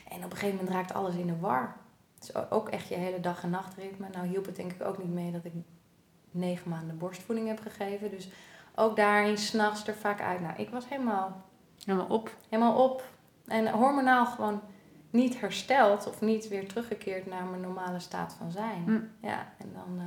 En 0.08 0.16
op 0.24 0.30
een 0.30 0.36
gegeven 0.36 0.56
moment 0.56 0.74
raakt 0.74 0.92
alles 0.94 1.14
in 1.14 1.26
de 1.26 1.38
war. 1.38 1.76
Dus 2.18 2.50
ook 2.50 2.68
echt 2.68 2.88
je 2.88 2.94
hele 2.94 3.20
dag- 3.20 3.42
en 3.42 3.50
nachtritme. 3.50 4.06
Nou 4.12 4.26
hielp 4.26 4.46
het 4.46 4.56
denk 4.56 4.72
ik 4.72 4.82
ook 4.82 4.98
niet 4.98 5.12
mee 5.12 5.32
dat 5.32 5.44
ik 5.44 5.52
negen 6.30 6.70
maanden 6.70 6.98
borstvoeding 6.98 7.48
heb 7.48 7.60
gegeven. 7.60 8.10
Dus 8.10 8.28
ook 8.74 8.96
daarin 8.96 9.38
s'nachts 9.38 9.86
er 9.88 9.94
vaak 9.94 10.20
uit. 10.20 10.40
Nou, 10.40 10.54
ik 10.56 10.68
was 10.70 10.88
helemaal, 10.88 11.42
Helemaal 11.84 12.06
op. 12.06 12.36
helemaal 12.48 12.84
op. 12.84 13.04
En 13.46 13.68
hormonaal 13.70 14.26
gewoon 14.26 14.60
niet 15.10 15.40
hersteld 15.40 16.06
of 16.08 16.20
niet 16.20 16.48
weer 16.48 16.68
teruggekeerd 16.68 17.26
naar 17.26 17.44
mijn 17.44 17.60
normale 17.62 18.00
staat 18.00 18.34
van 18.38 18.50
zijn. 18.50 18.82
Hm. 18.84 19.26
Ja, 19.26 19.52
en 19.58 19.72
dan... 19.72 19.98
eh, 19.98 20.06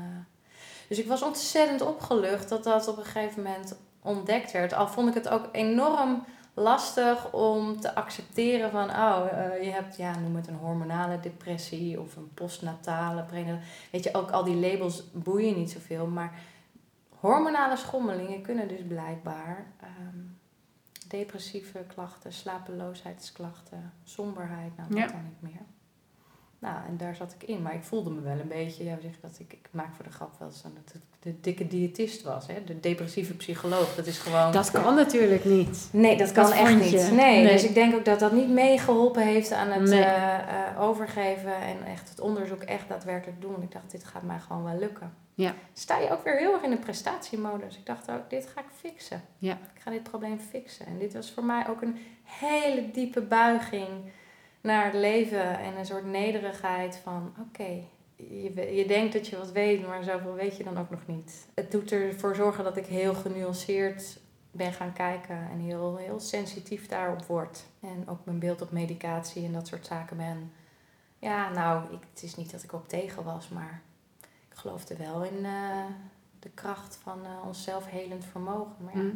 Dus 0.88 1.00
ik 1.00 1.08
was 1.08 1.22
ontzettend 1.22 1.82
opgelucht 1.82 2.50
dat 2.50 2.64
dat 2.64 2.88
op 2.88 2.98
een 2.98 3.04
gegeven 3.06 3.44
moment 3.44 3.80
ontdekt 4.02 4.52
werd. 4.52 4.74
Al 4.74 4.88
vond 4.88 5.08
ik 5.08 5.14
het 5.14 5.30
ook 5.30 5.50
enorm 5.52 6.24
lastig 6.54 7.34
om 7.34 7.80
te 7.80 7.96
accepteren 7.96 8.72
van... 8.72 8.90
Oh, 8.90 9.26
eh, 9.32 9.64
je 9.64 9.70
hebt, 9.72 9.96
ja, 9.98 10.20
noem 10.20 10.36
het 10.36 10.48
een 10.48 10.56
hormonale 10.56 11.20
depressie 11.20 12.00
of 12.00 12.16
een 12.16 12.34
postnatale... 12.34 13.24
prenatale- 13.24 13.60
Weet 13.92 14.04
je, 14.04 14.14
ook 14.14 14.32
al 14.32 14.44
die 14.44 14.56
labels 14.56 15.04
boeien 15.14 15.56
niet 15.58 15.72
zoveel. 15.72 16.08
Maar 16.08 16.40
hormonale 17.20 17.76
schommelingen 17.78 18.42
kunnen 18.42 18.68
dus 18.68 18.82
blijkbaar... 18.88 19.66
ehm, 19.82 20.18
depressieve 21.12 21.86
klachten, 21.88 22.34
slapeloosheidsklachten, 22.34 23.94
somberheid, 24.04 24.78
nou, 24.78 24.90
dat 24.90 24.98
Ja. 24.98 25.08
dan 25.08 25.24
niet 25.24 25.42
meer. 25.42 25.62
Nou, 26.62 26.76
en 26.88 26.98
daar 26.98 27.16
zat 27.16 27.36
ik 27.40 27.50
in. 27.50 27.62
Maar 27.62 27.74
ik 27.74 27.84
voelde 27.84 28.10
me 28.10 28.22
wel 28.22 28.40
een 28.40 28.48
beetje, 28.48 28.84
ja, 28.84 28.98
zeg 29.02 29.12
dat 29.22 29.36
ik, 29.40 29.54
ik 29.54 29.68
maak 29.72 29.96
voor 29.96 30.06
de 30.06 30.12
grap 30.12 30.40
wel 30.40 30.48
eens 30.48 30.62
aan 30.66 30.74
dat 30.84 30.94
het 30.94 31.02
de 31.20 31.42
dikke 31.42 31.68
diëtist 31.68 32.22
was. 32.22 32.48
Hè? 32.48 32.64
De 32.64 32.80
depressieve 32.80 33.34
psycholoog. 33.34 33.96
Dat 33.96 34.06
is 34.06 34.18
gewoon... 34.18 34.52
Dat 34.52 34.72
kan 34.72 34.96
natuurlijk 34.96 35.46
niet. 35.46 35.90
Nee, 35.92 36.18
dat 36.18 36.32
kan 36.32 36.52
echt 36.52 36.80
niet. 36.80 36.92
Nee, 36.92 37.44
Nee. 37.44 37.48
dus 37.52 37.64
ik 37.64 37.74
denk 37.74 37.96
ook 37.96 38.06
dat 38.06 38.20
dat 38.20 38.32
niet 38.32 38.50
meegeholpen 38.50 39.22
heeft 39.24 39.52
aan 39.52 39.70
het 39.72 39.82
Nee. 39.90 40.04
eh, 40.04 40.38
eh, 40.68 40.82
overgeven 40.82 41.56
en 41.56 41.86
echt 41.86 42.10
het 42.10 42.20
onderzoek 42.20 42.62
echt 42.62 42.88
daadwerkelijk 42.88 43.42
doen. 43.42 43.62
Ik 43.62 43.72
dacht, 43.72 43.92
dit 43.92 44.04
gaat 44.04 44.24
mij 44.24 44.40
gewoon 44.40 44.64
wel 44.64 44.80
lukken. 44.80 45.14
Ja. 45.34 45.54
Sta 45.74 45.98
je 45.98 46.12
ook 46.12 46.24
weer 46.24 46.38
heel 46.38 46.54
erg 46.54 46.62
in 46.64 46.70
de 46.70 46.78
prestatiemodus. 46.78 47.78
Ik 47.78 47.86
dacht 47.86 48.12
ook, 48.12 48.30
dit 48.30 48.48
ga 48.54 48.60
ik 48.62 48.68
fixen. 48.76 49.22
Ja. 49.38 49.54
Ik 49.54 49.82
ga 49.82 49.92
dit 49.92 50.04
probleem 50.04 50.40
fixen. 50.40 50.86
En 50.86 50.98
dit 50.98 51.14
was 51.14 51.32
voor 51.32 51.44
mij 51.46 51.68
ook 51.70 51.82
een 51.82 51.98
hele 52.24 52.92
diepe 52.92 53.22
buiging 53.22 53.88
naar 54.62 54.86
het 54.86 54.94
leven 54.94 55.60
en 55.60 55.78
een 55.78 55.86
soort 55.86 56.06
nederigheid 56.06 56.96
van, 57.04 57.34
oké, 57.40 57.84
je, 58.16 58.76
je 58.76 58.86
denkt 58.88 59.14
dat 59.14 59.28
je 59.28 59.38
wat 59.38 59.52
weet, 59.52 59.88
maar 59.88 60.04
zoveel 60.04 60.34
weet 60.34 60.58
je 60.58 60.64
dan 60.64 60.78
ook 60.78 60.90
nog 60.90 61.08
niet. 61.08 61.48
Het 61.54 61.72
doet 61.72 61.92
ervoor 61.92 62.36
zorgen 62.36 62.64
dat 62.64 62.78
ik 62.78 62.86
heel 62.86 63.14
genuanceerd 63.14 64.20
ben 64.52 64.74
gaan 64.74 64.94
kijken 64.94 65.50
en 65.52 65.60
heel, 65.60 65.98
heel 65.98 66.20
sensitief 66.20 66.88
daarop 66.88 67.24
word. 67.24 67.64
En 67.80 68.04
ook 68.08 68.26
mijn 68.26 68.40
beeld 68.40 68.62
op 68.62 68.72
medicatie 68.72 69.46
en 69.46 69.54
dat 69.54 69.68
soort 69.68 69.86
zaken 69.86 70.18
ben. 70.18 70.52
Ja, 71.20 71.50
nou, 71.50 71.94
ik, 71.94 72.00
het 72.14 72.24
is 72.24 72.36
niet 72.36 72.52
dat 72.52 72.64
ik 72.64 72.74
op 72.74 72.88
tegen 72.88 73.24
was, 73.24 73.50
maar 73.50 73.82
ik 74.22 74.58
geloofde 74.58 74.96
wel 74.96 75.24
in 75.24 75.46
eh, 75.46 75.86
de 76.40 76.50
kracht 76.50 76.96
van 76.96 77.26
eh, 77.26 77.48
ons 77.48 77.64
zelfhelend 77.64 78.26
vermogen. 78.26 78.76
Maar 78.84 78.98
ja. 78.98 79.12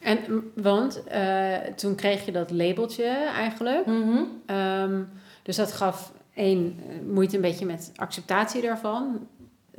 En, 0.00 0.50
want 0.54 1.04
eh, 1.04 1.54
toen 1.76 1.94
kreeg 1.94 2.24
je 2.24 2.32
dat 2.32 2.50
labeltje 2.50 3.04
eigenlijk. 3.36 3.86
Mhm. 3.86 4.18
Ehm, 4.46 5.02
dus 5.42 5.56
dat 5.56 5.72
gaf 5.72 6.12
één 6.34 6.78
eh, 6.88 6.94
moeite 7.12 7.36
een 7.36 7.42
beetje 7.42 7.66
met 7.66 7.92
acceptatie 7.96 8.62
daarvan. 8.62 9.26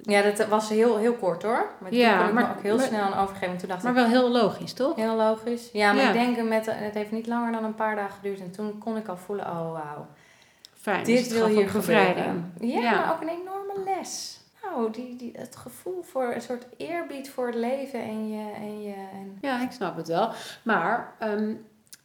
Ja, 0.02 0.22
dat 0.22 0.48
was 0.48 0.70
heel, 0.70 0.98
heel 0.98 1.14
kort 1.14 1.44
hoor. 1.44 1.72
Maar 1.80 1.90
toen 1.90 2.00
Ja, 2.00 2.18
kon 2.18 2.28
ik 2.28 2.34
maar- 2.34 2.48
me 2.48 2.54
ook 2.58 2.62
heel 2.64 2.76
maar- 2.78 2.86
snel 2.86 3.02
aan 3.02 3.24
overgeven. 3.24 3.58
Toen 3.58 3.70
dacht 3.70 3.84
Maar 3.84 3.92
ik, 3.92 3.98
wel 3.98 4.08
heel 4.08 4.32
logisch, 4.32 4.74
toch? 4.74 4.96
heel 4.96 5.16
logisch. 5.16 5.70
Ja, 5.74 5.94
maar 5.94 6.04
Ja. 6.04 6.08
ik 6.08 6.14
denk, 6.36 6.50
met, 6.50 6.66
het 6.70 6.94
heeft 6.94 7.12
niet 7.12 7.28
langer 7.28 7.52
dan 7.52 7.64
een 7.64 7.76
paar 7.76 7.96
dagen 7.96 8.14
geduurd. 8.22 8.40
En 8.40 8.52
toen 8.52 8.78
kon 8.78 8.98
ik 8.98 9.08
al 9.08 9.18
voelen, 9.18 9.46
oh 9.46 9.72
wauw. 9.72 10.08
Fijn. 10.74 11.04
dus 11.04 11.16
Dit 11.16 11.26
het 11.26 11.34
wil 11.34 11.46
hier 11.48 11.72
bevrijding. 11.74 12.44
Ja, 12.60 12.80
Ja. 12.80 12.92
maar 12.92 13.12
ook 13.14 13.22
een 13.22 13.30
enorme 13.30 13.74
les. 13.98 14.40
Nou, 14.64 14.92
die, 14.92 15.16
die, 15.16 15.32
het 15.36 15.56
gevoel 15.56 16.02
voor 16.02 16.34
een 16.34 16.42
soort 16.42 16.66
eerbied 16.78 17.30
voor 17.30 17.46
het 17.46 17.56
leven 17.56 18.00
en 18.02 18.30
je... 18.30 18.52
En 18.56 18.82
je 18.82 18.94
en... 18.94 19.38
Ja, 19.42 19.62
ik 19.64 19.72
snap 19.72 19.96
het 19.98 20.08
wel. 20.08 20.32
Maar 20.64 21.14
ehm, 21.20 21.54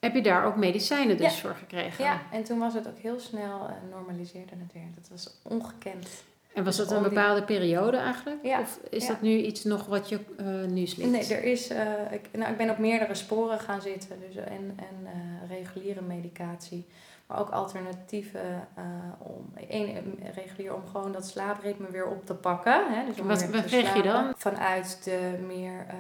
heb 0.01 0.15
je 0.15 0.23
daar 0.23 0.45
ook 0.45 0.57
medicijnen 0.57 1.17
dus 1.17 1.35
Ja. 1.35 1.41
voor 1.41 1.55
gekregen? 1.55 2.05
Ja, 2.05 2.21
en 2.33 2.45
toen 2.45 2.59
was 2.59 2.75
het 2.75 2.89
ook 2.89 2.99
heel 2.99 3.21
snel, 3.21 3.67
eh, 3.67 3.73
normaliseerde 3.91 4.55
het 4.59 4.73
weer. 4.73 4.89
Dat 4.95 5.09
was 5.09 5.39
ongekend. 5.43 6.09
En 6.55 6.65
was 6.65 6.77
Dus 6.77 6.89
dat 6.89 6.97
een 6.97 7.03
bepaalde 7.03 7.43
periode 7.45 7.97
eigenlijk? 7.97 8.39
Ja, 8.43 8.61
Of 8.61 8.81
is 8.91 9.03
ja. 9.03 9.09
dat 9.09 9.21
nu 9.21 9.37
iets 9.37 9.65
nog 9.65 9.87
wat 9.87 10.09
je 10.09 10.19
eh, 10.39 10.47
nu 10.71 10.87
slikt? 10.87 11.11
Nee, 11.11 11.35
er 11.35 11.45
is, 11.45 11.69
eh, 11.69 12.13
ik, 12.13 12.29
nou, 12.33 12.51
ik 12.51 12.57
ben 12.57 12.71
op 12.71 12.79
meerdere 12.79 13.15
sporen 13.15 13.61
gaan 13.61 13.81
zitten. 13.83 14.21
Dus 14.27 14.37
en 14.45 14.77
en 14.77 15.09
reguliere 15.49 16.03
medicatie. 16.03 16.87
Maar 17.29 17.41
ook 17.41 17.51
alternatieven 17.51 18.69
eh, 18.75 18.85
om, 19.19 19.53
één, 19.69 19.89
eh, 20.21 20.35
regulier 20.35 20.75
om 20.75 20.87
gewoon 20.87 21.13
dat 21.13 21.27
slaapritme 21.27 21.91
weer 21.91 22.07
op 22.07 22.27
te 22.27 22.35
pakken. 22.35 22.93
Hè? 22.95 23.05
Dus 23.07 23.21
om 23.21 23.27
Wat- 23.27 23.51
wat 23.51 23.65
kreeg 23.65 23.95
je 23.97 24.03
dan? 24.03 24.33
Vanuit 24.37 25.05
de 25.05 25.39
meer 25.47 25.87
eh, 25.89 25.95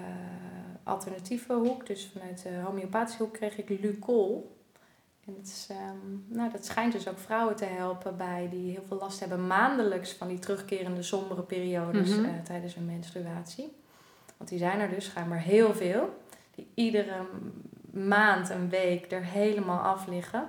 alternatieve 0.84 1.52
hoek, 1.52 1.86
dus 1.86 2.10
vanuit 2.12 2.42
de 2.42 2.60
homeopathische 2.64 3.22
hoek, 3.22 3.32
kreeg 3.32 3.58
ik 3.58 3.68
Lucol. 3.80 4.56
En 5.26 5.34
dat, 5.36 5.44
is, 5.46 5.66
ehm, 5.70 6.36
nou, 6.38 6.50
dat 6.50 6.64
schijnt 6.64 6.92
dus 6.92 7.08
ook 7.08 7.18
vrouwen 7.18 7.56
te 7.56 7.64
helpen 7.64 8.16
bij 8.16 8.48
die 8.50 8.70
heel 8.72 8.84
veel 8.88 8.98
last 8.98 9.20
hebben 9.20 9.46
maandelijks 9.46 10.12
van 10.12 10.28
die 10.28 10.38
terugkerende 10.38 11.02
sombere 11.02 11.42
periodes 11.42 12.10
Mhm. 12.16 12.42
tijdens 12.44 12.74
hun 12.74 12.86
menstruatie. 12.86 13.76
Want 14.36 14.50
die 14.50 14.58
zijn 14.58 14.80
er 14.80 14.88
dus 14.90 15.04
schijnbaar 15.04 15.40
heel 15.40 15.74
veel. 15.74 16.16
Die 16.54 16.66
iedere 16.74 17.16
maand, 17.90 18.50
een 18.50 18.68
week 18.68 19.12
er 19.12 19.24
helemaal 19.24 19.78
af 19.80 20.06
liggen. 20.06 20.48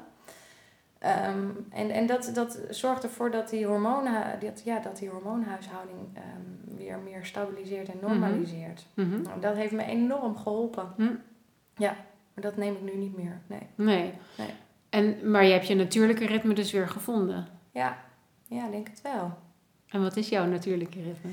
Ehm, 1.00 1.50
en 1.70 1.90
en 1.90 2.08
dat, 2.08 2.32
dat 2.34 2.60
zorgt 2.70 3.04
ervoor 3.04 3.32
dat 3.32 3.50
die, 3.50 3.66
hormonen, 3.66 4.40
dat, 4.40 4.62
ja, 4.66 4.80
dat 4.80 4.98
die 4.98 5.10
hormoonhuishouding 5.10 6.00
ehm, 6.14 6.78
weer 6.78 6.98
meer 6.98 7.26
stabiliseert 7.26 7.90
en 7.90 7.98
normaliseert. 8.02 8.86
Mhm. 8.94 9.22
Nou, 9.22 9.40
dat 9.40 9.56
heeft 9.56 9.72
me 9.72 9.84
enorm 9.84 10.38
geholpen. 10.38 10.94
Hm. 10.96 11.16
Ja, 11.76 11.96
maar 12.34 12.44
dat 12.44 12.58
neem 12.58 12.74
ik 12.74 12.82
nu 12.82 12.96
niet 12.96 13.18
meer. 13.18 13.42
Nee. 13.48 13.68
Nee. 13.76 14.14
Nee. 14.38 14.54
En, 14.90 15.32
maar 15.32 15.46
je 15.46 15.52
hebt 15.52 15.68
je 15.68 15.76
natuurlijke 15.76 16.26
ritme 16.26 16.54
dus 16.54 16.72
weer 16.72 16.88
gevonden. 16.88 17.48
Ja, 17.72 17.98
ja, 18.48 18.66
ik 18.66 18.72
denk 18.72 18.88
het 18.88 19.02
wel. 19.02 19.38
En 19.88 20.02
wat 20.02 20.18
is 20.18 20.30
jouw 20.30 20.46
natuurlijke 20.46 21.02
ritme? 21.02 21.32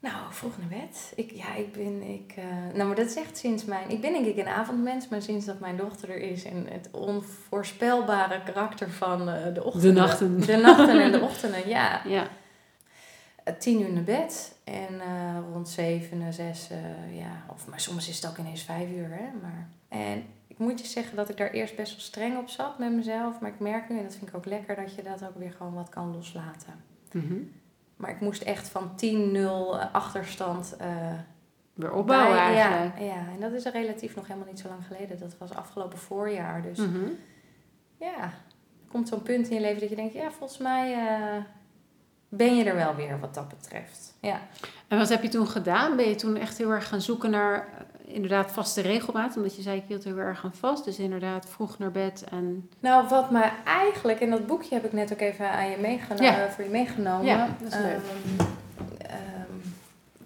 Nou, 0.00 0.16
vroeg 0.30 0.58
naar 0.58 0.80
bed. 0.80 1.12
Ik, 1.16 1.30
ja, 1.30 1.54
ik 1.54 1.72
ben, 1.72 2.02
ik, 2.02 2.32
eh, 2.36 2.44
nou, 2.74 2.86
maar 2.86 2.96
dat 2.96 3.06
is 3.06 3.16
echt 3.16 3.38
sinds 3.38 3.64
mijn, 3.64 3.90
ik 3.90 4.00
ben 4.00 4.12
denk 4.12 4.26
ik 4.26 4.36
een 4.36 4.48
avondmens, 4.48 5.08
maar 5.08 5.22
sinds 5.22 5.46
dat 5.46 5.60
mijn 5.60 5.76
dochter 5.76 6.10
er 6.10 6.20
is 6.20 6.44
en 6.44 6.66
het 6.70 6.88
onvoorspelbare 6.92 8.42
karakter 8.42 8.90
van 8.90 9.28
eh, 9.28 9.54
de 9.54 9.64
ochtenden. 9.64 9.94
De 9.94 10.00
nachten. 10.00 10.40
De 10.40 10.56
nachten 10.56 11.02
en 11.02 11.12
de 11.12 11.20
ochtenden, 11.30 11.68
ja. 11.68 12.02
Ja. 12.04 12.28
Eh, 13.44 13.54
Tien 13.54 13.80
uur 13.80 13.92
naar 13.92 14.02
bed 14.02 14.56
en 14.64 15.00
rond 15.52 15.68
zeven, 15.68 16.32
zes, 16.32 16.68
ja. 17.12 17.44
Of 17.52 17.66
maar 17.66 17.80
soms 17.80 18.08
is 18.08 18.16
het 18.16 18.30
ook 18.30 18.38
ineens 18.38 18.62
vijf 18.62 18.90
uur, 18.90 19.08
hè. 19.10 19.26
Maar, 19.42 19.68
en 19.88 20.24
ik 20.46 20.58
moet 20.58 20.80
je 20.80 20.86
zeggen 20.86 21.16
dat 21.16 21.28
ik 21.28 21.36
daar 21.36 21.50
eerst 21.50 21.76
best 21.76 21.92
wel 21.92 22.00
streng 22.00 22.38
op 22.38 22.48
zat 22.48 22.78
met 22.78 22.92
mezelf, 22.92 23.40
maar 23.40 23.50
ik 23.50 23.60
merk 23.60 23.88
nu, 23.88 23.96
en 23.96 24.02
dat 24.02 24.14
vind 24.14 24.28
ik 24.28 24.36
ook 24.36 24.46
lekker, 24.46 24.76
dat 24.76 24.94
je 24.94 25.02
dat 25.02 25.24
ook 25.24 25.38
weer 25.38 25.52
gewoon 25.52 25.74
wat 25.74 25.88
kan 25.88 26.12
loslaten. 26.14 26.74
Mhm. 27.12 27.34
Maar 27.98 28.10
ik 28.10 28.20
moest 28.20 28.42
echt 28.42 28.68
van 28.68 28.90
10-0 28.96 29.90
achterstand 29.92 30.76
eh, 30.78 31.12
Weer 31.74 31.92
opbouwen 31.92 32.36
bij- 32.36 32.38
eigenlijk. 32.56 32.98
Ja, 32.98 33.04
ja, 33.04 33.14
en 33.34 33.40
dat 33.40 33.52
is 33.52 33.64
relatief 33.64 34.16
nog 34.16 34.26
helemaal 34.26 34.48
niet 34.48 34.60
zo 34.60 34.68
lang 34.68 34.86
geleden. 34.86 35.18
Dat 35.18 35.36
was 35.38 35.54
afgelopen 35.54 35.98
voorjaar. 35.98 36.62
Dus 36.62 36.78
Mhm. 36.78 37.04
ja, 37.98 38.20
er 38.22 38.88
komt 38.90 39.08
zo'n 39.08 39.22
punt 39.22 39.48
in 39.48 39.54
je 39.54 39.60
leven 39.60 39.80
dat 39.80 39.88
je 39.88 39.96
denkt... 39.96 40.14
ja, 40.14 40.30
volgens 40.30 40.58
mij 40.58 40.92
eh, 40.94 41.42
ben 42.28 42.56
je 42.56 42.64
er 42.64 42.74
wel 42.74 42.94
weer 42.94 43.20
wat 43.20 43.34
dat 43.34 43.48
betreft. 43.48 44.16
Ja. 44.20 44.40
En 44.88 44.98
wat 44.98 45.08
heb 45.08 45.22
je 45.22 45.28
toen 45.28 45.48
gedaan? 45.48 45.96
Ben 45.96 46.08
je 46.08 46.14
toen 46.14 46.36
echt 46.36 46.58
heel 46.58 46.70
erg 46.70 46.88
gaan 46.88 47.00
zoeken 47.00 47.30
naar 47.30 47.54
eh, 47.77 47.77
inderdaad 48.12 48.52
vaste 48.52 48.80
regelmaat? 48.80 49.36
Omdat 49.36 49.56
je 49.56 49.62
zei, 49.62 49.76
ik 49.76 49.84
hield 49.86 50.04
er 50.04 50.08
heel 50.14 50.18
erg 50.18 50.44
aan 50.44 50.54
vast. 50.54 50.84
Dus 50.84 50.98
inderdaad 50.98 51.46
vroeg 51.48 51.78
naar 51.78 51.90
bed 51.90 52.24
en... 52.30 52.70
Nou, 52.80 53.08
wat 53.08 53.30
mij 53.30 53.52
eigenlijk... 53.64 54.20
en 54.20 54.30
dat 54.30 54.46
boekje 54.46 54.74
heb 54.74 54.84
ik 54.84 54.92
net 54.92 55.12
ook 55.12 55.20
even 55.20 55.50
aan 55.50 55.70
je 55.70 55.76
meegenomen, 55.76 56.24
Ja. 56.24 56.50
voor 56.50 56.64
je 56.64 56.70
meegenomen. 56.70 57.26
Ja, 57.26 57.48
dat 57.62 57.72
is 57.72 57.78
leuk. 57.78 57.92
Ehm, 57.92 58.46
ehm, 59.10 59.68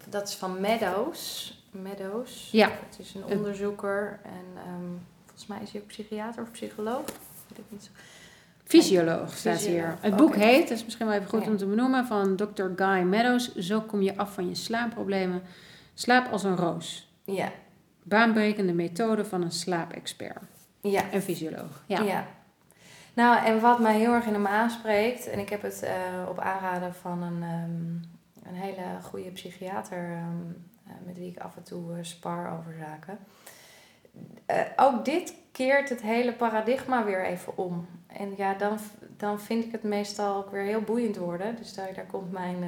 dat 0.09 0.27
is 0.27 0.35
van 0.35 0.61
Meadows. 0.61 1.51
Meadows. 1.71 2.49
Ja. 2.51 2.69
Het 2.89 2.99
is 2.99 3.13
een 3.15 3.37
onderzoeker 3.37 4.19
en 4.23 4.45
ehm, 4.65 4.91
volgens 5.25 5.47
mij 5.47 5.59
is 5.61 5.71
hij 5.71 5.81
ook 5.81 5.87
psychiater 5.87 6.43
of 6.43 6.51
psycholoog. 6.51 7.05
Weet 7.47 7.57
ik 7.57 7.63
niet 7.69 7.83
zo. 7.83 7.89
Fysioloog 8.63 9.33
staat 9.37 9.57
Fysioloog, 9.57 9.81
hier. 9.83 9.97
Het 9.99 10.15
boek 10.15 10.35
heet, 10.35 10.67
dat 10.67 10.77
is 10.77 10.83
misschien 10.83 11.05
wel 11.05 11.15
even 11.15 11.29
goed 11.29 11.43
Ja. 11.43 11.49
om 11.49 11.57
te 11.57 11.65
benoemen, 11.65 12.05
van 12.05 12.35
Dr. 12.35 12.63
Guy 12.75 13.01
Meadows. 13.01 13.55
Zo 13.55 13.81
kom 13.81 14.01
je 14.01 14.17
af 14.17 14.33
van 14.33 14.47
je 14.49 14.55
slaapproblemen. 14.55 15.41
Slaap 15.93 16.31
als 16.31 16.43
een 16.43 16.55
roos. 16.55 17.11
Ja, 17.25 17.51
Baanbrekende 18.03 18.73
methode 18.73 19.25
van 19.25 19.41
een 19.41 19.51
slaapexpert 19.51 20.43
ja, 20.81 21.11
en 21.11 21.21
fysioloog. 21.21 21.83
Ja. 21.85 22.01
ja. 22.01 22.27
Nou, 23.13 23.45
en 23.45 23.61
wat 23.61 23.79
mij 23.79 23.97
heel 23.97 24.13
erg 24.13 24.25
in 24.25 24.33
hem 24.33 24.47
aanspreekt, 24.47 25.27
en 25.27 25.39
ik 25.39 25.49
heb 25.49 25.61
het 25.61 25.83
eh, 25.83 25.93
op 26.29 26.39
aanraden 26.39 26.93
van 26.93 27.21
een, 27.21 27.43
ehm, 27.43 28.49
een 28.49 28.55
hele 28.55 29.01
goede 29.01 29.31
psychiater 29.31 30.11
ehm, 30.11 30.51
eh, 30.87 30.93
met 31.05 31.17
wie 31.17 31.29
ik 31.29 31.39
af 31.39 31.55
en 31.55 31.63
toe 31.63 31.93
eh, 31.93 31.97
spar 32.01 32.59
over 32.59 32.75
zaken. 32.79 33.19
Ook 34.75 35.05
dit 35.05 35.35
keert 35.51 35.89
het 35.89 36.01
hele 36.01 36.33
paradigma 36.33 37.05
weer 37.05 37.25
even 37.25 37.57
om. 37.57 37.87
En 38.07 38.33
ja, 38.37 38.53
dan, 38.53 38.77
dan 39.17 39.39
vind 39.39 39.65
ik 39.65 39.71
het 39.71 39.83
meestal 39.83 40.35
ook 40.37 40.51
weer 40.51 40.63
heel 40.63 40.81
boeiend 40.81 41.17
worden. 41.17 41.55
Dus 41.55 41.73
daar, 41.73 41.93
daar 41.93 42.05
komt 42.05 42.31
mijn, 42.31 42.63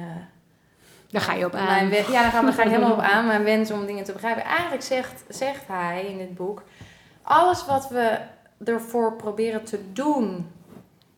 Daar 1.10 1.22
ga 1.22 1.32
je 1.32 1.44
op 1.44 1.54
aan. 1.54 1.88
Mijn 1.88 2.10
ja, 2.10 2.22
daar 2.22 2.30
gaan 2.30 2.44
we 2.44 2.52
ga 2.52 2.62
ik 2.62 2.70
helemaal 2.70 2.92
op 2.92 3.00
aan. 3.14 3.26
Mijn 3.26 3.44
wens 3.44 3.70
om 3.70 3.86
dingen 3.86 4.04
te 4.04 4.12
begrijpen. 4.12 4.44
Eigenlijk 4.44 4.82
zegt, 4.82 5.24
zegt 5.28 5.66
hij 5.66 6.06
in 6.06 6.18
dit 6.18 6.34
boek... 6.34 6.62
Alles 7.22 7.66
wat 7.66 7.88
we 7.88 8.18
ervoor 8.64 9.16
proberen 9.16 9.64
te 9.64 9.92
doen... 9.92 10.50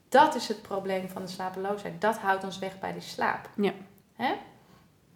Dat 0.09 0.34
is 0.34 0.49
het 0.49 0.62
probleem 0.62 1.09
van 1.09 1.22
de 1.22 1.28
slapeloosheid. 1.28 2.01
Dat 2.01 2.18
houdt 2.18 2.45
ons 2.45 2.59
weg 2.59 2.78
bij 2.78 2.93
die 2.93 3.03
slaap. 3.03 3.49
Ja. 3.55 3.72
Hè? 4.16 4.34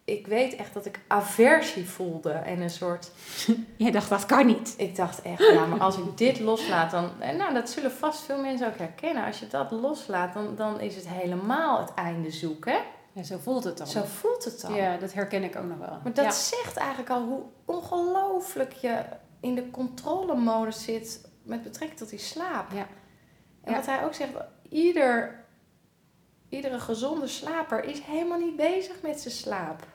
Ik 0.04 0.26
weet 0.26 0.56
echt 0.56 0.74
dat 0.74 0.86
ik 0.86 1.00
aversie 1.06 1.88
voelde. 1.88 2.30
En 2.30 2.60
een 2.60 2.70
soort... 2.70 3.10
Je 3.76 3.92
dacht, 3.92 4.08
dat 4.08 4.26
kan 4.26 4.46
niet. 4.46 4.74
Ik 4.76 4.96
dacht 4.96 5.22
echt, 5.22 5.38
ja, 5.52 5.66
maar 5.66 5.80
als 5.80 5.96
ik 5.96 6.18
dit 6.18 6.40
loslaat... 6.40 6.90
Dan, 6.90 7.10
nou, 7.36 7.54
dat 7.54 7.70
zullen 7.70 7.92
vast 7.92 8.22
veel 8.22 8.40
mensen 8.40 8.66
ook 8.66 8.78
herkennen. 8.78 9.24
Als 9.24 9.38
je 9.38 9.46
dat 9.46 9.70
loslaat, 9.70 10.32
dan, 10.32 10.54
dan 10.56 10.80
is 10.80 10.94
het 10.94 11.08
helemaal 11.08 11.80
het 11.80 11.94
einde 11.94 12.30
zoeken. 12.30 12.80
Ja, 13.12 13.22
zo 13.22 13.38
voelt 13.38 13.64
het 13.64 13.78
dan. 13.78 13.86
Zo 13.86 14.02
voelt 14.04 14.44
het 14.44 14.60
dan. 14.60 14.74
Ja, 14.74 14.96
dat 14.96 15.12
herken 15.12 15.42
ik 15.42 15.56
ook 15.56 15.66
nog 15.66 15.78
wel. 15.78 15.98
Maar 16.02 16.14
dat 16.14 16.24
ja. 16.24 16.30
zegt 16.30 16.76
eigenlijk 16.76 17.10
al 17.10 17.22
hoe 17.22 17.42
ongelooflijk 17.64 18.72
je 18.72 19.02
in 19.40 19.54
de 19.54 19.70
controlemodus 19.70 20.84
zit 20.84 21.28
met 21.42 21.62
betrekking 21.62 21.98
tot 22.00 22.10
die 22.10 22.18
slaap. 22.18 22.72
Ja. 22.72 22.86
En 23.64 23.70
Ja. 23.72 23.76
wat 23.76 23.86
hij 23.86 24.04
ook 24.04 24.14
zegt, 24.14 24.32
ieder, 24.68 25.44
iedere 26.48 26.80
gezonde 26.80 27.26
slaper 27.26 27.84
is 27.84 28.00
helemaal 28.00 28.38
niet 28.38 28.56
bezig 28.56 29.02
met 29.02 29.20
zijn 29.20 29.34
slaap. 29.34 29.86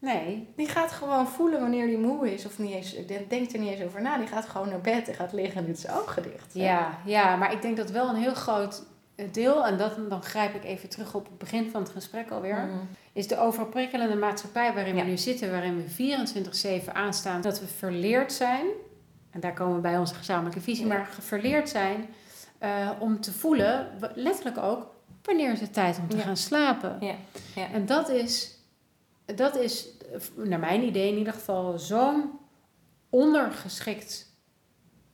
Nee, 0.00 0.52
Die 0.56 0.68
gaat 0.68 0.92
gewoon 0.92 1.28
voelen 1.28 1.60
wanneer 1.60 1.86
hij 1.86 1.96
moe 1.96 2.32
is 2.32 2.46
of 2.46 2.58
niet 2.58 2.72
eens, 2.72 2.94
die 3.06 3.26
denkt 3.26 3.52
er 3.52 3.58
niet 3.58 3.70
eens 3.72 3.82
over 3.82 4.02
na. 4.02 4.18
Die 4.18 4.26
gaat 4.26 4.48
gewoon 4.48 4.68
naar 4.68 4.80
bed 4.80 5.08
en 5.08 5.14
gaat 5.14 5.32
liggen 5.32 5.60
en 5.60 5.66
doet 5.66 5.78
zijn 5.78 5.96
ogen 5.96 6.22
dicht. 6.22 6.54
Ja, 6.54 6.98
ja, 7.04 7.36
maar 7.36 7.52
ik 7.52 7.62
denk 7.62 7.76
dat 7.76 7.90
wel 7.90 8.08
een 8.08 8.14
heel 8.16 8.34
groot 8.34 8.82
deel, 9.32 9.66
en 9.66 9.76
dat, 9.76 9.92
dan 10.08 10.22
grijp 10.22 10.54
ik 10.54 10.64
even 10.64 10.88
terug 10.88 11.14
op 11.14 11.24
het 11.26 11.38
begin 11.38 11.70
van 11.70 11.82
het 11.82 11.90
gesprek 11.90 12.30
alweer, 12.30 12.56
Mhm. 12.56 12.78
is 13.12 13.26
de 13.28 13.38
overprikkelende 13.38 14.16
maatschappij 14.16 14.74
waarin 14.74 14.96
Ja. 14.96 15.02
we 15.04 15.08
nu 15.10 15.16
zitten, 15.18 15.50
waarin 15.50 15.76
we 15.82 15.88
24-7 15.88 16.94
aanstaan, 16.94 17.40
dat 17.40 17.60
we 17.60 17.66
verleerd 17.66 18.32
zijn, 18.32 18.66
en 19.30 19.40
daar 19.40 19.54
komen 19.54 19.74
we 19.74 19.80
bij 19.80 19.98
onze 19.98 20.14
gezamenlijke 20.14 20.60
visie, 20.60 20.86
Ja. 20.86 20.94
maar 20.94 21.08
verleerd 21.20 21.68
zijn 21.68 22.06
eh, 22.58 22.90
om 22.98 23.20
te 23.20 23.32
voelen, 23.32 23.88
letterlijk 24.14 24.58
ook, 24.58 24.86
wanneer 25.22 25.52
is 25.52 25.60
het 25.60 25.72
tijd 25.72 25.98
om 25.98 26.08
te 26.08 26.16
Ja. 26.16 26.22
gaan 26.22 26.36
slapen. 26.36 26.96
Ja, 27.00 27.14
ja. 27.54 27.70
En 27.72 27.86
dat 27.86 28.08
is, 28.08 28.58
dat 29.24 29.56
is, 29.56 29.88
eh, 30.12 30.44
naar 30.44 30.58
mijn 30.58 30.82
idee 30.82 31.10
in 31.12 31.18
ieder 31.18 31.32
geval, 31.32 31.78
zo'n 31.78 32.30
ondergeschikt 33.10 34.27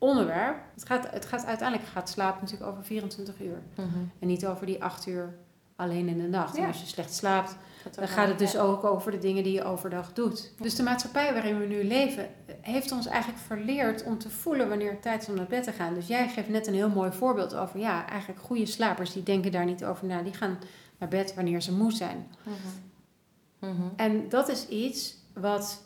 onderwerp. 0.04 0.56
Het 0.74 0.86
gaat, 0.86 1.10
het 1.10 1.24
gaat 1.24 1.44
uiteindelijk 1.44 1.88
gaat 1.88 2.08
slapen 2.08 2.40
natuurlijk 2.40 2.70
over 2.70 2.84
24 2.84 3.40
uur. 3.40 3.62
Mhm. 3.74 3.88
En 4.18 4.26
niet 4.26 4.46
over 4.46 4.66
die 4.66 4.82
8 4.82 5.06
uur 5.06 5.34
alleen 5.76 6.08
in 6.08 6.18
de 6.18 6.28
nacht. 6.28 6.56
En 6.56 6.66
als 6.66 6.80
je 6.80 6.86
slecht 6.86 7.14
slaapt, 7.14 7.56
dan 7.94 8.08
gaat 8.08 8.28
het 8.28 8.38
dus 8.38 8.52
ja. 8.52 8.60
ook 8.60 8.84
over 8.84 9.10
de 9.10 9.18
dingen 9.18 9.42
die 9.42 9.52
je 9.52 9.64
overdag 9.64 10.12
doet. 10.12 10.52
Dus 10.60 10.74
de 10.74 10.82
maatschappij 10.82 11.32
waarin 11.32 11.58
we 11.58 11.66
nu 11.66 11.84
leven, 11.84 12.28
heeft 12.60 12.92
ons 12.92 13.06
eigenlijk 13.06 13.42
verleerd 13.42 14.04
om 14.04 14.18
te 14.18 14.30
voelen 14.30 14.68
wanneer 14.68 14.90
het 14.90 15.02
tijd 15.02 15.22
is 15.22 15.28
om 15.28 15.34
naar 15.34 15.46
bed 15.46 15.64
te 15.64 15.72
gaan. 15.72 15.94
Dus 15.94 16.06
jij 16.06 16.28
geeft 16.28 16.48
net 16.48 16.66
een 16.66 16.74
heel 16.74 16.88
mooi 16.88 17.12
voorbeeld 17.12 17.54
over, 17.54 17.80
ja, 17.80 18.08
eigenlijk 18.08 18.40
goede 18.40 18.66
slapers, 18.66 19.12
die 19.12 19.22
denken 19.22 19.52
daar 19.52 19.64
niet 19.64 19.84
over 19.84 20.06
na. 20.06 20.22
Die 20.22 20.34
gaan 20.34 20.58
naar 20.98 21.08
bed 21.08 21.34
wanneer 21.34 21.62
ze 21.62 21.72
moe 21.72 21.92
zijn. 21.92 22.26
Mhm. 22.42 23.72
Mhm. 23.72 23.88
En 23.96 24.28
dat 24.28 24.48
is 24.48 24.68
iets 24.68 25.16
wat, 25.32 25.82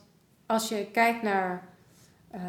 als 0.46 0.68
je 0.68 0.86
kijkt 0.92 1.22
naar 1.22 1.68
eh, 2.30 2.40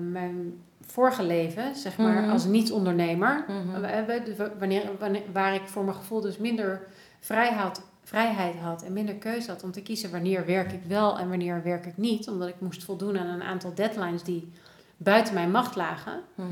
mijn 0.00 0.62
vorige 0.86 1.22
leven, 1.22 1.76
zeg 1.76 1.96
maar, 1.98 2.22
Mhm. 2.22 2.30
als 2.30 2.44
niet-ondernemer, 2.44 3.44
Mhm. 3.48 3.80
wa- 3.80 4.04
wa- 4.36 4.50
wanneer, 4.58 4.90
wanneer, 4.98 5.22
waar 5.32 5.54
ik 5.54 5.62
voor 5.68 5.84
mijn 5.84 5.96
gevoel 5.96 6.20
dus 6.20 6.38
minder 6.38 6.86
vrijheid 7.20 7.58
had, 7.60 7.82
vrijheid 8.02 8.56
had 8.56 8.82
en 8.82 8.92
minder 8.92 9.14
keuze 9.14 9.50
had 9.50 9.62
om 9.62 9.70
te 9.72 9.82
kiezen 9.82 10.10
wanneer 10.10 10.46
werk 10.46 10.72
ik 10.72 10.82
wel 10.86 11.18
en 11.18 11.28
wanneer 11.28 11.62
werk 11.62 11.86
ik 11.86 11.96
niet, 11.96 12.28
omdat 12.28 12.48
ik 12.48 12.60
moest 12.60 12.84
voldoen 12.84 13.18
aan 13.18 13.26
een 13.26 13.42
aantal 13.42 13.74
deadlines 13.74 14.22
die 14.22 14.52
buiten 14.96 15.34
mijn 15.34 15.50
macht 15.50 15.76
lagen, 15.76 16.20
Mhm. 16.34 16.48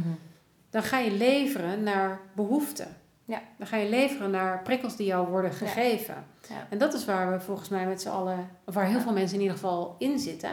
dan 0.71 0.83
ga 0.83 0.99
je 0.99 1.11
leveren 1.13 1.83
naar 1.83 2.21
behoeften. 2.33 2.97
Ja. 3.25 3.41
Dan 3.59 3.67
ga 3.67 3.77
je 3.77 3.89
leveren 3.89 4.31
naar 4.31 4.63
prikkels 4.63 4.97
die 4.97 5.07
jou 5.07 5.29
worden 5.29 5.53
gegeven. 5.53 6.25
Ja. 6.49 6.67
En 6.71 6.79
dat 6.79 6.95
is 6.95 7.05
waar 7.05 7.33
we 7.33 7.41
volgens 7.41 7.69
mij 7.69 7.87
met 7.87 8.01
z'n 8.03 8.09
allen, 8.09 8.49
of 8.65 8.75
waar 8.75 8.87
heel 8.87 9.01
veel 9.01 9.13
mensen 9.13 9.35
in 9.37 9.43
ieder 9.43 9.57
geval 9.57 9.95
in 9.99 10.19
zitten. 10.19 10.51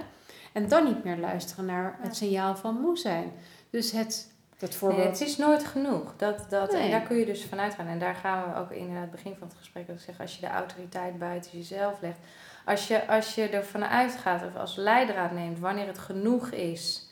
En 0.53 0.67
dan 0.67 0.83
niet 0.85 1.03
meer 1.03 1.17
luisteren 1.17 1.65
naar 1.65 1.97
het 2.01 2.15
signaal 2.15 2.55
van 2.55 2.79
moe 2.81 2.97
zijn. 2.97 3.31
Dus 3.69 3.91
het, 3.91 4.31
dat 4.57 4.69
Nee, 4.69 4.79
voorbeeld. 4.79 5.19
het 5.19 5.21
is 5.21 5.37
nooit 5.37 5.65
genoeg. 5.65 6.13
Dat, 6.17 6.45
dat, 6.49 6.71
Nee. 6.71 6.81
En 6.81 6.91
daar 6.91 7.01
kun 7.01 7.17
je 7.17 7.25
dus 7.25 7.45
vanuit 7.45 7.73
gaan. 7.73 7.87
En 7.87 7.99
daar 7.99 8.15
gaan 8.15 8.53
we 8.53 8.59
ook 8.59 8.71
in 8.71 8.89
het 8.89 9.11
begin 9.11 9.35
van 9.35 9.47
het 9.47 9.57
gesprek 9.57 9.89
ook 9.89 9.99
zeggen. 9.99 10.23
Als 10.23 10.35
je 10.35 10.41
de 10.41 10.47
autoriteit 10.47 11.19
buiten 11.19 11.51
jezelf 11.57 12.01
legt. 12.01 12.17
Als 12.65 12.87
je, 12.87 13.07
als 13.07 13.35
je 13.35 13.49
ervan 13.49 13.85
uitgaat 13.85 14.45
of 14.45 14.55
als 14.55 14.75
leidraad 14.75 15.31
neemt 15.31 15.59
wanneer 15.59 15.87
het 15.87 15.99
genoeg 15.99 16.49
is. 16.51 17.07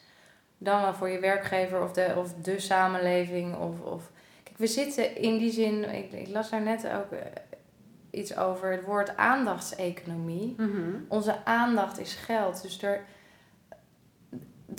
Dan 0.58 0.82
wel 0.82 0.94
voor 0.94 1.10
je 1.10 1.20
werkgever 1.20 1.84
of 1.84 1.92
de, 1.92 2.14
of 2.18 2.34
de 2.34 2.60
samenleving. 2.60 3.56
Of, 3.56 3.82
of... 3.82 4.12
Kijk, 4.44 4.58
we 4.58 4.68
zitten 4.68 5.16
in 5.16 5.38
die 5.38 5.52
zin. 5.52 5.94
Ik, 5.96 6.12
ik 6.12 6.28
las 6.28 6.50
daar 6.50 6.62
net 6.62 6.88
ook 6.88 7.12
eh, 7.12 7.20
iets 8.10 8.38
over 8.38 8.72
het 8.72 8.84
woord 8.84 9.18
aandachtseconomie. 9.18 10.54
Mhm. 10.58 10.96
Onze 11.08 11.46
aandacht 11.46 12.00
is 12.00 12.14
geld. 12.14 12.62
Dus 12.62 12.82
er, 12.82 13.06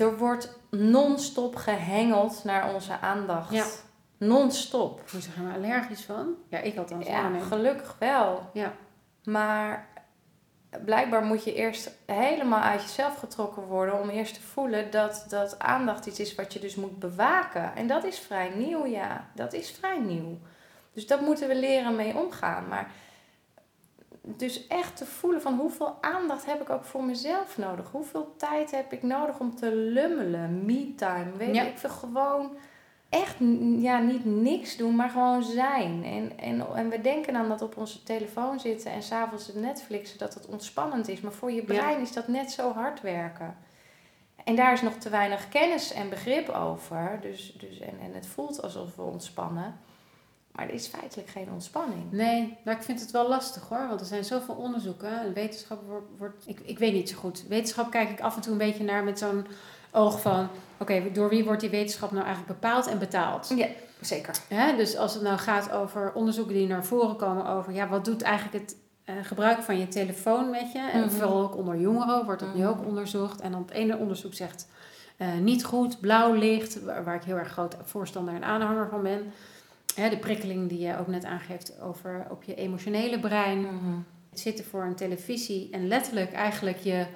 er 0.01 0.19
wordt 0.19 0.59
non-stop 0.71 1.57
gehengeld 1.57 2.45
naar 2.45 2.75
onze 2.75 3.01
aandacht. 3.01 3.53
Ja. 3.53 3.65
Non-stop. 4.19 5.03
Zeg 5.07 5.35
je 5.35 5.41
maar 5.41 5.57
allergisch 5.57 6.05
van? 6.05 6.35
Ja, 6.49 6.59
ik 6.59 6.77
althans. 6.77 7.07
Ja, 7.07 7.39
gelukkig 7.39 7.97
wel. 7.99 8.51
Ja. 8.53 8.73
Maar 9.25 9.89
blijkbaar 10.85 11.23
moet 11.23 11.45
je 11.45 11.55
eerst 11.55 11.91
helemaal 12.07 12.61
uit 12.61 12.83
jezelf 12.83 13.19
getrokken 13.19 13.63
worden 13.63 14.01
om 14.01 14.09
eerst 14.09 14.35
te 14.35 14.41
voelen 14.41 14.91
dat, 14.91 15.25
dat 15.29 15.59
aandacht 15.59 16.07
iets 16.07 16.21
is 16.21 16.35
wat 16.35 16.53
je 16.53 16.61
dus 16.61 16.75
moet 16.75 16.99
bewaken. 16.99 17.77
En 17.77 17.87
dat 17.87 18.05
is 18.05 18.19
vrij 18.19 18.53
nieuw, 18.55 18.87
ja. 18.87 19.31
Dat 19.35 19.53
is 19.53 19.71
vrij 19.71 20.01
nieuw. 20.01 20.39
Dus 20.93 21.07
dat 21.07 21.21
moeten 21.21 21.49
we 21.49 21.55
leren 21.55 21.97
mee 21.97 22.17
omgaan. 22.17 22.69
Maar 22.69 22.91
dus 24.37 24.67
echt 24.67 24.97
te 24.97 25.07
voelen 25.07 25.43
van 25.43 25.55
hoeveel 25.59 25.97
aandacht 26.01 26.47
heb 26.47 26.61
ik 26.61 26.71
ook 26.71 26.85
voor 26.85 27.05
mezelf 27.05 27.59
nodig? 27.59 27.91
Hoeveel 27.91 28.35
tijd 28.37 28.71
heb 28.71 28.93
ik 28.93 29.03
nodig 29.03 29.39
om 29.39 29.55
te 29.55 29.75
lummelen? 29.75 30.65
Me-time, 30.65 31.33
weet 31.37 31.55
ja. 31.55 31.63
ik 31.63 31.79
veel. 31.79 31.91
Gewoon 31.91 32.57
echt 33.09 33.37
ja, 33.79 33.99
niet 33.99 34.25
niks 34.25 34.77
doen, 34.77 34.97
maar 34.97 35.11
gewoon 35.11 35.43
zijn. 35.43 36.05
En, 36.05 36.39
en, 36.39 36.67
en 36.75 36.89
we 36.89 37.01
denken 37.01 37.33
dan 37.33 37.49
dat 37.49 37.63
op 37.63 37.77
onze 37.77 38.03
telefoon 38.03 38.61
zitten 38.61 38.93
en 38.93 39.03
s'avonds 39.03 39.47
het 39.47 39.57
Netflixen, 39.57 40.19
dat 40.19 40.35
het 40.35 40.47
ontspannend 40.47 41.09
is. 41.09 41.21
Maar 41.21 41.33
voor 41.33 41.53
je 41.53 41.63
brein 41.63 42.01
is 42.01 42.13
dat 42.13 42.29
net 42.29 42.51
zo 42.51 42.73
hard 42.73 43.01
werken. 43.01 43.57
En 44.45 44.57
daar 44.57 44.73
is 44.73 44.83
nog 44.83 44.95
te 44.95 45.09
weinig 45.09 45.49
kennis 45.49 45.93
en 45.93 46.09
begrip 46.09 46.49
over. 46.49 47.19
Dus, 47.23 47.57
dus, 47.59 47.81
en, 47.81 47.99
en 48.01 48.15
het 48.15 48.27
voelt 48.27 48.63
alsof 48.63 48.97
we 48.97 49.03
ontspannen. 49.03 49.81
Maar 50.59 50.69
er 50.69 50.75
is 50.75 50.87
feitelijk 50.87 51.29
geen 51.29 51.49
ontspanning. 51.53 52.13
Nee, 52.13 52.57
maar 52.65 52.75
ik 52.75 52.83
vind 52.83 53.01
het 53.01 53.11
wel 53.11 53.29
lastig 53.29 53.69
hoor. 53.69 53.89
Want 53.89 54.01
er 54.01 54.07
zijn 54.07 54.25
zoveel 54.25 54.55
onderzoeken. 54.55 55.33
wetenschap 55.35 55.83
wordt. 55.87 56.07
wordt 56.19 56.43
ik, 56.47 56.61
ik 56.65 56.79
weet 56.79 56.93
niet 56.93 57.09
zo 57.09 57.17
goed. 57.17 57.45
Wetenschap 57.49 57.91
kijk 57.91 58.11
ik 58.11 58.21
af 58.21 58.37
en 58.37 58.43
toe 58.43 58.53
een 58.53 58.59
beetje 58.59 58.85
naar 58.85 59.05
met 59.05 59.19
zo'n 59.19 59.47
oog 59.91 60.21
van: 60.21 60.49
oké, 60.79 61.13
door 61.13 61.29
wie 61.29 61.45
wordt 61.45 61.61
die 61.61 61.71
wetenschap 61.71 62.11
nou 62.11 62.25
eigenlijk 62.25 62.61
bepaald 62.61 62.87
en 62.87 62.99
betaald? 62.99 63.53
Ja, 63.57 63.67
zeker. 64.01 64.35
Ja, 64.49 64.73
dus 64.73 64.97
als 64.97 65.15
het 65.15 65.23
nou 65.23 65.39
gaat 65.39 65.71
over 65.71 66.13
onderzoeken 66.13 66.55
die 66.55 66.67
naar 66.67 66.85
voren 66.85 67.17
komen 67.17 67.47
over: 67.47 67.73
ja, 67.73 67.89
wat 67.89 68.05
doet 68.05 68.23
eigenlijk 68.23 68.65
het 68.65 68.77
uh, 69.05 69.15
gebruik 69.23 69.63
van 69.63 69.79
je 69.79 69.89
telefoon 69.89 70.51
met 70.51 70.73
je? 70.73 70.91
En 70.93 71.01
mhm. 71.01 71.11
vooral 71.11 71.43
ook 71.43 71.57
onder 71.57 71.77
jongeren 71.77 72.25
wordt 72.25 72.41
dat 72.41 72.55
nu 72.55 72.61
mhm. 72.61 72.71
ook 72.71 72.87
onderzocht. 72.87 73.41
En 73.41 73.53
dan 73.53 73.61
het 73.61 73.71
ene 73.71 73.97
onderzoek 73.97 74.35
zegt: 74.35 74.69
uh, 75.19 75.35
niet 75.41 75.65
goed, 75.65 76.01
blauw 76.01 76.33
licht, 76.33 76.83
waar, 76.83 77.05
waar 77.05 77.15
ik 77.15 77.25
heel 77.25 77.37
erg 77.37 77.53
groot 77.53 77.77
voorstander 77.85 78.35
en 78.35 78.45
aanhanger 78.45 78.89
van 78.89 79.03
ben 79.03 79.33
de 80.07 80.19
prikkeling 80.19 80.69
die 80.69 80.79
je 80.79 80.99
ook 80.99 81.07
net 81.07 81.25
aangeeft 81.25 81.81
over 81.81 82.27
op 82.31 82.43
je 82.43 82.55
emotionele 82.55 83.21
brein. 83.21 83.59
Mm 83.59 84.05
Het 84.31 84.41
zitten 84.41 84.65
voor 84.65 84.83
een 84.83 84.95
televisie 84.95 85.69
en 85.71 85.89
letterlijk 85.89 86.33
eigenlijk 86.33 86.79
je 86.79 87.07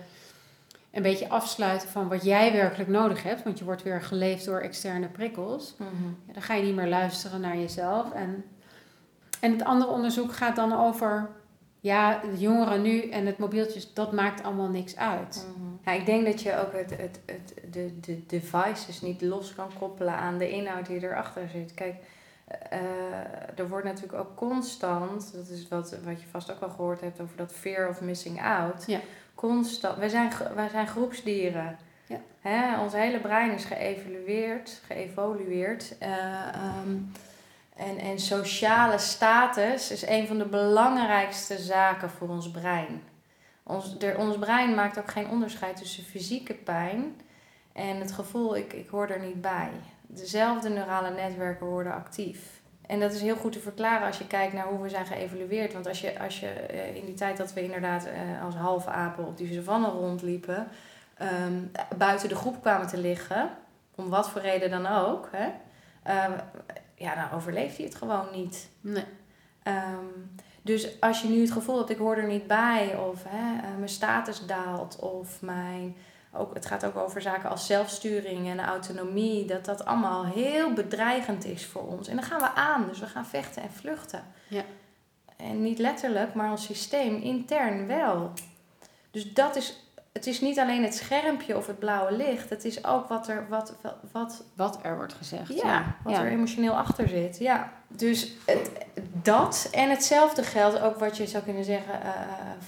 een 0.90 1.02
beetje 1.02 1.28
afsluiten 1.28 1.88
van 1.88 2.08
wat 2.08 2.24
jij 2.24 2.52
werkelijk 2.52 2.88
nodig 2.88 3.22
hebt. 3.22 3.42
Want 3.42 3.58
je 3.58 3.64
wordt 3.64 3.82
weer 3.82 4.02
geleefd 4.02 4.44
door 4.44 4.60
externe 4.60 5.08
prikkels. 5.08 5.74
Mhm. 5.78 5.90
ja, 6.26 6.32
dan 6.32 6.42
ga 6.42 6.54
je 6.54 6.62
niet 6.62 6.74
meer 6.74 6.88
luisteren 6.88 7.40
naar 7.40 7.56
jezelf. 7.56 8.12
En, 8.12 8.44
en 9.40 9.52
het 9.52 9.64
andere 9.64 9.90
onderzoek 9.90 10.32
gaat 10.32 10.56
dan 10.56 10.72
over 10.72 11.30
ja, 11.80 12.20
de 12.20 12.38
jongeren 12.38 12.82
nu 12.82 13.10
en 13.10 13.26
het 13.26 13.38
mobieltjes, 13.38 13.92
dat 13.94 14.12
maakt 14.12 14.42
allemaal 14.42 14.68
niks 14.68 14.96
uit. 14.96 15.46
Mhm. 15.56 15.68
ja, 15.84 15.92
ik 15.92 16.06
denk 16.06 16.24
dat 16.24 16.42
je 16.42 16.58
ook 16.58 16.72
het, 16.72 16.90
het, 16.90 17.20
het, 17.26 17.72
de, 17.72 18.00
de 18.00 18.26
devices 18.26 19.00
niet 19.00 19.22
los 19.22 19.54
kan 19.54 19.70
koppelen 19.78 20.14
aan 20.14 20.38
de 20.38 20.50
inhoud 20.50 20.86
die 20.86 21.02
erachter 21.02 21.48
zit. 21.48 21.74
Kijk, 21.74 21.94
uh, 22.72 23.58
er 23.58 23.68
wordt 23.68 23.84
natuurlijk 23.84 24.18
ook 24.18 24.36
constant, 24.36 25.32
dat 25.34 25.48
is 25.48 25.68
wat, 25.68 25.96
wat 26.04 26.20
je 26.20 26.26
vast 26.30 26.50
ook 26.50 26.60
al 26.60 26.68
gehoord 26.68 27.00
hebt 27.00 27.20
over 27.20 27.36
dat 27.36 27.52
fear 27.52 27.88
of 27.88 28.00
missing 28.00 28.42
out. 28.42 28.84
Ja. 28.86 29.00
Constant, 29.34 29.98
wij 29.98 30.08
zijn, 30.08 30.32
wij 30.54 30.68
zijn 30.68 30.86
groepsdieren. 30.86 31.78
Ja. 32.06 32.20
Hè? 32.40 32.80
Ons 32.80 32.92
hele 32.92 33.20
brein 33.20 33.50
is 33.50 33.64
geëvalueerd, 33.64 34.80
geëvolueerd. 34.86 35.96
Uh, 36.02 36.46
um, 36.84 37.12
en, 37.76 37.98
en 37.98 38.18
sociale 38.18 38.98
status 38.98 39.90
is 39.90 40.06
een 40.06 40.26
van 40.26 40.38
de 40.38 40.44
belangrijkste 40.44 41.58
zaken 41.58 42.10
voor 42.10 42.28
ons 42.28 42.50
brein. 42.50 43.02
Ons, 43.62 43.98
der, 43.98 44.18
ons 44.18 44.38
brein 44.38 44.74
maakt 44.74 44.98
ook 44.98 45.10
geen 45.10 45.28
onderscheid 45.28 45.76
tussen 45.76 46.04
fysieke 46.04 46.54
pijn 46.54 47.20
en 47.72 47.96
het 47.96 48.12
gevoel, 48.12 48.56
ik, 48.56 48.72
ik 48.72 48.88
hoor 48.88 49.08
er 49.08 49.20
niet 49.20 49.40
bij 49.40 49.70
dezelfde 50.14 50.68
neurale 50.68 51.10
netwerken 51.10 51.66
worden 51.66 51.94
actief. 51.94 52.60
En 52.86 53.00
dat 53.00 53.12
is 53.12 53.20
heel 53.20 53.36
goed 53.36 53.52
te 53.52 53.60
verklaren 53.60 54.06
als 54.06 54.18
je 54.18 54.26
kijkt 54.26 54.52
naar 54.52 54.66
hoe 54.66 54.82
we 54.82 54.88
zijn 54.88 55.06
geëvalueerd. 55.06 55.72
Want 55.72 55.86
als 55.86 56.00
je, 56.00 56.18
als 56.18 56.40
je 56.40 56.46
eh, 56.48 56.96
in 56.96 57.04
die 57.04 57.14
tijd 57.14 57.36
dat 57.36 57.52
we 57.52 57.62
inderdaad 57.62 58.06
eh, 58.06 58.44
als 58.44 58.54
halve 58.54 58.90
apen 58.90 59.26
op 59.26 59.36
die 59.36 59.54
savanne 59.54 59.88
rondliepen, 59.88 60.68
ehm, 61.16 61.58
buiten 61.96 62.28
de 62.28 62.34
groep 62.34 62.60
kwamen 62.60 62.86
te 62.86 62.98
liggen, 62.98 63.50
om 63.94 64.08
wat 64.08 64.30
voor 64.30 64.40
reden 64.40 64.70
dan 64.70 64.86
ook, 64.86 65.28
hè, 65.32 65.48
uh, 66.06 66.38
ja, 66.94 67.14
dan 67.14 67.38
overleeft 67.38 67.76
hij 67.76 67.86
het 67.86 67.94
gewoon 67.94 68.26
niet. 68.32 68.68
Nee. 68.80 69.04
Ehm, 69.62 70.06
dus 70.62 71.00
als 71.00 71.22
je 71.22 71.28
nu 71.28 71.40
het 71.40 71.52
gevoel 71.52 71.78
hebt, 71.78 71.90
ik 71.90 71.98
hoor 71.98 72.16
er 72.16 72.26
niet 72.26 72.46
bij, 72.46 72.96
of 72.96 73.24
hè, 73.28 73.66
eh, 73.66 73.76
mijn 73.76 73.88
status 73.88 74.46
daalt, 74.46 74.98
of 74.98 75.42
mijn 75.42 75.96
ook, 76.32 76.54
het 76.54 76.66
gaat 76.66 76.84
ook 76.84 76.96
over 76.96 77.22
zaken 77.22 77.50
als 77.50 77.66
zelfsturing 77.66 78.48
en 78.48 78.60
autonomie, 78.60 79.44
dat 79.44 79.64
dat 79.64 79.84
allemaal 79.84 80.24
heel 80.24 80.72
bedreigend 80.72 81.44
is 81.44 81.66
voor 81.66 81.82
ons. 81.82 82.08
En 82.08 82.16
dan 82.16 82.24
gaan 82.24 82.40
we 82.40 82.50
aan, 82.54 82.86
dus 82.88 83.00
we 83.00 83.06
gaan 83.06 83.26
vechten 83.26 83.62
en 83.62 83.72
vluchten. 83.72 84.24
Ja. 84.48 84.64
En 85.36 85.62
niet 85.62 85.78
letterlijk, 85.78 86.34
maar 86.34 86.50
ons 86.50 86.64
systeem 86.64 87.16
intern 87.16 87.86
wel. 87.86 88.32
Dus 89.10 89.32
dat 89.32 89.56
is 89.56 89.82
het 90.12 90.26
is 90.26 90.40
niet 90.40 90.58
alleen 90.58 90.82
het 90.82 90.94
schermpje 90.94 91.56
of 91.56 91.66
het 91.66 91.78
blauwe 91.78 92.12
licht. 92.12 92.50
Het 92.50 92.64
is 92.64 92.84
ook 92.84 93.08
wat 93.08 93.28
er, 93.28 93.46
wat, 93.48 93.74
wat, 94.12 94.44
wat 94.56 94.78
er 94.82 94.96
wordt 94.96 95.12
gezegd. 95.12 95.54
Ja, 95.54 95.96
wat 96.04 96.18
er 96.18 96.26
emotioneel 96.26 96.76
achter 96.76 97.08
zit. 97.08 97.38
Ja. 97.38 97.72
Dus 97.96 98.32
het, 98.44 98.70
dat 99.12 99.68
en 99.72 99.90
hetzelfde 99.90 100.42
geldt 100.42 100.80
ook 100.80 100.98
wat 100.98 101.16
je 101.16 101.26
zou 101.26 101.42
kunnen 101.42 101.64
zeggen 101.64 101.94
uh, 101.94 102.10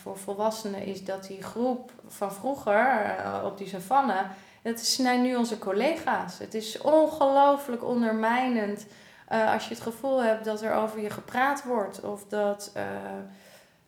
voor 0.03 0.19
volwassenen... 0.19 0.87
is 0.87 1.05
dat 1.05 1.27
die 1.27 1.43
groep 1.43 1.93
van 2.09 2.33
vroeger 2.33 3.17
uh, 3.19 3.43
op 3.45 3.59
die 3.59 3.69
savanne... 3.69 4.27
dat 4.63 4.81
zijn 4.81 5.23
nu 5.23 5.37
onze 5.37 5.59
collega's. 5.59 6.39
Het 6.39 6.55
is 6.55 6.81
ongelooflijk 6.81 7.85
ondermijnend... 7.85 8.87
Als 9.29 9.69
je 9.69 9.75
het 9.75 9.83
gevoel 9.83 10.23
hebt 10.23 10.45
dat 10.45 10.63
er 10.63 10.75
over 10.75 11.01
je 11.01 11.11
gepraat 11.11 11.65
wordt... 11.65 12.01
of 12.01 12.25
dat 12.29 12.73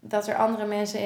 dat 0.09 0.27
er 0.27 0.37
andere 0.37 0.67
mensen 0.67 1.01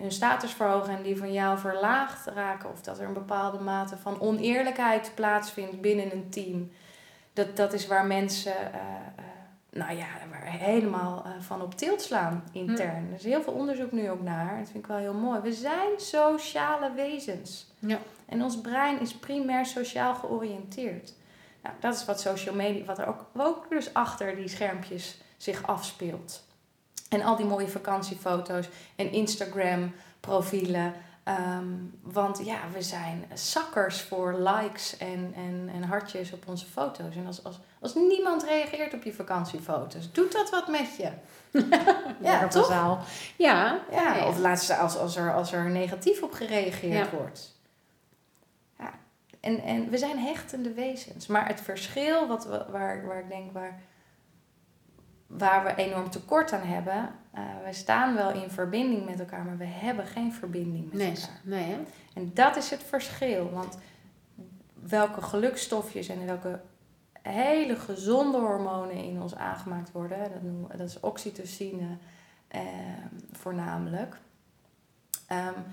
hun 0.00 0.12
status 0.12 0.52
verhogen 0.52 0.96
en 0.96 1.02
die 1.02 1.16
van 1.16 1.32
jou 1.32 1.58
verlaagd 1.58 2.26
raken. 2.26 2.70
Of 2.70 2.80
dat 2.80 2.98
er 2.98 3.06
een 3.06 3.12
bepaalde 3.12 3.58
mate 3.58 3.96
van 3.96 4.20
oneerlijkheid 4.20 5.12
plaatsvindt 5.14 5.80
binnen 5.80 6.12
een 6.12 6.30
team. 6.30 6.70
Dat, 7.36 7.56
dat 7.56 7.72
is 7.72 7.86
waar 7.86 8.06
mensen 8.06 8.52
uh, 8.52 8.80
uh, 9.18 9.24
nou 9.70 9.96
ja, 9.96 10.06
waar 10.30 10.44
helemaal 10.44 11.24
uh, 11.26 11.32
van 11.40 11.62
op 11.62 11.74
tilt 11.74 12.02
slaan 12.02 12.44
intern. 12.52 13.04
Hm. 13.06 13.12
Er 13.12 13.18
is 13.18 13.24
heel 13.24 13.42
veel 13.42 13.52
onderzoek 13.52 13.92
nu 13.92 14.10
ook 14.10 14.22
naar. 14.22 14.58
Dat 14.58 14.70
vind 14.70 14.84
ik 14.84 14.86
wel 14.86 14.96
heel 14.96 15.14
mooi. 15.14 15.40
We 15.40 15.52
zijn 15.52 15.90
sociale 15.96 16.92
wezens. 16.92 17.66
Ja. 17.78 17.98
En 18.26 18.42
ons 18.42 18.60
brein 18.60 19.00
is 19.00 19.14
primair 19.14 19.66
sociaal 19.66 20.14
georiënteerd. 20.14 21.12
Nou, 21.62 21.74
dat 21.80 21.94
is 21.94 22.04
wat 22.04 22.20
social 22.20 22.54
media, 22.54 22.84
wat 22.84 22.98
er 22.98 23.06
ook, 23.06 23.26
ook 23.36 23.66
dus 23.70 23.94
achter 23.94 24.36
die 24.36 24.48
schermpjes 24.48 25.20
zich 25.36 25.66
afspeelt. 25.66 26.44
En 27.08 27.22
al 27.22 27.36
die 27.36 27.46
mooie 27.46 27.68
vakantiefoto's 27.68 28.68
en 28.96 29.12
Instagram 29.12 29.92
profielen. 30.20 30.94
Ehm, 31.26 31.66
want 32.02 32.44
ja, 32.44 32.58
we 32.72 32.82
zijn 32.82 33.24
zakkers 33.34 34.00
voor 34.00 34.34
likes 34.38 34.96
en, 34.96 35.32
en, 35.36 35.70
en 35.74 35.82
hartjes 35.82 36.32
op 36.32 36.48
onze 36.48 36.66
foto's. 36.66 37.16
En 37.16 37.26
als, 37.26 37.44
als, 37.44 37.60
als 37.80 37.94
niemand 37.94 38.44
reageert 38.44 38.94
op 38.94 39.02
je 39.02 39.12
vakantiefoto's, 39.12 40.12
doet 40.12 40.32
dat 40.32 40.50
wat 40.50 40.68
met 40.68 40.96
je. 40.96 41.10
ja, 42.20 42.48
toch? 42.48 42.68
Ja. 43.36 43.80
ja 43.90 44.26
of 44.26 44.38
laatst 44.38 44.78
als, 44.78 44.96
als, 44.96 45.16
er, 45.16 45.34
als 45.34 45.52
er 45.52 45.70
negatief 45.70 46.22
op 46.22 46.32
gereageerd 46.32 47.10
wordt. 47.10 47.54
Ja. 48.78 48.92
En, 49.40 49.62
en 49.62 49.90
we 49.90 49.98
zijn 49.98 50.18
hechtende 50.18 50.72
wezens. 50.72 51.26
Maar 51.26 51.46
het 51.46 51.60
verschil 51.60 52.26
wat 52.26 52.46
waar, 52.46 53.06
waar 53.06 53.18
ik 53.18 53.28
denk 53.28 53.52
waar 53.52 53.80
waar 55.26 55.64
we 55.64 55.74
enorm 55.74 56.10
tekort 56.10 56.52
aan 56.52 56.66
hebben. 56.66 57.10
Uh, 57.34 57.40
we 57.64 57.72
staan 57.72 58.14
wel 58.14 58.32
in 58.32 58.50
verbinding 58.50 59.04
met 59.04 59.20
elkaar, 59.20 59.44
maar 59.44 59.58
we 59.58 59.64
hebben 59.64 60.06
geen 60.06 60.32
verbinding 60.32 60.84
met 60.84 60.98
nee, 60.98 61.10
elkaar. 61.10 61.40
Nee, 61.42 61.64
hè? 61.64 61.78
En 62.14 62.30
dat 62.34 62.56
is 62.56 62.70
het 62.70 62.82
verschil. 62.82 63.50
Want 63.50 63.78
welke 64.82 65.22
gelukstofjes 65.22 66.08
en 66.08 66.26
welke 66.26 66.60
hele 67.22 67.76
gezonde 67.76 68.38
hormonen 68.38 68.96
in 68.96 69.22
ons 69.22 69.34
aangemaakt 69.34 69.92
worden, 69.92 70.18
dat, 70.18 70.42
noemen, 70.42 70.78
dat 70.78 70.88
is 70.88 71.00
oxytocine 71.00 71.96
eh, 72.48 72.62
voornamelijk. 73.32 74.16
Um, 75.32 75.64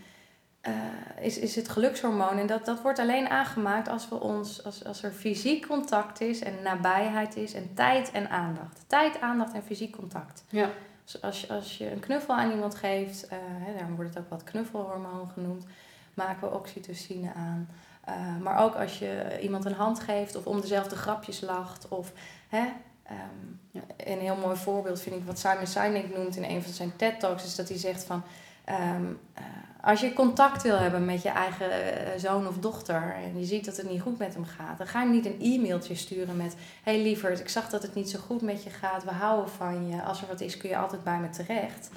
uh, 0.68 1.26
is, 1.26 1.38
is 1.38 1.56
het 1.56 1.70
gelukshormoon. 1.70 2.38
En 2.38 2.48
dat, 2.48 2.66
dat 2.66 2.82
wordt 2.82 3.00
alleen 3.00 3.30
aangemaakt 3.30 3.88
als, 3.88 4.10
we 4.10 4.20
ons, 4.20 4.64
als, 4.64 4.86
als 4.86 5.04
er 5.04 5.12
fysiek 5.12 5.68
contact 5.68 6.22
is 6.22 6.40
en 6.40 6.54
nabijheid 6.64 7.36
is 7.36 7.54
en 7.54 7.74
tijd 7.74 8.12
en 8.12 8.30
aandacht. 8.30 8.84
Tijd, 8.88 9.22
aandacht 9.22 9.54
en 9.54 9.64
fysiek 9.64 9.96
contact. 9.96 10.44
Ja. 10.50 10.70
Dus 11.04 11.22
als, 11.22 11.42
je, 11.42 11.48
als 11.48 11.78
je 11.78 11.92
een 11.92 12.00
knuffel 12.00 12.36
aan 12.36 12.52
iemand 12.52 12.76
geeft, 12.76 13.26
uh, 13.26 13.32
hè, 13.38 13.74
daarom 13.74 13.96
wordt 13.96 14.14
het 14.14 14.24
ook 14.24 14.30
wat 14.30 14.44
knuffelhormoon 14.44 15.28
genoemd, 15.34 15.66
maken 16.14 16.50
we 16.50 16.56
oxytocine 16.56 17.34
aan. 17.34 17.70
Eh, 18.04 18.38
maar 18.42 18.58
ook 18.58 18.76
als 18.76 19.00
je 19.00 19.40
iemand 19.42 19.66
een 19.66 19.74
hand 19.74 20.00
geeft 20.00 20.36
of 20.36 20.46
om 20.46 20.62
dezelfde 20.62 20.96
grapjes 20.96 21.42
lacht. 21.42 21.88
Of, 21.88 22.12
hè, 22.48 22.66
ehm, 23.04 23.82
Een 23.98 24.20
heel 24.20 24.36
mooi 24.36 24.56
voorbeeld 24.56 25.02
vind 25.02 25.16
ik 25.16 25.26
wat 25.26 25.40
Simon 25.40 25.68
Sinek 25.68 26.16
noemt 26.16 26.36
in 26.36 26.44
een 26.44 26.64
van 26.64 26.74
zijn 26.74 26.96
TED 26.96 27.20
Talks. 27.20 27.44
Is 27.44 27.56
dat 27.56 27.70
hij 27.70 27.78
zegt 27.78 28.04
van... 28.04 28.24
Ehm, 28.64 29.06
eh, 29.34 29.44
als 29.84 30.02
je 30.02 30.14
contact 30.14 30.62
wil 30.62 30.78
hebben 30.78 31.06
met 31.06 31.22
je 31.22 31.30
eigen 31.30 31.72
eh, 31.72 32.20
zoon 32.20 32.48
of 32.48 32.58
dochter 32.58 33.16
en 33.16 33.40
je 33.40 33.46
ziet 33.46 33.66
dat 33.66 33.78
het 33.78 33.90
niet 33.90 34.02
goed 34.02 34.18
met 34.18 34.34
hem 34.34 34.46
gaat, 34.46 34.78
dan 34.78 34.88
ga 34.88 35.00
je 35.00 35.06
hem 35.06 35.16
niet 35.16 35.26
een 35.26 35.42
e-mailtje 35.42 35.96
sturen 35.96 36.38
met: 36.38 36.56
Hey 36.84 37.02
lieverd, 37.02 37.40
ik 37.40 37.50
zag 37.50 37.70
dat 37.70 37.82
het 37.82 37.96
niet 37.96 38.10
zo 38.10 38.20
goed 38.20 38.42
met 38.42 38.64
je 38.64 38.70
gaat, 38.70 39.04
we 39.04 39.12
houden 39.12 39.50
van 39.50 39.88
je. 39.88 40.04
Als 40.04 40.22
er 40.22 40.28
wat 40.28 40.42
is, 40.42 40.58
kun 40.58 40.70
je 40.70 40.78
altijd 40.78 41.04
bij 41.04 41.20
me 41.20 41.30
terecht. 41.30 41.90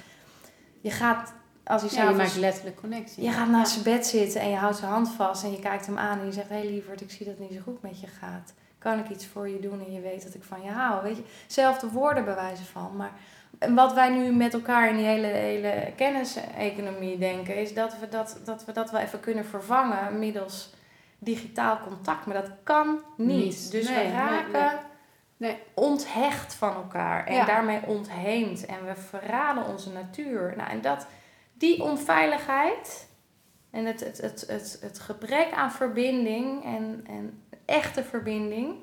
Je 0.81 0.91
gaat, 0.91 1.33
als 1.63 1.81
hij 1.81 2.03
ja, 2.03 2.09
je 2.09 2.15
maakt 2.15 2.35
letterlijk 2.35 2.79
connectie. 2.79 3.23
Je 3.23 3.31
gaat 3.31 3.49
naast 3.49 3.71
zijn 3.71 3.83
bed 3.83 4.07
zitten 4.07 4.41
en 4.41 4.49
je 4.49 4.55
houdt 4.55 4.77
zijn 4.77 4.91
hand 4.91 5.09
vast 5.09 5.43
en 5.43 5.51
je 5.51 5.59
kijkt 5.59 5.85
hem 5.85 5.97
aan 5.97 6.19
en 6.19 6.25
je 6.25 6.31
zegt: 6.31 6.49
Hey 6.49 6.65
lieverd, 6.65 7.01
ik 7.01 7.11
zie 7.11 7.25
dat 7.25 7.37
het 7.37 7.49
niet 7.49 7.57
zo 7.57 7.63
goed 7.63 7.81
met 7.81 7.99
je 7.99 8.07
gaat. 8.07 8.53
Kan 8.77 8.99
ik 8.99 9.09
iets 9.09 9.25
voor 9.25 9.49
je 9.49 9.59
doen 9.59 9.85
en 9.85 9.93
je 9.93 10.01
weet 10.01 10.23
dat 10.23 10.33
ik 10.33 10.43
van 10.43 10.61
je 10.61 10.69
hou? 10.69 11.03
Weet 11.03 11.17
je, 11.17 11.23
zelfde 11.47 11.89
woorden 11.89 12.25
bewijzen 12.25 12.65
van, 12.65 12.95
maar 12.95 13.11
wat 13.59 13.93
wij 13.93 14.09
nu 14.09 14.31
met 14.31 14.53
elkaar 14.53 14.89
in 14.89 14.95
die 14.95 15.05
hele, 15.05 15.27
hele 15.27 15.93
kenniseconomie 15.95 17.17
denken, 17.17 17.55
is 17.55 17.73
dat 17.73 17.99
we 17.99 18.09
dat, 18.09 18.39
dat 18.45 18.65
we 18.65 18.71
dat 18.71 18.91
wel 18.91 19.01
even 19.01 19.19
kunnen 19.19 19.45
vervangen 19.45 20.19
middels 20.19 20.73
digitaal 21.19 21.79
contact. 21.79 22.25
Maar 22.25 22.41
dat 22.41 22.51
kan 22.63 22.99
niet. 23.17 23.71
Dus 23.71 23.87
we 23.87 24.11
raken 24.11 24.79
nee, 25.37 25.57
onthecht 25.73 26.53
van 26.53 26.73
elkaar 26.73 27.25
en 27.25 27.45
daarmee 27.45 27.81
ontheemd. 27.85 28.65
En 28.65 28.85
we 28.85 28.95
verraden 28.95 29.67
onze 29.67 29.91
natuur. 29.91 30.53
Nou, 30.57 30.69
en 30.69 30.81
dat, 30.81 31.07
die 31.53 31.83
onveiligheid 31.83 33.07
en 33.71 33.85
het, 33.85 33.99
het, 33.99 34.21
het, 34.21 34.43
het, 34.47 34.77
het 34.81 34.99
gebrek 34.99 35.51
aan 35.51 35.71
verbinding 35.71 36.63
en, 36.63 37.05
en 37.07 37.43
echte 37.65 38.03
verbinding 38.03 38.75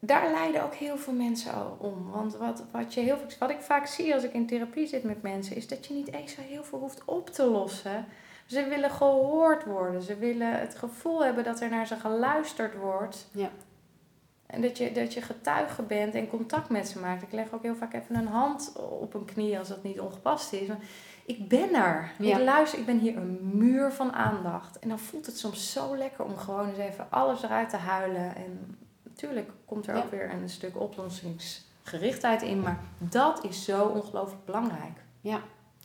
daar 0.00 0.30
lijden 0.30 0.62
ook 0.62 0.74
heel 0.74 0.98
veel 0.98 1.12
mensen 1.12 1.80
om. 1.80 2.10
Want 2.10 2.36
wat, 2.36 2.64
wat, 2.72 2.94
je 2.94 3.00
heel, 3.00 3.18
wat 3.38 3.50
ik 3.50 3.60
vaak 3.60 3.86
zie 3.86 4.14
als 4.14 4.24
ik 4.24 4.32
in 4.32 4.46
therapie 4.46 4.86
zit 4.86 5.02
met 5.02 5.22
mensen, 5.22 5.56
is 5.56 5.68
dat 5.68 5.86
je 5.86 5.94
niet 5.94 6.12
eens 6.12 6.34
zo 6.34 6.40
heel 6.40 6.64
veel 6.64 6.78
hoeft 6.78 7.04
op 7.04 7.30
te 7.30 7.44
lossen. 7.44 8.06
Ze 8.46 8.68
willen 8.68 8.90
gehoord 8.90 9.64
worden. 9.64 10.02
Ze 10.02 10.16
willen 10.16 10.60
het 10.60 10.74
gevoel 10.74 11.24
hebben 11.24 11.44
dat 11.44 11.60
er 11.60 11.70
naar 11.70 11.86
ze 11.86 11.96
geluisterd 11.96 12.74
wordt. 12.76 13.28
Ja. 13.32 13.50
En 14.46 14.62
dat 14.62 14.78
je, 14.78 14.92
dat 14.92 15.14
je 15.14 15.22
getuige 15.22 15.82
bent 15.82 16.14
en 16.14 16.28
contact 16.28 16.68
met 16.68 16.88
ze 16.88 16.98
maakt. 16.98 17.22
Ik 17.22 17.32
leg 17.32 17.52
ook 17.52 17.62
heel 17.62 17.74
vaak 17.74 17.94
even 17.94 18.16
een 18.16 18.26
hand 18.26 18.72
op 19.00 19.14
een 19.14 19.24
knie 19.24 19.58
als 19.58 19.68
dat 19.68 19.82
niet 19.82 20.00
ongepast 20.00 20.52
is. 20.52 20.68
Maar 20.68 20.78
ik 21.26 21.48
ben 21.48 21.74
er. 21.74 22.12
Ik 22.18 22.38
luister. 22.38 22.78
Ik 22.78 22.86
ben 22.86 22.98
hier 22.98 23.16
een 23.16 23.38
muur 23.58 23.92
van 23.92 24.12
aandacht. 24.12 24.78
En 24.78 24.88
dan 24.88 24.98
voelt 24.98 25.26
het 25.26 25.38
soms 25.38 25.72
zo 25.72 25.96
lekker 25.96 26.24
om 26.24 26.36
gewoon 26.36 26.68
eens 26.68 26.78
even 26.78 27.06
alles 27.10 27.42
eruit 27.42 27.68
te 27.68 27.76
huilen. 27.76 28.36
En 28.36 28.78
Tuurlijk 29.18 29.50
komt 29.64 29.86
er 29.86 29.96
ook 29.96 30.10
weer 30.10 30.32
een 30.32 30.48
stuk 30.48 30.80
oplossingsgerichtheid 30.80 32.42
in, 32.42 32.60
maar 32.60 32.78
dat 32.98 33.44
is 33.44 33.64
zo 33.64 33.84
ongelooflijk 33.86 34.44
belangrijk. 34.44 35.02
Ja. 35.20 35.40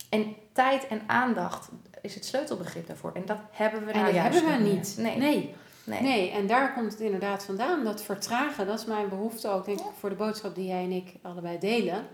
En 0.09 0.35
tijd 0.51 0.87
en 0.87 1.01
aandacht 1.07 1.69
is 2.01 2.15
het 2.15 2.25
sleutelbegrip 2.25 2.87
daarvoor. 2.87 3.11
En 3.13 3.25
dat 3.25 3.37
hebben 3.51 3.85
we 3.85 3.91
en 3.91 4.01
nou 4.01 4.13
juist 4.13 4.41
hebben 4.41 4.63
we 4.63 4.69
niet. 4.69 4.95
Nee. 4.97 5.17
nee. 5.17 5.55
Nee. 5.83 6.01
nee. 6.01 6.31
en 6.31 6.47
daar 6.47 6.73
komt 6.73 6.91
het 6.91 7.01
inderdaad 7.01 7.45
vandaan. 7.45 7.83
Dat 7.83 8.03
vertragen, 8.03 8.67
dat 8.67 8.79
is 8.79 8.85
mijn 8.85 9.09
behoefte 9.09 9.47
ook, 9.47 9.65
denk 9.65 9.79
ik, 9.79 9.85
voor 9.99 10.09
de 10.09 10.15
boodschap 10.15 10.55
die 10.55 10.67
jij 10.67 10.83
en 10.83 10.91
ik 10.91 11.13
allebei 11.21 11.59
delen. 11.59 12.05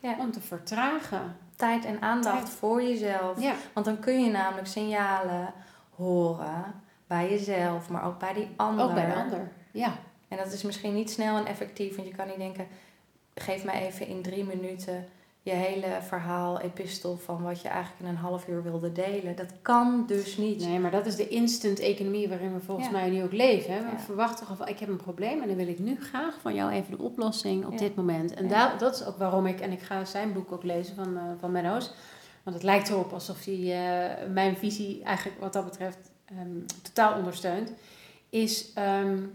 Ja. 0.00 0.16
Om 0.18 0.32
te 0.32 0.40
vertragen. 0.40 1.36
Tijd 1.56 1.84
en 1.84 2.02
aandacht 2.02 2.48
voor 2.48 2.82
jezelf. 2.82 3.40
Ja. 3.40 3.54
Want 3.72 3.86
dan 3.86 3.98
kun 3.98 4.24
je 4.24 4.30
namelijk 4.30 4.66
signalen 4.66 5.52
horen 5.94 6.64
bij 7.06 7.30
jezelf, 7.30 7.88
maar 7.88 8.04
ook 8.04 8.18
bij 8.18 8.32
die 8.32 8.48
ander. 8.56 8.84
Ook 8.84 8.94
bij 8.94 9.06
de 9.06 9.14
ander, 9.14 9.50
ja. 9.70 9.92
En 10.30 10.36
dat 10.36 10.52
is 10.52 10.62
misschien 10.62 10.94
niet 10.94 11.10
snel 11.10 11.36
en 11.36 11.46
effectief, 11.46 11.96
want 11.96 12.08
je 12.08 12.14
kan 12.14 12.26
niet 12.26 12.38
denken: 12.38 12.66
geef 13.34 13.64
mij 13.64 13.86
even 13.86 14.06
in 14.06 14.22
drie 14.22 14.44
minuten 14.44 15.08
je 15.42 15.50
hele 15.50 15.98
verhaal, 16.00 16.60
epistel 16.60 17.16
van 17.16 17.42
wat 17.42 17.60
je 17.60 17.68
eigenlijk 17.68 18.02
in 18.02 18.08
een 18.08 18.16
half 18.16 18.48
uur 18.48 18.62
wilde 18.62 18.92
delen. 18.92 19.36
Dat 19.36 19.52
kan 19.62 20.04
dus 20.06 20.36
niet. 20.36 20.60
Nee, 20.60 20.78
maar 20.78 20.90
dat 20.90 21.06
is 21.06 21.16
de 21.16 21.28
instant 21.28 21.78
economie 21.78 22.28
waarin 22.28 22.54
we 22.54 22.60
volgens 22.60 22.90
mij 22.90 23.10
nu 23.10 23.22
ook 23.22 23.32
leven. 23.32 23.74
Hè? 23.74 23.80
We 23.80 23.98
verwachten 23.98 24.46
gewoon 24.46 24.56
van, 24.56 24.68
ik 24.68 24.78
heb 24.78 24.88
een 24.88 24.96
probleem 24.96 25.42
en 25.42 25.48
dan 25.48 25.56
wil 25.56 25.68
ik 25.68 25.78
nu 25.78 25.96
graag 26.00 26.40
van 26.40 26.54
jou 26.54 26.70
even 26.70 26.96
de 26.96 27.02
oplossing 27.02 27.66
op 27.66 27.78
dit 27.78 27.94
moment. 27.94 28.34
En 28.34 28.48
dat, 28.48 28.78
dat 28.78 28.94
is 28.94 29.04
ook 29.04 29.18
waarom 29.18 29.46
ik, 29.46 29.60
en 29.60 29.72
ik 29.72 29.80
ga 29.80 30.04
zijn 30.04 30.32
boek 30.32 30.52
ook 30.52 30.62
lezen 30.62 30.94
van, 30.94 31.14
uh, 31.14 31.22
van 31.40 31.52
Menno's. 31.52 31.92
Want 32.42 32.56
het 32.56 32.64
lijkt 32.64 32.88
erop 32.88 33.12
alsof 33.12 33.44
hij 33.44 33.54
uh, 33.54 34.32
mijn 34.32 34.56
visie 34.56 35.02
eigenlijk 35.02 35.40
wat 35.40 35.52
dat 35.52 35.64
betreft 35.64 36.10
um, 36.40 36.64
totaal 36.82 37.18
ondersteunt. 37.18 37.72
Is 38.28 38.72
um, 38.78 39.32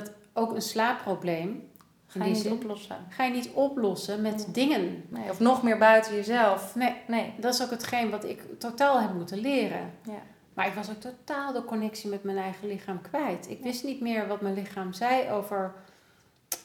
dat 0.00 0.12
ook 0.32 0.54
een 0.54 0.62
slaapprobleem. 0.62 1.68
Ga 2.06 2.24
je 2.24 2.34
niet 2.34 2.50
oplossen. 2.50 2.96
Ga 3.08 3.24
je 3.24 3.32
niet 3.32 3.50
oplossen 3.52 4.22
met 4.22 4.48
dingen. 4.52 5.04
Nee, 5.08 5.30
of 5.30 5.40
nog 5.40 5.62
meer 5.62 5.78
buiten 5.78 6.14
jezelf. 6.14 6.74
Nee, 6.74 6.96
nee, 7.06 7.34
dat 7.38 7.54
is 7.54 7.62
ook 7.62 7.70
hetgeen 7.70 8.10
wat 8.10 8.24
ik 8.24 8.42
totaal 8.58 9.00
heb 9.00 9.14
moeten 9.14 9.38
leren. 9.38 9.92
Ja. 10.02 10.22
Maar 10.54 10.66
ik 10.66 10.74
was 10.74 10.90
ook 10.90 11.00
totaal 11.00 11.52
de 11.52 11.64
connectie 11.64 12.10
met 12.10 12.22
mijn 12.22 12.38
eigen 12.38 12.68
lichaam 12.68 13.00
kwijt. 13.00 13.50
Ik 13.50 13.62
wist 13.62 13.84
niet 13.84 14.00
meer 14.00 14.26
wat 14.26 14.40
mijn 14.40 14.54
lichaam 14.54 14.92
zei 14.92 15.30
over 15.30 15.74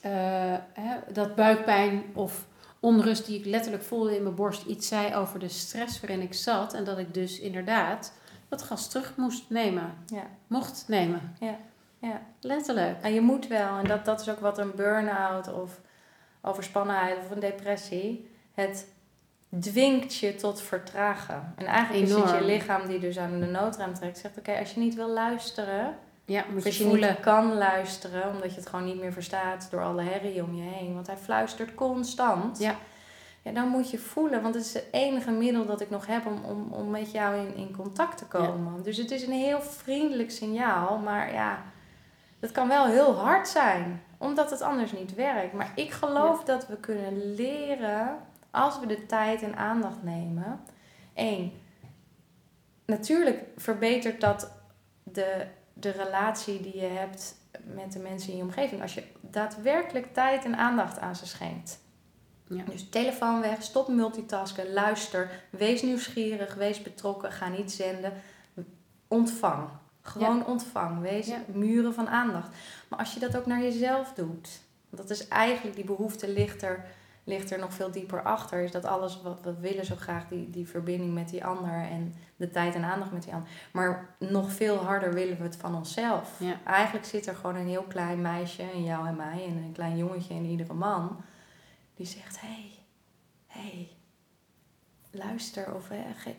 uh, 0.05 0.11
hè, 0.73 0.97
dat 1.13 1.35
buikpijn 1.35 2.03
of 2.13 2.45
onrust 2.79 3.25
die 3.25 3.39
ik 3.39 3.45
letterlijk 3.45 3.83
voelde 3.83 4.15
in 4.15 4.23
mijn 4.23 4.35
borst. 4.35 4.65
Iets 4.65 4.87
zei 4.87 5.15
over 5.15 5.39
de 5.39 5.47
stress 5.47 5.99
waarin 5.99 6.21
ik 6.21 6.33
zat. 6.33 6.73
En 6.73 6.83
dat 6.83 6.97
ik 6.97 7.13
dus 7.13 7.39
inderdaad 7.39 8.13
dat 8.49 8.63
gas 8.63 8.89
terug 8.89 9.13
moest 9.17 9.49
nemen. 9.49 9.93
Ja. 10.05 10.27
Mocht 10.47 10.85
nemen. 10.87 11.35
Ja. 11.39 11.57
Ja, 12.01 12.21
letterlijk. 12.39 13.01
En 13.01 13.13
je 13.13 13.21
moet 13.21 13.47
wel. 13.47 13.77
En 13.77 13.85
dat, 13.85 14.05
dat 14.05 14.21
is 14.21 14.29
ook 14.29 14.39
wat 14.39 14.57
een 14.57 14.75
burn-out 14.75 15.53
of 15.53 15.79
overspannenheid 16.41 17.17
of 17.17 17.31
een 17.31 17.39
depressie. 17.39 18.31
Het 18.53 18.87
dwingt 19.59 20.15
je 20.15 20.35
tot 20.35 20.61
vertragen. 20.61 21.53
En 21.55 21.65
eigenlijk 21.65 22.07
is 22.07 22.13
het 22.13 22.29
je 22.29 22.43
lichaam 22.43 22.87
die 22.87 22.99
dus 22.99 23.17
aan 23.17 23.39
de 23.39 23.45
noodraam 23.45 23.93
trekt. 23.93 24.17
Zegt, 24.17 24.37
oké, 24.37 24.57
als 24.59 24.73
je 24.73 24.79
niet 24.79 24.95
wil 24.95 25.09
luisteren... 25.09 25.97
Ja, 26.25 26.45
moet 26.51 26.63
je 26.63 26.69
als 26.69 26.77
je 26.77 26.85
niet 26.85 27.19
kan 27.19 27.53
luisteren, 27.53 28.29
omdat 28.29 28.49
je 28.53 28.59
het 28.59 28.69
gewoon 28.69 28.85
niet 28.85 28.99
meer 28.99 29.13
verstaat 29.13 29.67
door 29.71 29.83
alle 29.83 30.01
herrie 30.01 30.43
om 30.43 30.55
je 30.55 30.69
heen. 30.69 30.93
Want 30.93 31.07
hij 31.07 31.17
fluistert 31.17 31.75
constant. 31.75 32.59
Ja. 32.59 32.75
Ja, 33.43 33.51
dan 33.51 33.67
moet 33.67 33.91
je 33.91 33.97
voelen, 33.97 34.41
want 34.41 34.55
het 34.55 34.65
is 34.65 34.73
het 34.73 34.87
enige 34.91 35.31
middel 35.31 35.65
dat 35.65 35.81
ik 35.81 35.89
nog 35.89 36.05
heb 36.05 36.25
om, 36.25 36.43
om, 36.43 36.71
om 36.71 36.89
met 36.89 37.11
jou 37.11 37.35
in, 37.35 37.55
in 37.55 37.75
contact 37.75 38.17
te 38.17 38.25
komen. 38.25 38.83
Dus 38.83 38.97
het 38.97 39.11
is 39.11 39.23
een 39.25 39.33
heel 39.33 39.61
vriendelijk 39.61 40.31
signaal, 40.31 40.97
maar 40.97 41.33
ja, 41.33 41.63
dat 42.41 42.51
kan 42.51 42.67
wel 42.67 42.85
heel 42.85 43.13
hard 43.13 43.47
zijn, 43.47 44.03
omdat 44.17 44.49
het 44.49 44.61
anders 44.61 44.91
niet 44.91 45.15
werkt. 45.15 45.53
Maar 45.53 45.71
ik 45.75 45.91
geloof 45.91 46.43
dat 46.43 46.67
we 46.67 46.77
kunnen 46.77 47.33
leren 47.35 48.17
als 48.51 48.79
we 48.79 48.85
de 48.85 49.05
tijd 49.05 49.41
en 49.41 49.55
aandacht 49.55 50.03
nemen. 50.03 50.59
Eén, 51.13 51.53
natuurlijk 52.85 53.43
verbetert 53.57 54.21
dat 54.21 54.51
de, 55.03 55.45
de 55.73 55.89
relatie 55.89 56.61
die 56.61 56.77
je 56.77 56.87
hebt 56.87 57.35
met 57.63 57.93
de 57.93 57.99
mensen 57.99 58.31
in 58.31 58.37
je 58.37 58.43
omgeving. 58.43 58.81
Als 58.81 58.93
je 58.93 59.03
daadwerkelijk 59.19 60.13
tijd 60.13 60.45
en 60.45 60.57
aandacht 60.57 60.99
aan 60.99 61.15
ze 61.15 61.27
schenkt. 61.27 61.79
Ja. 62.47 62.63
Dus 62.63 62.89
telefoon 62.89 63.41
weg, 63.41 63.63
stop 63.63 63.87
multitasken, 63.87 64.73
luister, 64.73 65.43
wees 65.49 65.81
nieuwsgierig, 65.81 66.53
wees 66.53 66.81
betrokken, 66.81 67.31
ga 67.31 67.47
niet 67.47 67.71
zenden, 67.71 68.13
ontvang. 69.07 69.69
Gewoon 70.01 70.45
ontvang. 70.45 71.01
Wees 71.01 71.31
muren 71.53 71.93
van 71.93 72.09
aandacht. 72.09 72.55
Maar 72.87 72.99
als 72.99 73.13
je 73.13 73.19
dat 73.19 73.37
ook 73.37 73.45
naar 73.45 73.61
jezelf 73.61 74.13
doet. 74.13 74.61
Want 74.89 75.07
dat 75.07 75.09
is 75.09 75.27
eigenlijk, 75.27 75.75
die 75.75 75.85
behoefte 75.85 76.29
ligt 76.29 76.61
er, 76.61 76.85
ligt 77.23 77.51
er 77.51 77.59
nog 77.59 77.73
veel 77.73 77.91
dieper 77.91 78.21
achter. 78.21 78.63
Is 78.63 78.71
dat 78.71 78.85
alles 78.85 79.21
wat 79.21 79.39
we 79.43 79.59
willen 79.59 79.85
zo 79.85 79.95
graag, 79.95 80.27
die, 80.27 80.49
die 80.49 80.67
verbinding 80.67 81.13
met 81.13 81.29
die 81.29 81.45
ander. 81.45 81.73
En 81.73 82.15
de 82.35 82.49
tijd 82.49 82.75
en 82.75 82.83
aandacht 82.83 83.11
met 83.11 83.23
die 83.23 83.33
ander. 83.33 83.49
Maar 83.71 84.15
nog 84.19 84.51
veel 84.51 84.77
harder 84.77 85.13
willen 85.13 85.37
we 85.37 85.43
het 85.43 85.55
van 85.55 85.75
onszelf. 85.75 86.41
Eigenlijk 86.65 87.05
zit 87.05 87.27
er 87.27 87.35
gewoon 87.35 87.55
een 87.55 87.67
heel 87.67 87.85
klein 87.87 88.21
meisje 88.21 88.63
in 88.63 88.83
jou 88.83 89.07
en 89.07 89.15
mij. 89.15 89.45
En 89.47 89.57
een 89.57 89.71
klein 89.73 89.97
jongetje 89.97 90.33
in 90.33 90.45
iedere 90.45 90.73
man. 90.73 91.21
Die 91.95 92.05
zegt, 92.05 92.41
hé, 92.41 92.47
hey, 92.47 92.71
hé, 93.47 93.69
hey, 93.69 93.89
luister. 95.11 95.75
Of 95.75 95.87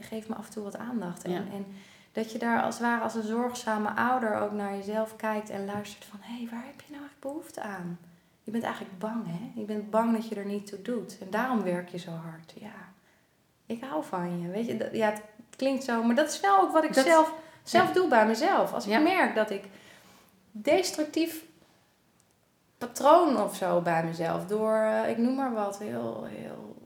geef 0.01 0.29
me 0.29 0.35
af 0.35 0.47
en 0.47 0.53
toe 0.53 0.63
wat 0.63 0.77
aandacht. 0.77 1.23
En, 1.23 1.33
en 1.53 1.67
dat 2.13 2.33
je 2.33 2.39
daar 2.39 2.63
als 2.63 2.75
het 2.75 2.85
ware 2.85 3.03
als 3.03 3.15
een 3.15 3.23
zorgzame 3.23 3.91
ouder 3.95 4.41
ook 4.41 4.53
naar 4.53 4.77
jezelf 4.77 5.17
kijkt 5.17 5.51
en 5.51 5.65
luistert 5.65 6.05
van 6.05 6.19
hé, 6.23 6.37
hey, 6.37 6.49
waar 6.51 6.65
heb 6.67 6.81
je 6.87 6.93
nou 6.93 7.05
echt 7.05 7.21
behoefte 7.21 7.61
aan? 7.61 7.99
Je 8.45 8.51
bent 8.51 8.65
eigenlijk 8.65 8.99
bang, 8.99 9.25
hè? 9.27 9.61
Je 9.61 9.65
bent 9.65 9.91
bang 9.91 10.13
dat 10.13 10.29
je 10.29 10.35
er 10.35 10.45
niet 10.45 10.67
toe 10.67 10.83
doet. 10.83 11.19
En 11.21 11.31
daarom 11.31 11.63
werk 11.63 11.89
je 11.89 11.99
zo 11.99 12.11
hard. 12.11 12.53
Ja, 12.55 12.93
ik 13.67 13.85
hou 13.85 14.05
van 14.05 14.41
je. 14.41 14.49
Weet 14.49 14.67
je, 14.67 14.77
dat, 14.77 14.89
ja, 14.93 15.11
het 15.11 15.23
klinkt 15.57 15.85
zo, 15.85 16.03
maar 16.03 16.15
dat 16.15 16.33
is 16.33 16.41
wel 16.41 16.61
ook 16.61 16.73
wat 16.73 16.85
ik 16.85 16.95
zelf, 16.95 17.35
zelf 17.63 17.93
doe 17.93 18.09
bij 18.09 18.27
mezelf. 18.27 18.73
Als 18.73 18.87
ik 18.87 19.03
merk 19.03 19.35
dat 19.35 19.51
ik 19.51 19.65
destructief 20.51 21.45
patroon 22.79 23.41
of 23.41 23.57
zo 23.57 23.81
bij 23.81 24.05
mezelf, 24.05 24.47
door, 24.47 24.77
uh, 24.77 25.09
ik 25.09 25.19
noem 25.19 25.35
maar 25.35 25.53
wat, 25.53 25.79
heel, 25.79 26.25
heel 26.25 26.82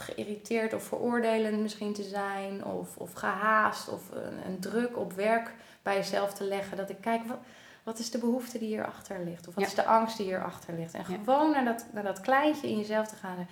geïrriteerd 0.00 0.72
of 0.72 0.82
veroordelend 0.82 1.60
misschien 1.60 1.92
te 1.92 2.02
zijn, 2.02 2.64
of, 2.64 2.96
of 2.96 3.12
gehaast, 3.12 3.88
of 3.88 4.10
een, 4.10 4.46
een 4.46 4.60
druk 4.60 4.96
op 4.96 5.12
werk 5.12 5.54
bij 5.82 5.96
jezelf 5.96 6.34
te 6.34 6.44
leggen. 6.44 6.76
Dat 6.76 6.90
ik 6.90 7.00
kijk, 7.00 7.26
wat, 7.26 7.38
wat 7.82 7.98
is 7.98 8.10
de 8.10 8.18
behoefte 8.18 8.58
die 8.58 8.68
hierachter 8.68 9.24
ligt? 9.24 9.48
Of 9.48 9.54
wat 9.54 9.66
is 9.66 9.74
de 9.74 9.84
angst 9.84 10.16
die 10.16 10.26
hierachter 10.26 10.74
ligt? 10.74 10.94
En 10.94 11.04
gewoon 11.04 11.50
naar, 11.50 11.64
dat, 11.64 11.86
naar 11.92 12.02
dat 12.02 12.20
kleintje 12.20 12.68
in 12.68 12.78
jezelf 12.78 13.08
te 13.08 13.16
gaan. 13.16 13.48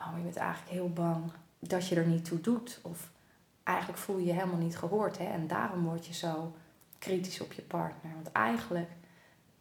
Oh, 0.00 0.16
je 0.16 0.22
bent 0.22 0.36
eigenlijk 0.36 0.70
heel 0.70 0.92
bang 0.92 1.32
dat 1.58 1.88
je 1.88 1.96
er 1.96 2.06
niet 2.06 2.24
toe 2.24 2.40
doet. 2.40 2.78
Of 2.82 3.10
eigenlijk 3.62 3.98
voel 3.98 4.18
je 4.18 4.26
je 4.26 4.32
helemaal 4.32 4.58
niet 4.58 4.78
gehoord. 4.78 5.18
Hè? 5.18 5.24
En 5.24 5.46
daarom 5.46 5.84
word 5.84 6.06
je 6.06 6.14
zo 6.14 6.54
kritisch 6.98 7.40
op 7.40 7.52
je 7.52 7.62
partner. 7.62 8.12
Want 8.14 8.32
eigenlijk, 8.32 8.90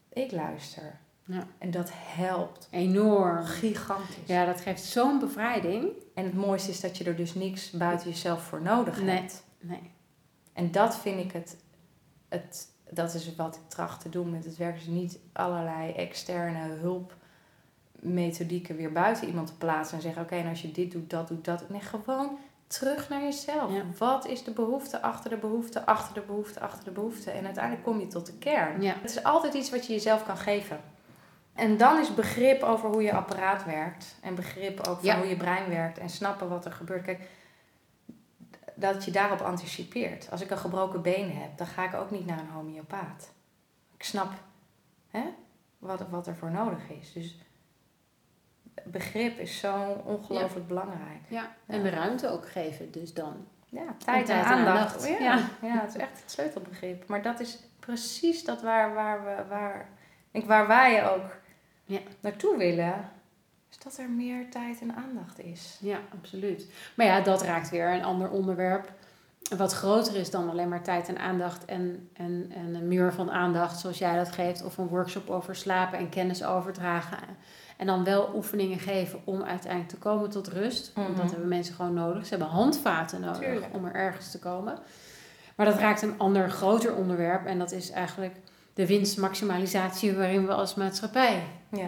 ik 0.09 0.31
luister. 0.31 0.99
Ja. 1.25 1.47
En 1.57 1.71
dat 1.71 1.89
helpt. 1.93 2.67
Enorm. 2.71 3.45
Gigantisch. 3.45 4.15
Ja, 4.25 4.45
dat 4.45 4.61
geeft 4.61 4.83
zo'n 4.83 5.19
bevrijding. 5.19 5.89
En 6.13 6.23
het 6.23 6.33
mooiste 6.33 6.69
is 6.69 6.79
dat 6.79 6.97
je 6.97 7.03
er 7.03 7.15
dus 7.15 7.33
niks 7.33 7.71
buiten 7.71 8.09
jezelf 8.09 8.43
voor 8.43 8.61
nodig 8.61 9.01
hebt. 9.01 9.43
Nee. 9.59 9.91
En 10.53 10.71
dat 10.71 10.97
vind 10.97 11.19
ik 11.19 11.31
het, 11.31 11.57
het, 12.29 12.67
dat 12.89 13.13
is 13.13 13.35
wat 13.35 13.55
ik 13.55 13.61
tracht 13.67 14.01
te 14.01 14.09
doen 14.09 14.29
met 14.29 14.45
het 14.45 14.57
werk. 14.57 14.75
Dus 14.75 14.85
niet 14.85 15.19
allerlei 15.33 15.91
externe 15.91 16.77
hulpmethodieken 18.01 18.75
weer 18.75 18.91
buiten 18.91 19.27
iemand 19.27 19.47
te 19.47 19.57
plaatsen 19.57 19.95
en 19.95 20.03
zeggen: 20.03 20.21
Oké, 20.21 20.35
en 20.35 20.49
als 20.49 20.61
je 20.61 20.71
dit 20.71 20.91
doet, 20.91 21.09
dat 21.09 21.27
doet, 21.27 21.45
dat. 21.45 21.69
Nee, 21.69 21.81
gewoon 21.81 22.37
terug 22.67 23.09
naar 23.09 23.21
jezelf. 23.21 23.71
Wat 23.97 24.27
is 24.27 24.43
de 24.43 24.51
behoefte 24.51 25.01
achter 25.01 25.29
de 25.29 25.37
behoefte, 25.37 25.85
achter 25.85 26.13
de 26.13 26.21
behoefte, 26.21 26.59
achter 26.59 26.83
de 26.83 26.91
behoefte? 26.91 27.31
En 27.31 27.45
uiteindelijk 27.45 27.83
kom 27.83 27.99
je 27.99 28.07
tot 28.07 28.25
de 28.25 28.37
kern. 28.37 28.81
Ja. 28.81 28.93
Het 29.01 29.09
is 29.09 29.23
altijd 29.23 29.53
iets 29.53 29.69
wat 29.69 29.85
je 29.85 29.93
jezelf 29.93 30.25
kan 30.25 30.37
geven. 30.37 30.79
En 31.53 31.77
dan 31.77 31.99
is 31.99 32.13
begrip 32.13 32.63
over 32.63 32.89
hoe 32.89 33.03
je 33.03 33.13
apparaat 33.13 33.65
werkt. 33.65 34.15
En 34.21 34.35
begrip 34.35 34.87
ook 34.87 34.99
van 34.99 35.17
hoe 35.17 35.27
je 35.27 35.37
brein 35.37 35.69
werkt. 35.69 35.97
En 35.97 36.09
snappen 36.09 36.49
wat 36.49 36.65
er 36.65 36.71
gebeurt. 36.71 37.03
Kijk, 37.03 37.29
dat 38.75 39.05
je 39.05 39.11
daarop 39.11 39.41
anticipeert. 39.41 40.31
Als 40.31 40.41
ik 40.41 40.51
een 40.51 40.57
gebroken 40.57 41.01
been 41.01 41.31
heb, 41.31 41.57
dan 41.57 41.67
ga 41.67 41.85
ik 41.85 41.93
ook 41.93 42.11
niet 42.11 42.25
naar 42.25 42.39
een 42.39 42.49
homeopaat. 42.49 43.31
Ik 43.95 44.03
snap 44.03 44.31
hè, 45.09 45.23
wat, 45.79 46.09
wat 46.09 46.27
er 46.27 46.35
voor 46.35 46.51
nodig 46.51 46.89
is. 46.89 47.13
Dus 47.13 47.37
begrip 48.83 49.39
is 49.39 49.59
zo 49.59 50.01
ongelooflijk 50.05 50.67
belangrijk. 50.67 51.21
Ja, 51.27 51.55
en 51.65 51.83
de 51.83 51.89
ruimte 51.89 52.29
ook 52.29 52.49
geven 52.49 52.91
dus 52.91 53.13
dan. 53.13 53.47
Ja, 53.69 53.95
tijd 53.97 54.29
en, 54.29 54.43
aandacht. 54.43 55.07
Ja, 55.07 55.17
ja. 55.19 55.49
ja, 55.61 55.81
het 55.81 55.95
is 55.95 56.01
echt 56.01 56.21
het 56.21 56.31
sleutelbegrip. 56.31 57.07
Maar 57.07 57.21
dat 57.21 57.39
is 57.39 57.59
precies 57.79 58.43
dat 58.43 58.61
waar, 58.61 58.93
waar, 58.93 59.23
we, 59.23 59.43
waar, 59.49 59.89
ik, 60.31 60.45
waar 60.45 60.67
wij 60.67 61.09
ook 61.09 61.41
ja. 61.85 61.99
naartoe 62.19 62.57
willen. 62.57 63.09
Is 63.69 63.77
dat 63.77 63.97
er 63.97 64.09
meer 64.09 64.49
tijd 64.49 64.81
en 64.81 64.95
aandacht 64.95 65.39
is. 65.39 65.77
Ja, 65.81 65.99
absoluut. 66.19 66.67
Maar 66.95 67.05
ja, 67.05 67.21
dat 67.21 67.43
raakt 67.43 67.69
weer 67.69 67.93
een 67.93 68.03
ander 68.03 68.29
onderwerp. 68.29 68.91
Wat 69.57 69.73
groter 69.73 70.15
is 70.15 70.29
dan 70.29 70.49
alleen 70.49 70.69
maar 70.69 70.83
tijd 70.83 71.07
en 71.07 71.17
aandacht 71.17 71.65
en, 71.65 72.09
en, 72.13 72.51
en 72.55 72.75
een 72.75 72.87
muur 72.87 73.13
van 73.13 73.31
aandacht 73.31 73.79
zoals 73.79 73.97
jij 73.97 74.15
dat 74.15 74.31
geeft. 74.31 74.63
Of 74.63 74.77
een 74.77 74.87
workshop 74.87 75.29
over 75.29 75.55
slapen 75.55 75.97
en 75.97 76.09
kennis 76.09 76.43
overdragen. 76.43 77.17
En 77.77 77.85
dan 77.85 78.03
wel 78.03 78.31
oefeningen 78.35 78.79
geven 78.79 79.21
om 79.23 79.43
uiteindelijk 79.43 79.91
te 79.91 79.97
komen 79.97 80.29
tot 80.29 80.47
rust. 80.47 80.93
Want 80.93 81.07
dat 81.07 81.17
mhm. 81.17 81.27
hebben 81.27 81.47
mensen 81.47 81.75
gewoon 81.75 81.93
nodig. 81.93 82.23
Ze 82.23 82.29
hebben 82.29 82.47
handvaten 82.47 83.21
nodig 83.21 83.63
om 83.71 83.85
er 83.85 83.93
ergens 83.93 84.31
te 84.31 84.39
komen. 84.39 84.77
Maar 85.55 85.65
dat 85.65 85.79
raakt 85.79 86.01
een 86.01 86.17
ander 86.17 86.49
groter 86.49 86.95
onderwerp. 86.95 87.45
En 87.45 87.59
dat 87.59 87.71
is 87.71 87.91
eigenlijk 87.91 88.35
de 88.73 88.87
winstmaximalisatie 88.87 90.13
waarin 90.13 90.45
we 90.45 90.53
als 90.53 90.75
maatschappij 90.75 91.43
ja. 91.69 91.87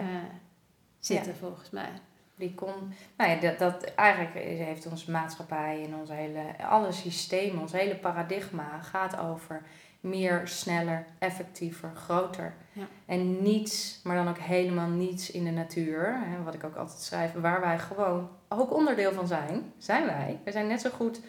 zitten, 0.98 1.36
volgens 1.36 1.70
mij. 1.70 1.90
Die 2.34 2.54
kon, 2.54 2.92
nou 3.16 3.30
ja, 3.30 3.40
dat, 3.40 3.58
dat 3.58 3.84
eigenlijk 3.84 4.34
heeft 4.44 4.86
onze 4.86 5.10
maatschappij 5.10 5.84
en 5.84 5.94
ons 5.94 6.10
hele, 6.10 6.66
alle 6.68 6.92
systemen, 6.92 7.60
ons 7.60 7.72
hele 7.72 7.96
paradigma 7.96 8.80
gaat 8.82 9.18
over 9.18 9.62
meer, 10.00 10.42
sneller, 10.44 11.06
effectiever, 11.18 11.90
groter. 11.94 12.54
Ja. 12.72 12.86
En 13.06 13.42
niets, 13.42 14.00
maar 14.04 14.16
dan 14.16 14.28
ook 14.28 14.38
helemaal 14.38 14.88
niets 14.88 15.30
in 15.30 15.44
de 15.44 15.50
natuur. 15.50 16.18
Hè, 16.24 16.42
wat 16.42 16.54
ik 16.54 16.64
ook 16.64 16.76
altijd 16.76 17.00
schrijf, 17.00 17.32
waar 17.32 17.60
wij 17.60 17.78
gewoon 17.78 18.28
ook 18.48 18.74
onderdeel 18.74 19.12
van 19.12 19.26
zijn, 19.26 19.72
zijn 19.78 20.06
wij. 20.06 20.38
We 20.44 20.52
zijn 20.52 20.66
net 20.66 20.80
zo 20.80 20.90
goed 20.90 21.20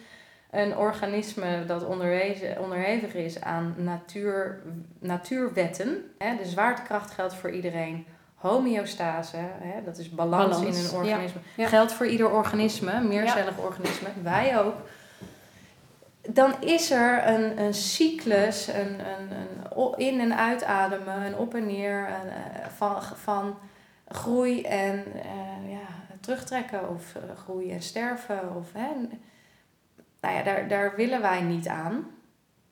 een 0.50 0.76
organisme 0.76 1.64
dat 1.66 1.84
onderhevig 2.58 3.14
is 3.14 3.40
aan 3.40 3.74
natuur, 3.76 4.60
natuurwetten. 4.98 6.10
Hè, 6.18 6.36
de 6.36 6.46
zwaartekracht 6.46 7.10
geldt 7.10 7.34
voor 7.34 7.50
iedereen. 7.50 8.06
Homeostase, 8.34 9.36
hè, 9.36 9.84
dat 9.84 9.98
is 9.98 10.10
balans, 10.10 10.60
in 10.60 10.74
een 10.74 10.90
organisme, 10.94 11.40
geldt 11.56 11.92
voor 11.92 12.06
ieder 12.06 12.30
organisme, 12.30 13.00
meercellig 13.00 13.58
organisme. 13.58 14.08
Wij 14.22 14.60
ook 14.60 14.74
dan 16.30 16.54
is 16.60 16.90
er 16.90 17.26
een, 17.28 17.60
een 17.60 17.74
cyclus, 17.74 18.66
een, 18.66 18.98
een, 18.98 19.30
een 19.30 19.94
in- 19.96 20.20
en 20.20 20.36
uitademen, 20.36 21.22
een 21.26 21.36
op 21.36 21.54
en 21.54 21.66
neer 21.66 21.98
een, 21.98 22.28
eh, 22.30 22.68
van, 22.76 23.02
van 23.02 23.58
groei 24.08 24.62
en 24.62 25.04
uh, 25.14 25.70
ja, 25.70 26.16
terugtrekken 26.20 26.88
of 26.88 27.14
uh, 27.14 27.36
groei 27.36 27.72
en 27.72 27.82
sterven. 27.82 28.54
Of, 28.56 28.72
hè. 28.72 28.88
Nou 30.20 30.34
ja, 30.34 30.42
daar, 30.42 30.68
daar 30.68 30.96
willen 30.96 31.20
wij 31.20 31.40
niet 31.40 31.66
aan. 31.66 32.06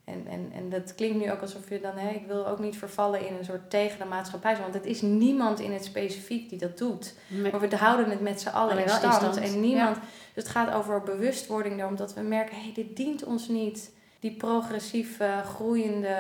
En, 0.05 0.27
en, 0.29 0.51
en 0.55 0.69
dat 0.69 0.95
klinkt 0.95 1.17
nu 1.17 1.31
ook 1.31 1.41
alsof 1.41 1.69
je 1.69 1.81
dan, 1.81 1.97
hè, 1.97 2.11
ik 2.11 2.27
wil 2.27 2.47
ook 2.47 2.59
niet 2.59 2.77
vervallen 2.77 3.27
in 3.27 3.35
een 3.35 3.45
soort 3.45 3.71
tegen 3.71 3.99
de 3.99 4.05
maatschappij. 4.05 4.57
Want 4.57 4.75
het 4.75 4.87
is 4.87 5.03
niemand 5.03 5.61
in 5.61 5.73
het 5.73 5.85
specifiek 5.85 6.49
die 6.49 6.59
dat 6.59 6.79
doet. 6.79 7.15
Maar 7.53 7.61
we 7.61 7.77
houden 7.77 8.11
het 8.11 8.21
met 8.21 8.41
z'n 8.41 8.49
allen 8.49 8.79
in 8.79 8.89
stand. 8.89 9.37
En 9.37 9.61
niemand, 9.61 9.97
dus 9.97 10.43
het 10.43 10.49
gaat 10.49 10.75
over 10.75 11.03
bewustwording, 11.03 11.85
omdat 11.85 12.15
we 12.15 12.21
merken, 12.21 12.57
hé, 12.57 12.63
hey, 12.63 12.73
dit 12.75 12.97
dient 12.97 13.25
ons 13.25 13.49
niet. 13.49 13.91
Die 14.21 14.37
progressieve, 14.37 15.43
groeiende 15.45 16.17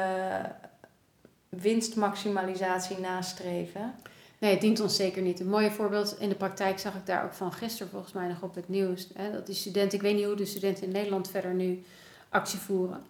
winstmaximalisatie 1.48 2.98
nastreven. 2.98 3.94
Nee, 4.38 4.50
het 4.50 4.60
dient 4.60 4.80
ons 4.80 4.96
zeker 4.96 5.22
niet. 5.22 5.40
Een 5.40 5.48
mooi 5.48 5.70
voorbeeld 5.70 6.16
in 6.18 6.28
de 6.28 6.34
praktijk 6.34 6.78
zag 6.78 6.94
ik 6.94 7.06
daar 7.06 7.24
ook 7.24 7.32
van 7.32 7.52
gisteren 7.52 7.90
volgens 7.90 8.12
mij 8.12 8.28
nog 8.28 8.42
op 8.42 8.54
het 8.54 8.68
nieuws. 8.68 9.08
Hè, 9.14 9.32
dat 9.32 9.46
die 9.46 9.54
studenten, 9.54 9.98
ik 9.98 10.04
weet 10.04 10.14
niet 10.14 10.24
hoe 10.24 10.36
de 10.36 10.44
studenten 10.44 10.84
in 10.84 10.92
Nederland 10.92 11.30
verder 11.30 11.54
nu 11.54 11.84
actie 12.28 12.58
voeren 12.58 13.00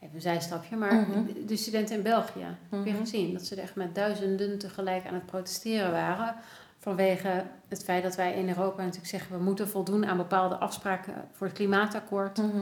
even 0.00 0.14
een 0.14 0.20
zijstapje, 0.20 0.76
maar 0.76 0.94
mhm. 0.94 1.46
de 1.46 1.56
studenten 1.56 1.96
in 1.96 2.02
België, 2.02 2.56
heb 2.70 2.84
je 2.84 2.90
mhm. 2.90 3.00
gezien 3.00 3.32
dat 3.32 3.42
ze 3.42 3.54
er 3.54 3.62
echt 3.62 3.74
met 3.74 3.94
duizenden 3.94 4.58
tegelijk 4.58 5.06
aan 5.06 5.14
het 5.14 5.26
protesteren 5.26 5.90
waren. 5.90 6.34
Vanwege 6.78 7.44
het 7.68 7.84
feit 7.84 8.02
dat 8.02 8.16
wij 8.16 8.34
in 8.34 8.48
Europa 8.48 8.82
natuurlijk 8.82 9.08
zeggen 9.08 9.36
we 9.36 9.42
moeten 9.42 9.68
voldoen 9.68 10.06
aan 10.06 10.16
bepaalde 10.16 10.54
afspraken 10.54 11.14
voor 11.32 11.46
het 11.46 11.56
klimaatakkoord. 11.56 12.36
Mhm. 12.36 12.56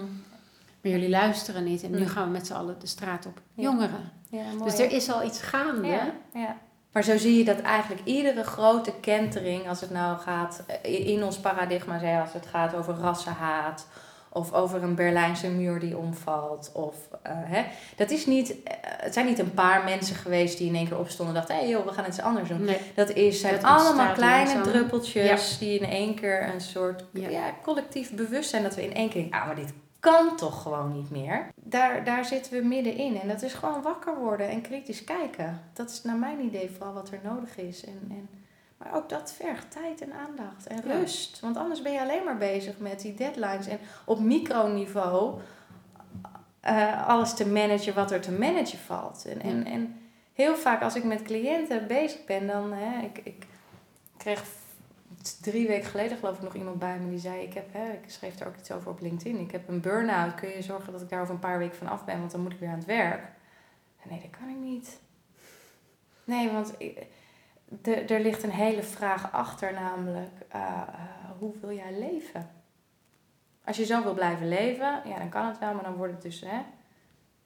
Maar 0.81 0.93
jullie 0.93 1.09
luisteren 1.09 1.65
niet 1.65 1.83
en 1.83 1.91
nu 1.91 2.07
gaan 2.07 2.25
we 2.25 2.31
met 2.31 2.47
z'n 2.47 2.53
allen 2.53 2.77
de 2.79 2.87
straat 2.87 3.27
op. 3.27 3.41
Jongeren. 3.55 4.13
Ja, 4.31 4.43
mooi, 4.43 4.71
dus 4.71 4.79
er 4.79 4.93
is 4.93 5.11
al 5.11 5.25
iets 5.25 5.43
gaande. 5.43 5.89
Ja, 5.89 6.13
ja. 6.35 6.57
Maar 6.93 7.05
zo 7.05 7.17
zie 7.17 7.39
je 7.39 7.45
dat 7.45 7.61
eigenlijk 7.61 8.01
iedere 8.05 8.45
grote 8.45 8.93
kentering, 9.01 9.69
als 9.69 9.81
het 9.81 9.91
nou 9.91 10.19
gaat 10.19 10.65
in 10.83 11.25
ons 11.25 11.39
paradigma, 11.39 12.21
als 12.21 12.33
het 12.33 12.47
gaat 12.47 12.75
over 12.75 12.95
rassenhaat 12.95 13.87
of 14.33 14.53
over 14.53 14.83
een 14.83 14.95
Berlijnse 14.95 15.49
muur 15.49 15.81
die 15.81 15.97
omvalt. 15.97 16.71
Of, 16.75 16.95
uh, 17.11 17.33
hè. 17.35 17.65
Dat 17.97 18.11
is 18.11 18.27
niet, 18.27 18.51
uh, 18.51 18.57
het 18.81 19.13
zijn 19.13 19.27
niet 19.27 19.39
een 19.39 19.55
paar 19.55 19.85
mensen 19.85 20.17
geweest 20.17 20.59
die 20.59 20.69
in 20.69 20.75
één 20.75 20.89
keer 20.89 20.99
opstonden 20.99 21.35
en 21.35 21.41
dachten: 21.41 21.57
hé 21.57 21.61
hey 21.61 21.71
joh, 21.71 21.87
we 21.87 21.93
gaan 21.93 22.07
iets 22.07 22.21
anders 22.21 22.49
doen. 22.49 22.65
Nee. 22.65 22.81
Dat 22.95 23.11
is, 23.11 23.41
zijn 23.41 23.65
allemaal 23.65 24.13
kleine 24.13 24.61
druppeltjes 24.61 25.59
die 25.59 25.79
in 25.79 25.87
één 25.87 26.15
keer 26.15 26.55
een 26.55 26.61
soort 26.61 27.05
ja. 27.13 27.29
ja. 27.29 27.55
collectief 27.63 28.15
bewustzijn 28.15 28.63
dat 28.63 28.75
we 28.75 28.83
in 28.83 28.95
één 28.95 29.09
keer 29.09 29.27
ah, 29.31 29.47
maar 29.47 29.57
dit 29.57 29.73
kan 30.01 30.37
toch 30.37 30.63
gewoon 30.63 30.93
niet 30.93 31.11
meer. 31.11 31.49
Daar, 31.55 32.05
daar 32.05 32.25
zitten 32.25 32.53
we 32.53 32.67
middenin. 32.67 33.21
En 33.21 33.29
dat 33.29 33.43
is 33.43 33.55
gewoon 33.55 33.83
wakker 33.83 34.19
worden 34.19 34.49
en 34.49 34.61
kritisch 34.61 35.05
kijken. 35.05 35.61
Dat 35.73 35.91
is 35.91 36.03
naar 36.03 36.17
mijn 36.17 36.41
idee 36.41 36.71
vooral 36.71 36.95
wat 36.95 37.11
er 37.11 37.21
nodig 37.23 37.57
is. 37.57 37.85
En, 37.85 38.07
en 38.11 38.29
maar 38.79 38.95
ook 38.95 39.09
dat 39.09 39.33
vergt 39.33 39.71
tijd 39.71 40.01
en 40.01 40.13
aandacht 40.13 40.67
en 40.67 40.83
rust. 40.83 41.41
Want 41.41 41.57
anders 41.57 41.83
ben 41.83 41.93
je 41.93 42.01
alleen 42.01 42.25
maar 42.25 42.37
bezig 42.37 42.79
met 42.79 43.01
die 43.01 43.15
deadlines. 43.15 43.67
En 43.67 43.79
op 44.05 44.21
microniveau 44.21 45.41
uh, 46.65 47.09
alles 47.09 47.35
te 47.35 47.47
managen 47.47 47.95
wat 47.95 48.11
er 48.11 48.21
te 48.21 48.33
managen 48.33 48.79
valt. 48.79 49.25
En, 49.25 49.41
en, 49.41 49.67
en 49.67 50.01
heel 50.33 50.57
vaak 50.57 50.83
als 50.83 50.95
ik 50.95 51.05
met 51.05 51.23
cliënten 51.23 51.87
bezig 51.87 52.25
ben, 52.25 52.47
dan... 52.47 52.73
Hè, 52.73 53.03
ik, 53.03 53.21
ik 53.25 53.47
kreeg 54.17 54.45
drie 55.37 55.67
weken 55.67 55.91
geleden 55.91 56.19
geloof 56.19 56.37
ik 56.37 56.43
nog 56.43 56.55
iemand 56.55 56.79
bij 56.79 56.99
me 56.99 57.09
die 57.09 57.19
zei... 57.19 57.43
Ik, 57.43 57.55
heb, 57.55 57.73
hè, 57.73 57.93
ik 57.93 58.11
schreef 58.11 58.41
er 58.41 58.47
ook 58.47 58.57
iets 58.57 58.71
over 58.71 58.91
op 58.91 59.01
LinkedIn. 59.01 59.41
Ik 59.41 59.51
heb 59.51 59.69
een 59.69 59.81
burn-out. 59.81 60.35
Kun 60.35 60.49
je 60.49 60.63
zorgen 60.63 60.93
dat 60.93 61.03
ik 61.03 61.09
daar 61.09 61.21
over 61.21 61.35
een 61.35 61.41
paar 61.41 61.59
weken 61.59 61.77
van 61.77 61.89
af 61.89 62.05
ben? 62.05 62.19
Want 62.19 62.31
dan 62.31 62.41
moet 62.41 62.53
ik 62.53 62.59
weer 62.59 62.69
aan 62.69 62.79
het 62.79 62.85
werk. 62.85 63.23
Nee, 64.03 64.21
dat 64.21 64.31
kan 64.41 64.49
ik 64.49 64.57
niet. 64.57 65.01
Nee, 66.25 66.51
want... 66.51 66.75
De, 67.71 67.95
er 67.95 68.21
ligt 68.21 68.43
een 68.43 68.51
hele 68.51 68.83
vraag 68.83 69.33
achter, 69.33 69.73
namelijk 69.73 70.31
uh, 70.55 70.83
hoe 71.39 71.53
wil 71.61 71.73
jij 71.73 71.99
leven? 71.99 72.51
Als 73.65 73.77
je 73.77 73.85
zo 73.85 74.03
wil 74.03 74.15
blijven 74.15 74.49
leven, 74.49 75.03
ja, 75.05 75.19
dan 75.19 75.29
kan 75.29 75.47
het 75.47 75.59
wel, 75.59 75.75
maar 75.75 75.83
dan 75.83 75.95
wordt 75.95 76.13
het 76.13 76.23
dus 76.23 76.45
hè, 76.47 76.61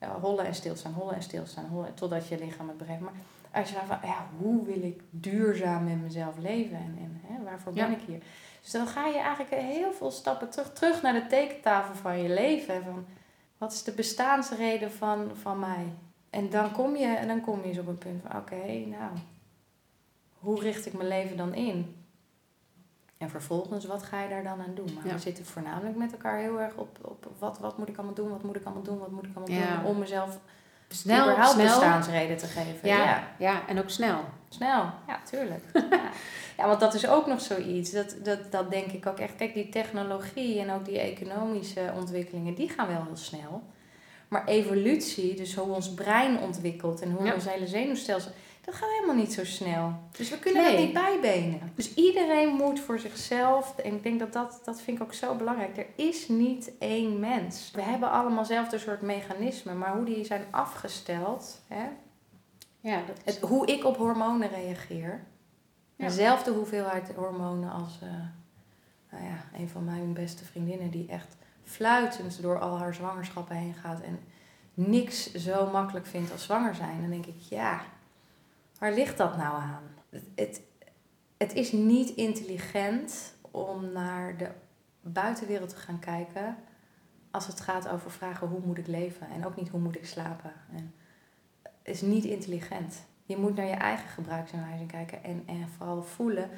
hollen 0.08 0.44
en 0.44 0.54
stilstaan, 0.54 0.92
hollen 0.92 1.14
en 1.14 1.22
stilstaan, 1.22 1.64
hollen, 1.64 1.94
totdat 1.94 2.28
je 2.28 2.38
lichaam 2.38 2.68
het 2.68 2.76
begrijpt. 2.76 3.02
Maar 3.02 3.12
als 3.52 3.68
je 3.68 3.74
dan 3.74 3.86
van, 3.86 3.98
ja, 4.02 4.26
hoe 4.38 4.64
wil 4.64 4.82
ik 4.82 5.02
duurzaam 5.10 5.84
met 5.84 6.02
mezelf 6.02 6.38
leven 6.38 6.76
en, 6.76 6.98
en 7.00 7.20
hè, 7.26 7.44
waarvoor 7.44 7.72
ben 7.72 7.92
ik 7.92 8.00
hier? 8.06 8.22
Dus 8.62 8.70
dan 8.70 8.86
ga 8.86 9.06
je 9.06 9.18
eigenlijk 9.18 9.54
heel 9.54 9.92
veel 9.92 10.10
stappen 10.10 10.50
terug, 10.50 10.72
terug 10.72 11.02
naar 11.02 11.12
de 11.12 11.26
tekentafel 11.26 11.94
van 11.94 12.22
je 12.22 12.28
leven. 12.28 12.82
Van, 12.84 13.04
wat 13.58 13.72
is 13.72 13.82
de 13.82 13.92
bestaansreden 13.92 14.92
van, 14.92 15.30
van 15.36 15.58
mij? 15.58 15.86
en 16.32 16.50
dan 16.50 16.72
kom 16.72 16.96
je, 16.96 17.06
en 17.06 17.28
dan 17.28 17.40
kom 17.40 17.60
je 17.62 17.68
eens 17.68 17.78
op 17.78 17.86
een 17.86 17.98
punt 17.98 18.22
van, 18.26 18.40
oké, 18.40 18.66
nou, 18.66 19.12
hoe 20.38 20.60
richt 20.60 20.86
ik 20.86 20.92
mijn 20.92 21.08
leven 21.08 21.36
dan 21.36 21.54
in? 21.54 21.96
En 23.18 23.30
vervolgens, 23.30 23.84
wat 23.84 24.02
ga 24.02 24.22
je 24.22 24.28
daar 24.28 24.42
dan 24.42 24.60
aan 24.60 24.74
doen? 24.74 24.94
Maar 24.94 25.12
we 25.12 25.18
zitten 25.18 25.44
voornamelijk 25.44 25.96
met 25.96 26.12
elkaar 26.12 26.38
heel 26.38 26.60
erg 26.60 26.76
op, 26.76 26.98
op 27.02 27.26
wat, 27.38 27.58
wat 27.58 27.78
moet 27.78 27.88
ik 27.88 27.96
allemaal 27.96 28.14
doen, 28.14 28.30
wat 28.30 28.42
moet 28.42 28.56
ik 28.56 28.64
allemaal 28.64 28.82
doen, 28.82 28.98
wat 28.98 29.10
moet 29.10 29.26
ik 29.26 29.36
allemaal 29.36 29.76
doen, 29.76 29.84
om 29.84 29.98
mezelf 29.98 30.40
snel, 30.94 31.22
überhaupt 31.22 31.52
snel. 31.52 31.66
bestaansreden 31.66 32.36
te 32.36 32.46
geven. 32.46 32.88
Ja, 32.88 33.04
ja. 33.04 33.22
ja, 33.38 33.62
en 33.68 33.78
ook 33.78 33.90
snel. 33.90 34.24
Snel, 34.48 34.90
ja, 35.06 35.20
tuurlijk. 35.30 35.64
ja. 35.90 36.10
ja, 36.56 36.66
want 36.66 36.80
dat 36.80 36.94
is 36.94 37.08
ook 37.08 37.26
nog 37.26 37.40
zoiets. 37.40 37.90
Dat, 37.90 38.16
dat, 38.22 38.52
dat 38.52 38.70
denk 38.70 38.92
ik 38.92 39.06
ook 39.06 39.18
echt. 39.18 39.36
Kijk, 39.36 39.54
die 39.54 39.68
technologie 39.68 40.60
en 40.60 40.70
ook 40.70 40.84
die 40.84 40.98
economische 40.98 41.92
ontwikkelingen, 41.96 42.54
die 42.54 42.68
gaan 42.68 42.86
wel 42.86 43.04
heel 43.06 43.16
snel. 43.16 43.62
Maar 44.28 44.46
evolutie, 44.46 45.34
dus 45.34 45.54
hoe 45.54 45.74
ons 45.74 45.94
brein 45.94 46.38
ontwikkelt 46.38 47.00
en 47.00 47.10
hoe 47.10 47.34
ons 47.34 47.48
hele 47.48 47.66
zenuwstelsel 47.66 48.30
dat 48.64 48.74
gaat 48.74 48.88
helemaal 48.90 49.16
niet 49.16 49.32
zo 49.32 49.44
snel. 49.44 49.92
Dus 50.16 50.30
we 50.30 50.38
kunnen 50.38 50.62
nee. 50.62 50.72
dat 50.72 50.84
niet 50.84 50.92
bijbenen. 50.92 51.72
Dus 51.74 51.94
iedereen 51.94 52.48
moet 52.48 52.80
voor 52.80 52.98
zichzelf, 52.98 53.78
en 53.78 53.94
ik 53.94 54.02
denk 54.02 54.18
dat 54.18 54.32
dat, 54.32 54.60
dat 54.64 54.80
vind 54.80 54.96
ik 54.96 55.02
ook 55.02 55.14
zo 55.14 55.34
belangrijk. 55.34 55.76
Er 55.76 55.86
is 55.96 56.28
niet 56.28 56.72
één 56.78 57.20
mens. 57.20 57.70
We 57.74 57.82
hebben 57.82 58.10
allemaal 58.10 58.44
zelfde 58.44 58.78
soort 58.78 59.02
mechanismen, 59.02 59.78
maar 59.78 59.96
hoe 59.96 60.04
die 60.04 60.24
zijn 60.24 60.44
afgesteld, 60.50 61.62
hè? 61.68 61.88
Ja, 62.80 63.02
dat 63.06 63.16
is... 63.24 63.34
Het, 63.34 63.42
hoe 63.42 63.66
ik 63.66 63.84
op 63.84 63.96
hormonen 63.96 64.48
reageer. 64.48 65.24
Ja. 65.96 66.06
Dezelfde 66.06 66.50
hoeveelheid 66.50 67.12
hormonen 67.14 67.72
als 67.72 67.98
uh, 68.02 68.08
nou 69.10 69.24
ja, 69.24 69.58
een 69.58 69.68
van 69.68 69.84
mijn 69.84 70.12
beste 70.12 70.44
vriendinnen, 70.44 70.90
die 70.90 71.08
echt 71.08 71.36
fluitend 71.64 72.42
door 72.42 72.60
al 72.60 72.78
haar 72.78 72.94
zwangerschappen 72.94 73.56
heen 73.56 73.74
gaat 73.74 74.00
en 74.00 74.18
niks 74.74 75.32
zo 75.32 75.70
makkelijk 75.70 76.06
vindt 76.06 76.32
als 76.32 76.42
zwanger 76.42 76.74
zijn. 76.74 77.00
Dan 77.00 77.10
denk 77.10 77.26
ik, 77.26 77.38
ja, 77.38 77.80
Waar 78.82 78.92
ligt 78.92 79.16
dat 79.16 79.36
nou 79.36 79.60
aan? 79.60 79.82
Het, 80.34 80.62
het, 81.36 81.54
is 81.54 81.72
niet 81.72 82.10
intelligent 82.10 83.34
om 83.50 83.92
naar 83.92 84.36
de 84.36 84.50
buitenwereld 85.00 85.68
te 85.68 85.76
gaan 85.76 85.98
kijken 85.98 86.56
als 87.30 87.46
het 87.46 87.60
gaat 87.60 87.88
over 87.88 88.10
vragen 88.10 88.48
hoe 88.48 88.60
moet 88.64 88.78
ik 88.78 88.86
leven 88.86 89.28
en 89.30 89.46
ook 89.46 89.56
niet 89.56 89.68
hoe 89.68 89.80
moet 89.80 89.96
ik 89.96 90.06
slapen. 90.06 90.52
En 90.72 90.94
is 91.82 92.00
niet 92.00 92.24
intelligent. 92.24 93.04
Je 93.24 93.36
moet 93.36 93.54
naar 93.54 93.66
je 93.66 93.72
eigen 93.72 94.08
gebruiksaanwijzing 94.08 94.90
kijken 94.90 95.24
en, 95.24 95.42
en 95.46 95.68
vooral 95.68 96.02
voelen 96.02 96.50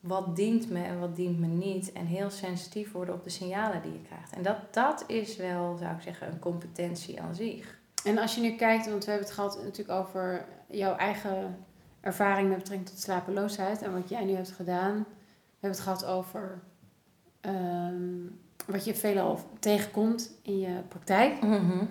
wat 0.00 0.36
dient 0.36 0.70
me 0.70 0.82
en 0.82 1.00
wat 1.00 1.16
dient 1.16 1.38
me 1.38 1.46
niet. 1.46 1.92
En 1.92 2.06
heel 2.06 2.30
sensitief 2.30 2.92
worden 2.92 3.14
op 3.14 3.24
de 3.24 3.30
signalen 3.30 3.82
die 3.82 3.92
je 3.92 4.02
krijgt. 4.02 4.32
En 4.32 4.42
dat, 4.42 4.74
dat 4.74 5.04
is 5.06 5.36
wel, 5.36 5.76
zou 5.76 5.94
ik 5.94 6.02
zeggen, 6.02 6.32
een 6.32 6.38
competentie 6.38 7.20
aan 7.20 7.34
zich. 7.34 7.79
En 8.04 8.18
als 8.18 8.34
je 8.34 8.40
nu 8.40 8.56
kijkt, 8.56 8.90
want 8.90 9.04
we 9.04 9.10
hebben 9.10 9.28
het 9.28 9.36
gehad 9.36 9.62
natuurlijk 9.62 9.98
over 9.98 10.44
jouw 10.68 10.96
eigen 10.96 11.56
ervaring 12.00 12.48
met 12.48 12.58
betrekking 12.58 12.88
tot 12.88 13.00
slapeloosheid 13.00 13.82
en 13.82 13.92
wat 13.92 14.08
jij 14.08 14.24
nu 14.24 14.34
hebt 14.34 14.50
gedaan. 14.50 14.94
We 14.94 15.66
hebben 15.66 15.80
het 15.80 15.80
gehad 15.80 16.04
over 16.04 16.62
ehm, 17.40 18.26
wat 18.66 18.84
je 18.84 18.94
veelal 18.94 19.40
tegenkomt 19.58 20.30
in 20.42 20.58
je 20.58 20.82
praktijk. 20.88 21.42
Mhm. 21.42 21.84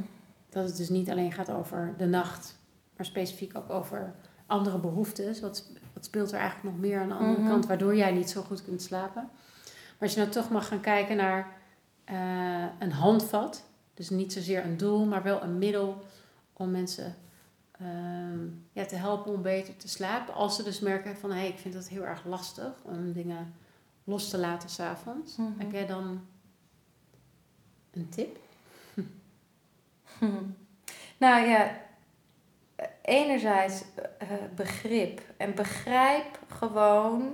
Dat 0.49 0.67
het 0.67 0.77
dus 0.77 0.89
niet 0.89 1.09
alleen 1.09 1.31
gaat 1.31 1.51
over 1.51 1.93
de 1.97 2.05
nacht, 2.05 2.57
maar 2.95 3.05
specifiek 3.05 3.57
ook 3.57 3.69
over 3.69 4.13
andere 4.45 4.77
behoeftes. 4.77 5.41
Wat, 5.41 5.71
wat 5.93 6.05
speelt 6.05 6.31
er 6.31 6.39
eigenlijk 6.39 6.75
nog 6.75 6.85
meer 6.85 6.99
aan 6.99 7.07
de 7.07 7.13
andere 7.13 7.39
mhm. 7.39 7.49
kant, 7.49 7.65
waardoor 7.65 7.95
jij 7.95 8.11
niet 8.11 8.29
zo 8.29 8.41
goed 8.41 8.63
kunt 8.63 8.81
slapen. 8.81 9.29
Maar 9.63 10.07
als 10.07 10.13
je 10.13 10.19
nou 10.19 10.31
toch 10.31 10.49
mag 10.49 10.67
gaan 10.67 10.81
kijken 10.81 11.17
naar 11.17 11.57
uh, 12.11 12.65
een 12.79 12.91
handvat, 12.91 13.68
dus 13.99 14.09
niet 14.09 14.33
zozeer 14.33 14.65
een 14.65 14.77
doel, 14.77 15.05
maar 15.05 15.23
wel 15.23 15.43
een 15.43 15.57
middel 15.57 16.01
om 16.53 16.71
mensen 16.71 17.15
Ehm, 17.79 18.47
ja, 18.71 18.85
te 18.85 18.95
helpen 18.95 19.31
om 19.31 19.41
beter 19.41 19.77
te 19.77 19.87
slapen. 19.87 20.33
Als 20.33 20.55
ze 20.55 20.63
dus 20.63 20.79
merken 20.79 21.17
van 21.17 21.31
hé, 21.31 21.39
hey, 21.39 21.47
ik 21.47 21.57
vind 21.57 21.73
het 21.73 21.89
heel 21.89 22.05
erg 22.05 22.25
lastig 22.25 22.73
om 22.81 23.13
dingen 23.13 23.53
los 24.03 24.29
te 24.29 24.37
laten 24.37 24.69
s'avonds. 24.69 25.35
Mm 25.35 25.55
Heb 25.57 25.71
jij 25.71 25.85
dan 25.85 26.27
een 27.91 28.09
tip? 28.09 28.37
Nou 31.17 31.47
ja, 31.47 31.81
enerzijds 33.01 33.83
uh, 34.21 34.31
begrip. 34.55 35.21
En 35.37 35.55
begrijp 35.55 36.39
gewoon 36.47 37.33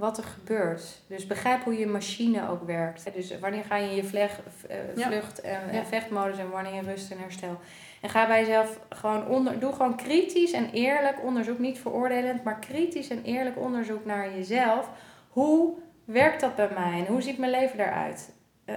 wat 0.00 0.18
er 0.18 0.24
gebeurt. 0.24 1.02
Dus 1.06 1.26
begrijp 1.26 1.64
hoe 1.64 1.78
je 1.78 1.86
machine 1.86 2.48
ook 2.48 2.62
werkt. 2.66 3.14
Dus 3.14 3.38
wanneer 3.38 3.64
ga 3.64 3.76
je 3.76 3.90
in 3.90 3.96
je 3.96 4.04
vleg, 4.04 4.40
uh, 4.70 4.76
vlucht- 5.06 5.40
en, 5.40 5.60
ja. 5.72 5.84
vechtmodus 5.84 6.38
en 6.38 6.50
wanneer 6.50 6.74
je 6.74 6.82
rust 6.82 7.10
en 7.10 7.18
herstel. 7.18 7.60
En 8.00 8.08
ga 8.08 8.26
bij 8.26 8.40
jezelf 8.40 8.80
gewoon 8.88 9.26
onder, 9.26 9.58
doe 9.58 9.72
gewoon 9.72 9.96
kritisch 9.96 10.52
en 10.52 10.70
eerlijk 10.70 11.22
onderzoek, 11.22 11.58
niet 11.58 11.78
veroordelend, 11.78 12.44
maar 12.44 12.58
kritisch 12.58 13.08
en 13.08 13.22
eerlijk 13.22 13.58
onderzoek 13.58 14.04
naar 14.04 14.34
jezelf. 14.34 14.90
Hoe 15.28 15.74
werkt 16.04 16.40
dat 16.40 16.56
bij 16.56 16.70
mij 16.74 16.98
en 16.98 17.06
hoe 17.06 17.22
ziet 17.22 17.38
mijn 17.38 17.50
leven 17.50 17.80
eruit? 17.80 18.32
Uh, 18.66 18.76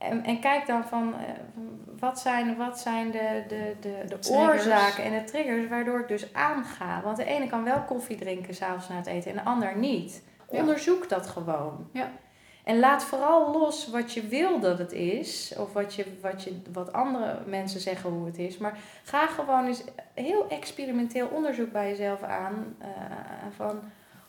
en, 0.00 0.24
en 0.24 0.40
kijk 0.40 0.66
dan 0.66 0.84
van 0.84 1.14
wat 1.98 2.20
zijn, 2.20 2.56
wat 2.56 2.80
zijn 2.80 3.10
de, 3.10 3.44
de, 3.48 3.76
de, 3.80 4.04
de 4.08 4.30
oorzaken 4.30 5.04
en 5.04 5.12
de 5.12 5.24
triggers 5.24 5.68
waardoor 5.68 6.00
ik 6.00 6.08
dus 6.08 6.34
aanga. 6.34 7.00
Want 7.04 7.16
de 7.16 7.24
ene 7.24 7.46
kan 7.46 7.64
wel 7.64 7.82
koffie 7.82 8.16
drinken 8.16 8.54
s'avonds 8.54 8.88
na 8.88 8.96
het 8.96 9.06
eten 9.06 9.30
en 9.30 9.36
de 9.36 9.42
ander 9.42 9.76
niet. 9.76 10.22
Onderzoek 10.46 11.08
dat 11.08 11.26
gewoon. 11.26 11.88
Ja. 11.92 12.10
En 12.64 12.78
laat 12.78 13.04
vooral 13.04 13.52
los 13.52 13.88
wat 13.90 14.12
je 14.12 14.26
wil 14.26 14.60
dat 14.60 14.78
het 14.78 14.92
is, 14.92 15.54
of 15.58 15.72
wat, 15.72 15.94
je, 15.94 16.06
wat, 16.20 16.42
je, 16.42 16.62
wat 16.72 16.92
andere 16.92 17.38
mensen 17.46 17.80
zeggen 17.80 18.10
hoe 18.10 18.26
het 18.26 18.38
is. 18.38 18.58
Maar 18.58 18.78
ga 19.04 19.26
gewoon 19.26 19.66
eens 19.66 19.84
heel 20.14 20.48
experimenteel 20.48 21.26
onderzoek 21.26 21.72
bij 21.72 21.88
jezelf 21.88 22.22
aan 22.22 22.76
uh, 22.80 22.86
van 23.56 23.80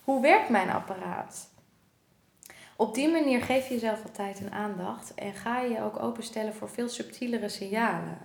hoe 0.03 0.21
werkt 0.21 0.49
mijn 0.49 0.69
apparaat? 0.69 1.50
Op 2.81 2.93
die 2.93 3.09
manier 3.09 3.41
geef 3.41 3.67
je 3.67 3.73
jezelf 3.73 4.03
wat 4.03 4.13
tijd 4.13 4.39
en 4.39 4.51
aandacht 4.51 5.13
en 5.13 5.33
ga 5.33 5.59
je 5.59 5.81
ook 5.81 5.99
openstellen 5.99 6.53
voor 6.53 6.69
veel 6.69 6.89
subtielere 6.89 7.49
signalen. 7.49 8.17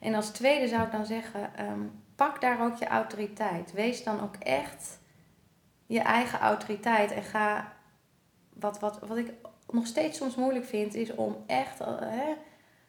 En 0.00 0.14
als 0.14 0.30
tweede 0.30 0.68
zou 0.68 0.82
ik 0.82 0.92
dan 0.92 1.06
zeggen, 1.06 1.56
ehm, 1.56 1.80
pak 2.16 2.40
daar 2.40 2.64
ook 2.64 2.76
je 2.76 2.86
autoriteit. 2.86 3.72
Wees 3.72 4.04
dan 4.04 4.20
ook 4.20 4.34
echt 4.36 4.98
je 5.86 6.00
eigen 6.00 6.38
autoriteit 6.38 7.10
en 7.10 7.22
ga 7.22 7.72
wat, 8.52 8.80
wat, 8.80 8.98
wat 8.98 9.16
ik 9.16 9.32
nog 9.70 9.86
steeds 9.86 10.18
soms 10.18 10.34
moeilijk 10.34 10.64
vind, 10.64 10.94
is 10.94 11.14
om 11.14 11.36
echt 11.46 11.80
uh, 11.80 11.86
hè, 12.00 12.34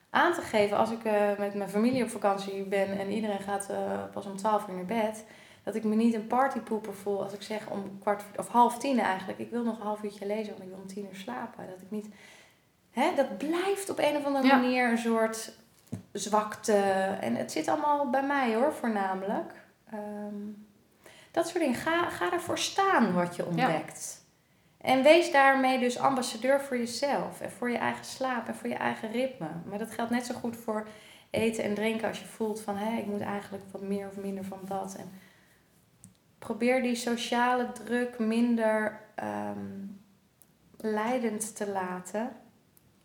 aan 0.09 0.33
te 0.33 0.41
geven 0.41 0.77
als 0.77 0.91
ik 0.91 1.03
uh, 1.05 1.37
met 1.37 1.53
mijn 1.53 1.69
familie 1.69 2.03
op 2.03 2.09
vakantie 2.09 2.63
ben 2.63 2.99
en 2.99 3.11
iedereen 3.11 3.41
gaat 3.41 3.67
uh, 3.71 4.03
pas 4.13 4.25
om 4.25 4.37
12 4.37 4.67
uur 4.67 4.75
naar 4.75 4.85
bed. 4.85 5.25
Dat 5.63 5.75
ik 5.75 5.83
me 5.83 5.95
niet 5.95 6.13
een 6.13 6.27
partypoeper 6.27 6.93
voel 6.93 7.23
als 7.23 7.33
ik 7.33 7.41
zeg 7.41 7.69
om 7.69 7.99
kwart 7.99 8.23
of 8.37 8.47
half 8.47 8.77
tien 8.77 8.99
eigenlijk. 8.99 9.39
Ik 9.39 9.49
wil 9.49 9.63
nog 9.63 9.77
een 9.77 9.85
half 9.85 10.03
uurtje 10.03 10.25
lezen, 10.25 10.51
want 10.51 10.63
ik 10.63 10.69
wil 10.69 10.77
om 10.77 10.87
tien 10.87 11.05
uur 11.05 11.15
slapen. 11.15 11.67
Dat 11.69 11.81
ik 11.81 11.91
niet. 11.91 12.07
Hè, 12.91 13.11
dat 13.15 13.37
blijft 13.37 13.89
op 13.89 13.99
een 13.99 14.15
of 14.15 14.25
andere 14.25 14.47
manier 14.47 14.89
een 14.89 14.97
soort 14.97 15.53
zwakte. 16.11 16.77
En 17.19 17.35
het 17.35 17.51
zit 17.51 17.67
allemaal 17.67 18.09
bij 18.09 18.23
mij 18.23 18.55
hoor, 18.55 18.73
voornamelijk. 18.73 19.53
Um, 19.93 20.67
dat 21.31 21.47
soort 21.47 21.59
dingen. 21.59 21.79
Ga, 21.79 22.09
ga 22.09 22.31
ervoor 22.31 22.57
staan 22.57 23.13
wat 23.13 23.35
je 23.35 23.45
ontdekt. 23.45 24.21
En 24.77 25.03
wees 25.03 25.31
daarmee 25.31 25.79
dus 25.79 25.97
ambassadeur 25.97 26.61
voor 26.61 26.77
jezelf 26.77 27.41
en 27.41 27.51
voor 27.51 27.69
je 27.69 27.77
eigen 27.77 28.05
slaap 28.05 28.47
en 28.47 28.55
voor 28.55 28.69
je 28.69 28.75
eigen 28.75 29.11
ritme. 29.11 29.47
Maar 29.65 29.77
dat 29.77 29.91
geldt 29.91 30.11
net 30.11 30.25
zo 30.25 30.33
goed 30.33 30.57
voor 30.57 30.87
eten 31.29 31.63
en 31.63 31.73
drinken 31.73 32.07
als 32.07 32.19
je 32.19 32.25
voelt 32.25 32.61
van 32.61 32.77
hé, 32.77 32.97
ik 32.97 33.05
moet 33.05 33.21
eigenlijk 33.21 33.63
wat 33.71 33.81
meer 33.81 34.07
of 34.07 34.15
minder 34.15 34.43
van 34.43 34.59
dat. 34.67 34.95
En 34.95 35.11
probeer 36.43 36.81
die 36.81 36.95
sociale 36.95 37.71
druk 37.71 38.19
minder 38.19 38.99
um, 39.23 40.01
leidend 40.77 41.55
te 41.55 41.69
laten. 41.69 42.29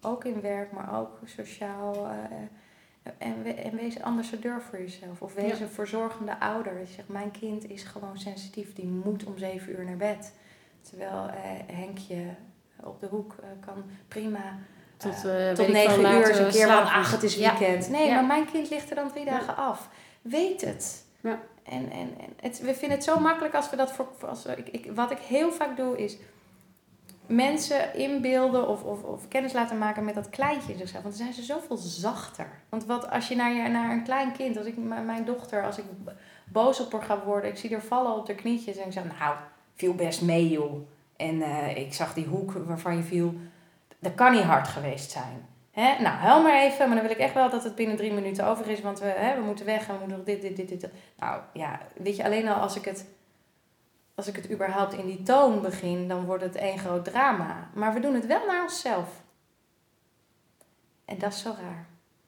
Ook 0.01 0.24
in 0.24 0.41
werk, 0.41 0.72
maar 0.72 0.99
ook 0.99 1.18
sociaal. 1.24 2.07
Uh, 2.07 2.12
en, 3.18 3.57
en 3.57 3.76
wees 3.76 4.03
ambassadeur 4.03 4.62
voor 4.62 4.78
jezelf. 4.78 5.22
Of 5.22 5.34
wees 5.34 5.61
een 5.61 5.68
verzorgende 5.68 6.41
ouder. 6.41 6.78
Je 6.78 6.86
zegt, 6.86 7.09
mijn 7.09 7.30
kind 7.30 7.70
is 7.70 7.82
gewoon 7.82 8.18
sensitief. 8.18 8.72
Die 8.72 8.86
moet 8.86 9.24
om 9.24 9.39
zeven 9.39 9.72
uur 9.72 9.84
naar 9.84 9.97
bed. 9.97 10.32
Terwijl 10.80 11.28
eh, 11.28 11.76
Henkje 11.76 12.24
op 12.82 13.01
de 13.01 13.07
hoek 13.07 13.34
eh, 13.43 13.49
kan 13.66 13.84
prima 14.09 14.59
tot, 14.97 15.24
uh, 15.24 15.53
tot 15.53 15.68
negen 15.68 16.01
uur 16.01 16.28
eens 16.28 16.39
een 16.39 16.51
keer 16.51 16.66
van, 16.66 16.82
ach, 16.82 17.11
het 17.11 17.22
is 17.22 17.36
weekend. 17.36 17.89
Nee, 17.89 18.11
maar 18.11 18.24
mijn 18.24 18.51
kind 18.51 18.70
ligt 18.70 18.91
er 18.91 18.97
dan 18.97 19.11
drie 19.12 19.24
dagen 19.24 19.57
af. 19.57 19.89
Weet 20.22 20.61
het. 20.61 21.05
En, 21.71 21.91
en, 21.91 22.14
en 22.21 22.33
het, 22.41 22.61
we 22.61 22.75
vinden 22.75 22.97
het 22.97 23.05
zo 23.05 23.19
makkelijk 23.19 23.55
als 23.55 23.71
we 23.71 23.77
dat 23.77 23.93
voor. 23.93 24.09
Als 24.29 24.45
we, 24.45 24.57
ik, 24.57 24.69
ik, 24.69 24.93
wat 24.95 25.11
ik 25.11 25.19
heel 25.19 25.53
vaak 25.53 25.77
doe 25.77 25.99
is 25.99 26.16
mensen 27.27 27.95
inbeelden 27.95 28.69
of, 28.69 28.83
of, 28.83 29.03
of 29.03 29.29
kennis 29.29 29.53
laten 29.53 29.79
maken 29.79 30.05
met 30.05 30.14
dat 30.14 30.31
kleintje 30.31 30.73
in 30.73 30.79
zichzelf. 30.79 31.03
Want 31.03 31.16
dan 31.16 31.25
zijn 31.25 31.37
ze 31.37 31.53
zoveel 31.53 31.77
zachter. 31.77 32.47
Want 32.69 32.85
wat 32.85 33.11
als 33.11 33.29
je 33.29 33.37
naar, 33.37 33.71
naar 33.71 33.91
een 33.91 34.03
klein 34.03 34.33
kind, 34.33 34.57
als 34.57 34.66
ik 34.66 34.77
mijn 35.05 35.25
dochter, 35.25 35.64
als 35.64 35.79
ik 35.79 35.85
boos 36.45 36.81
op 36.81 36.93
haar 36.93 37.03
ga 37.03 37.25
worden, 37.25 37.51
ik 37.51 37.57
zie 37.57 37.73
haar 37.73 37.83
vallen 37.83 38.16
op 38.16 38.27
haar 38.27 38.37
knietjes 38.37 38.77
en 38.77 38.87
ik 38.87 38.93
zeg, 38.93 39.05
nou, 39.19 39.37
viel 39.75 39.95
best 39.95 40.23
mee, 40.23 40.49
joh. 40.49 40.89
En 41.16 41.35
uh, 41.35 41.77
ik 41.77 41.95
zag 41.95 42.14
die 42.14 42.27
hoek 42.27 42.53
waarvan 42.53 42.97
je 42.97 43.03
viel, 43.03 43.35
dat 43.99 44.14
kan 44.14 44.33
niet 44.33 44.43
hard 44.43 44.69
geweest 44.69 45.11
zijn. 45.11 45.48
Hè? 45.81 46.03
Nou, 46.03 46.16
huil 46.16 46.43
maar 46.43 46.61
even, 46.61 46.87
maar 46.87 46.97
dan 46.97 47.07
wil 47.07 47.16
ik 47.16 47.22
echt 47.22 47.35
wel 47.35 47.51
dat 47.51 47.64
het 47.64 47.74
binnen 47.74 47.97
drie 47.97 48.12
minuten 48.12 48.47
over 48.47 48.68
is, 48.68 48.81
want 48.81 48.99
we, 48.99 49.07
hè, 49.07 49.37
we 49.37 49.45
moeten 49.45 49.64
weg 49.64 49.89
en 49.89 49.93
we 49.93 49.99
moeten 49.99 50.16
nog 50.16 50.26
dit, 50.26 50.43
dit, 50.43 50.57
dit, 50.57 50.68
dit. 50.68 50.91
Nou 51.18 51.43
ja, 51.53 51.81
weet 51.95 52.16
je, 52.16 52.24
alleen 52.24 52.49
al 52.49 52.61
als 52.61 52.76
ik 52.76 52.85
het 52.85 53.07
als 54.14 54.26
ik 54.26 54.37
het 54.37 54.51
überhaupt 54.51 54.93
in 54.93 55.07
die 55.07 55.22
toon 55.22 55.62
begin, 55.62 56.09
dan 56.09 56.24
wordt 56.24 56.43
het 56.43 56.55
één 56.55 56.79
groot 56.79 57.05
drama. 57.05 57.70
Maar 57.74 57.95
we 57.95 58.01
doen 58.01 58.14
het 58.14 58.26
wel 58.26 58.47
naar 58.47 58.62
onszelf. 58.62 59.22
En 61.05 61.18
dat 61.18 61.33
is 61.33 61.41
zo 61.41 61.55
raar. 61.61 61.87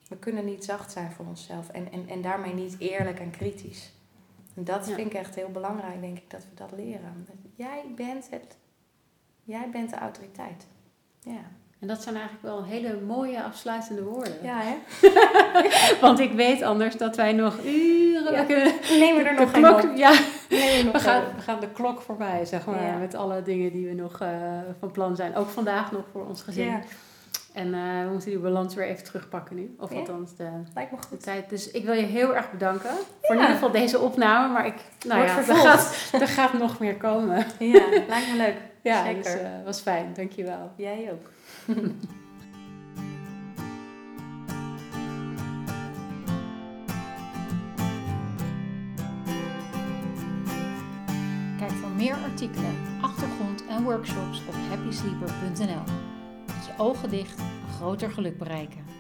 We 0.09 0.17
kunnen 0.17 0.45
niet 0.45 0.65
zacht 0.65 0.93
zijn 0.93 1.13
voor 1.13 1.27
onszelf 1.27 1.69
en, 1.69 1.93
en, 1.93 2.09
en 2.09 2.23
daarmee 2.23 2.55
niet 2.55 2.77
eerlijk 2.79 3.21
en 3.21 3.31
kritisch. 3.31 3.93
En 4.55 4.65
dat 4.65 4.85
vind 4.85 4.99
ik 4.99 5.15
echt 5.15 5.35
heel 5.35 5.51
belangrijk, 5.51 6.01
denk 6.01 6.19
ik, 6.19 6.31
dat 6.31 6.43
we 6.43 6.55
dat 6.55 6.73
leren. 6.73 7.27
Jij 7.57 7.85
bent 7.97 8.31
het. 8.31 8.57
Jij 9.45 9.71
bent 9.71 9.91
de 9.91 9.97
autoriteit. 9.97 10.67
Ja. 11.21 11.60
En 11.81 11.87
dat 11.87 12.03
zijn 12.03 12.15
eigenlijk 12.15 12.45
wel 12.45 12.65
hele 12.65 13.01
mooie 13.07 13.43
afsluitende 13.43 14.03
woorden. 14.03 14.35
Ja, 14.43 14.61
hè? 14.63 14.77
Want 16.07 16.19
ik 16.19 16.33
weet 16.33 16.63
anders 16.63 16.97
dat 16.97 17.17
wij 17.17 17.33
nog 17.33 17.59
uren... 17.65 18.33
Ja. 18.33 18.45
Kunnen, 18.45 18.73
nemen 18.99 19.23
we 19.23 19.29
er 19.29 19.35
nog 19.35 19.51
klok, 19.51 19.83
een 19.83 19.97
Ja, 19.97 20.13
we, 20.49 20.91
gaan, 20.93 21.23
we 21.37 21.43
gaan 21.43 21.61
de 21.61 21.69
klok 21.69 22.01
voorbij, 22.01 22.45
zeg 22.45 22.67
maar. 22.67 22.99
Met 22.99 23.15
alle 23.15 23.43
dingen 23.43 23.73
die 23.73 23.87
we 23.87 23.95
nog 23.95 24.23
uh, 24.23 24.29
van 24.79 24.91
plan 24.91 25.17
zijn. 25.17 25.37
Ook 25.37 25.49
vandaag 25.49 25.93
nog 25.93 26.05
voor 26.13 26.27
ons 26.27 26.43
gezin. 26.43 26.67
Ja. 26.67 26.81
En 27.53 27.67
uh, 27.67 28.05
we 28.05 28.11
moeten 28.11 28.31
die 28.31 28.39
balans 28.39 28.75
weer 28.75 28.87
even 28.87 29.05
terugpakken 29.05 29.57
nu. 29.57 29.75
Of 29.79 29.93
althans 29.93 30.37
de, 30.37 30.49
Lijkt 30.75 30.91
me 30.91 30.97
goed. 30.97 31.11
de 31.11 31.17
tijd. 31.17 31.49
Dus 31.49 31.71
ik 31.71 31.85
wil 31.85 31.95
je 31.95 32.03
heel 32.03 32.37
erg 32.37 32.51
bedanken. 32.51 32.91
Voor 33.21 33.35
in 33.35 33.41
ieder 33.41 33.55
geval 33.55 33.71
deze 33.71 33.99
opname. 33.99 34.53
Maar 34.53 34.67
ik, 34.67 34.75
nou 35.07 35.21
Wordt 35.21 35.47
ja, 35.47 35.55
er 35.55 35.61
gaat, 35.61 36.13
er 36.13 36.29
gaat 36.29 36.53
nog 36.53 36.79
meer 36.79 36.97
komen. 36.97 37.47
Ja, 37.59 37.89
lijkt 38.09 38.31
me 38.31 38.37
leuk. 38.37 38.57
Ja, 38.83 39.05
Zeker. 39.05 39.23
dus 39.23 39.35
uh, 39.35 39.41
was 39.65 39.81
fijn. 39.81 40.13
Dankjewel. 40.15 40.71
Jij 40.77 41.09
ook. 41.13 41.31
Kijk 51.59 51.71
voor 51.71 51.91
meer 51.91 52.15
artikelen, 52.15 52.75
achtergrond 53.01 53.67
en 53.67 53.83
workshops 53.83 54.43
op 54.49 54.55
happysleeper.nl. 54.69 55.85
Met 56.47 56.67
je 56.67 56.73
ogen 56.79 57.11
dicht 57.11 57.39
een 57.39 57.73
groter 57.77 58.11
geluk 58.11 58.39
bereiken. 58.39 59.00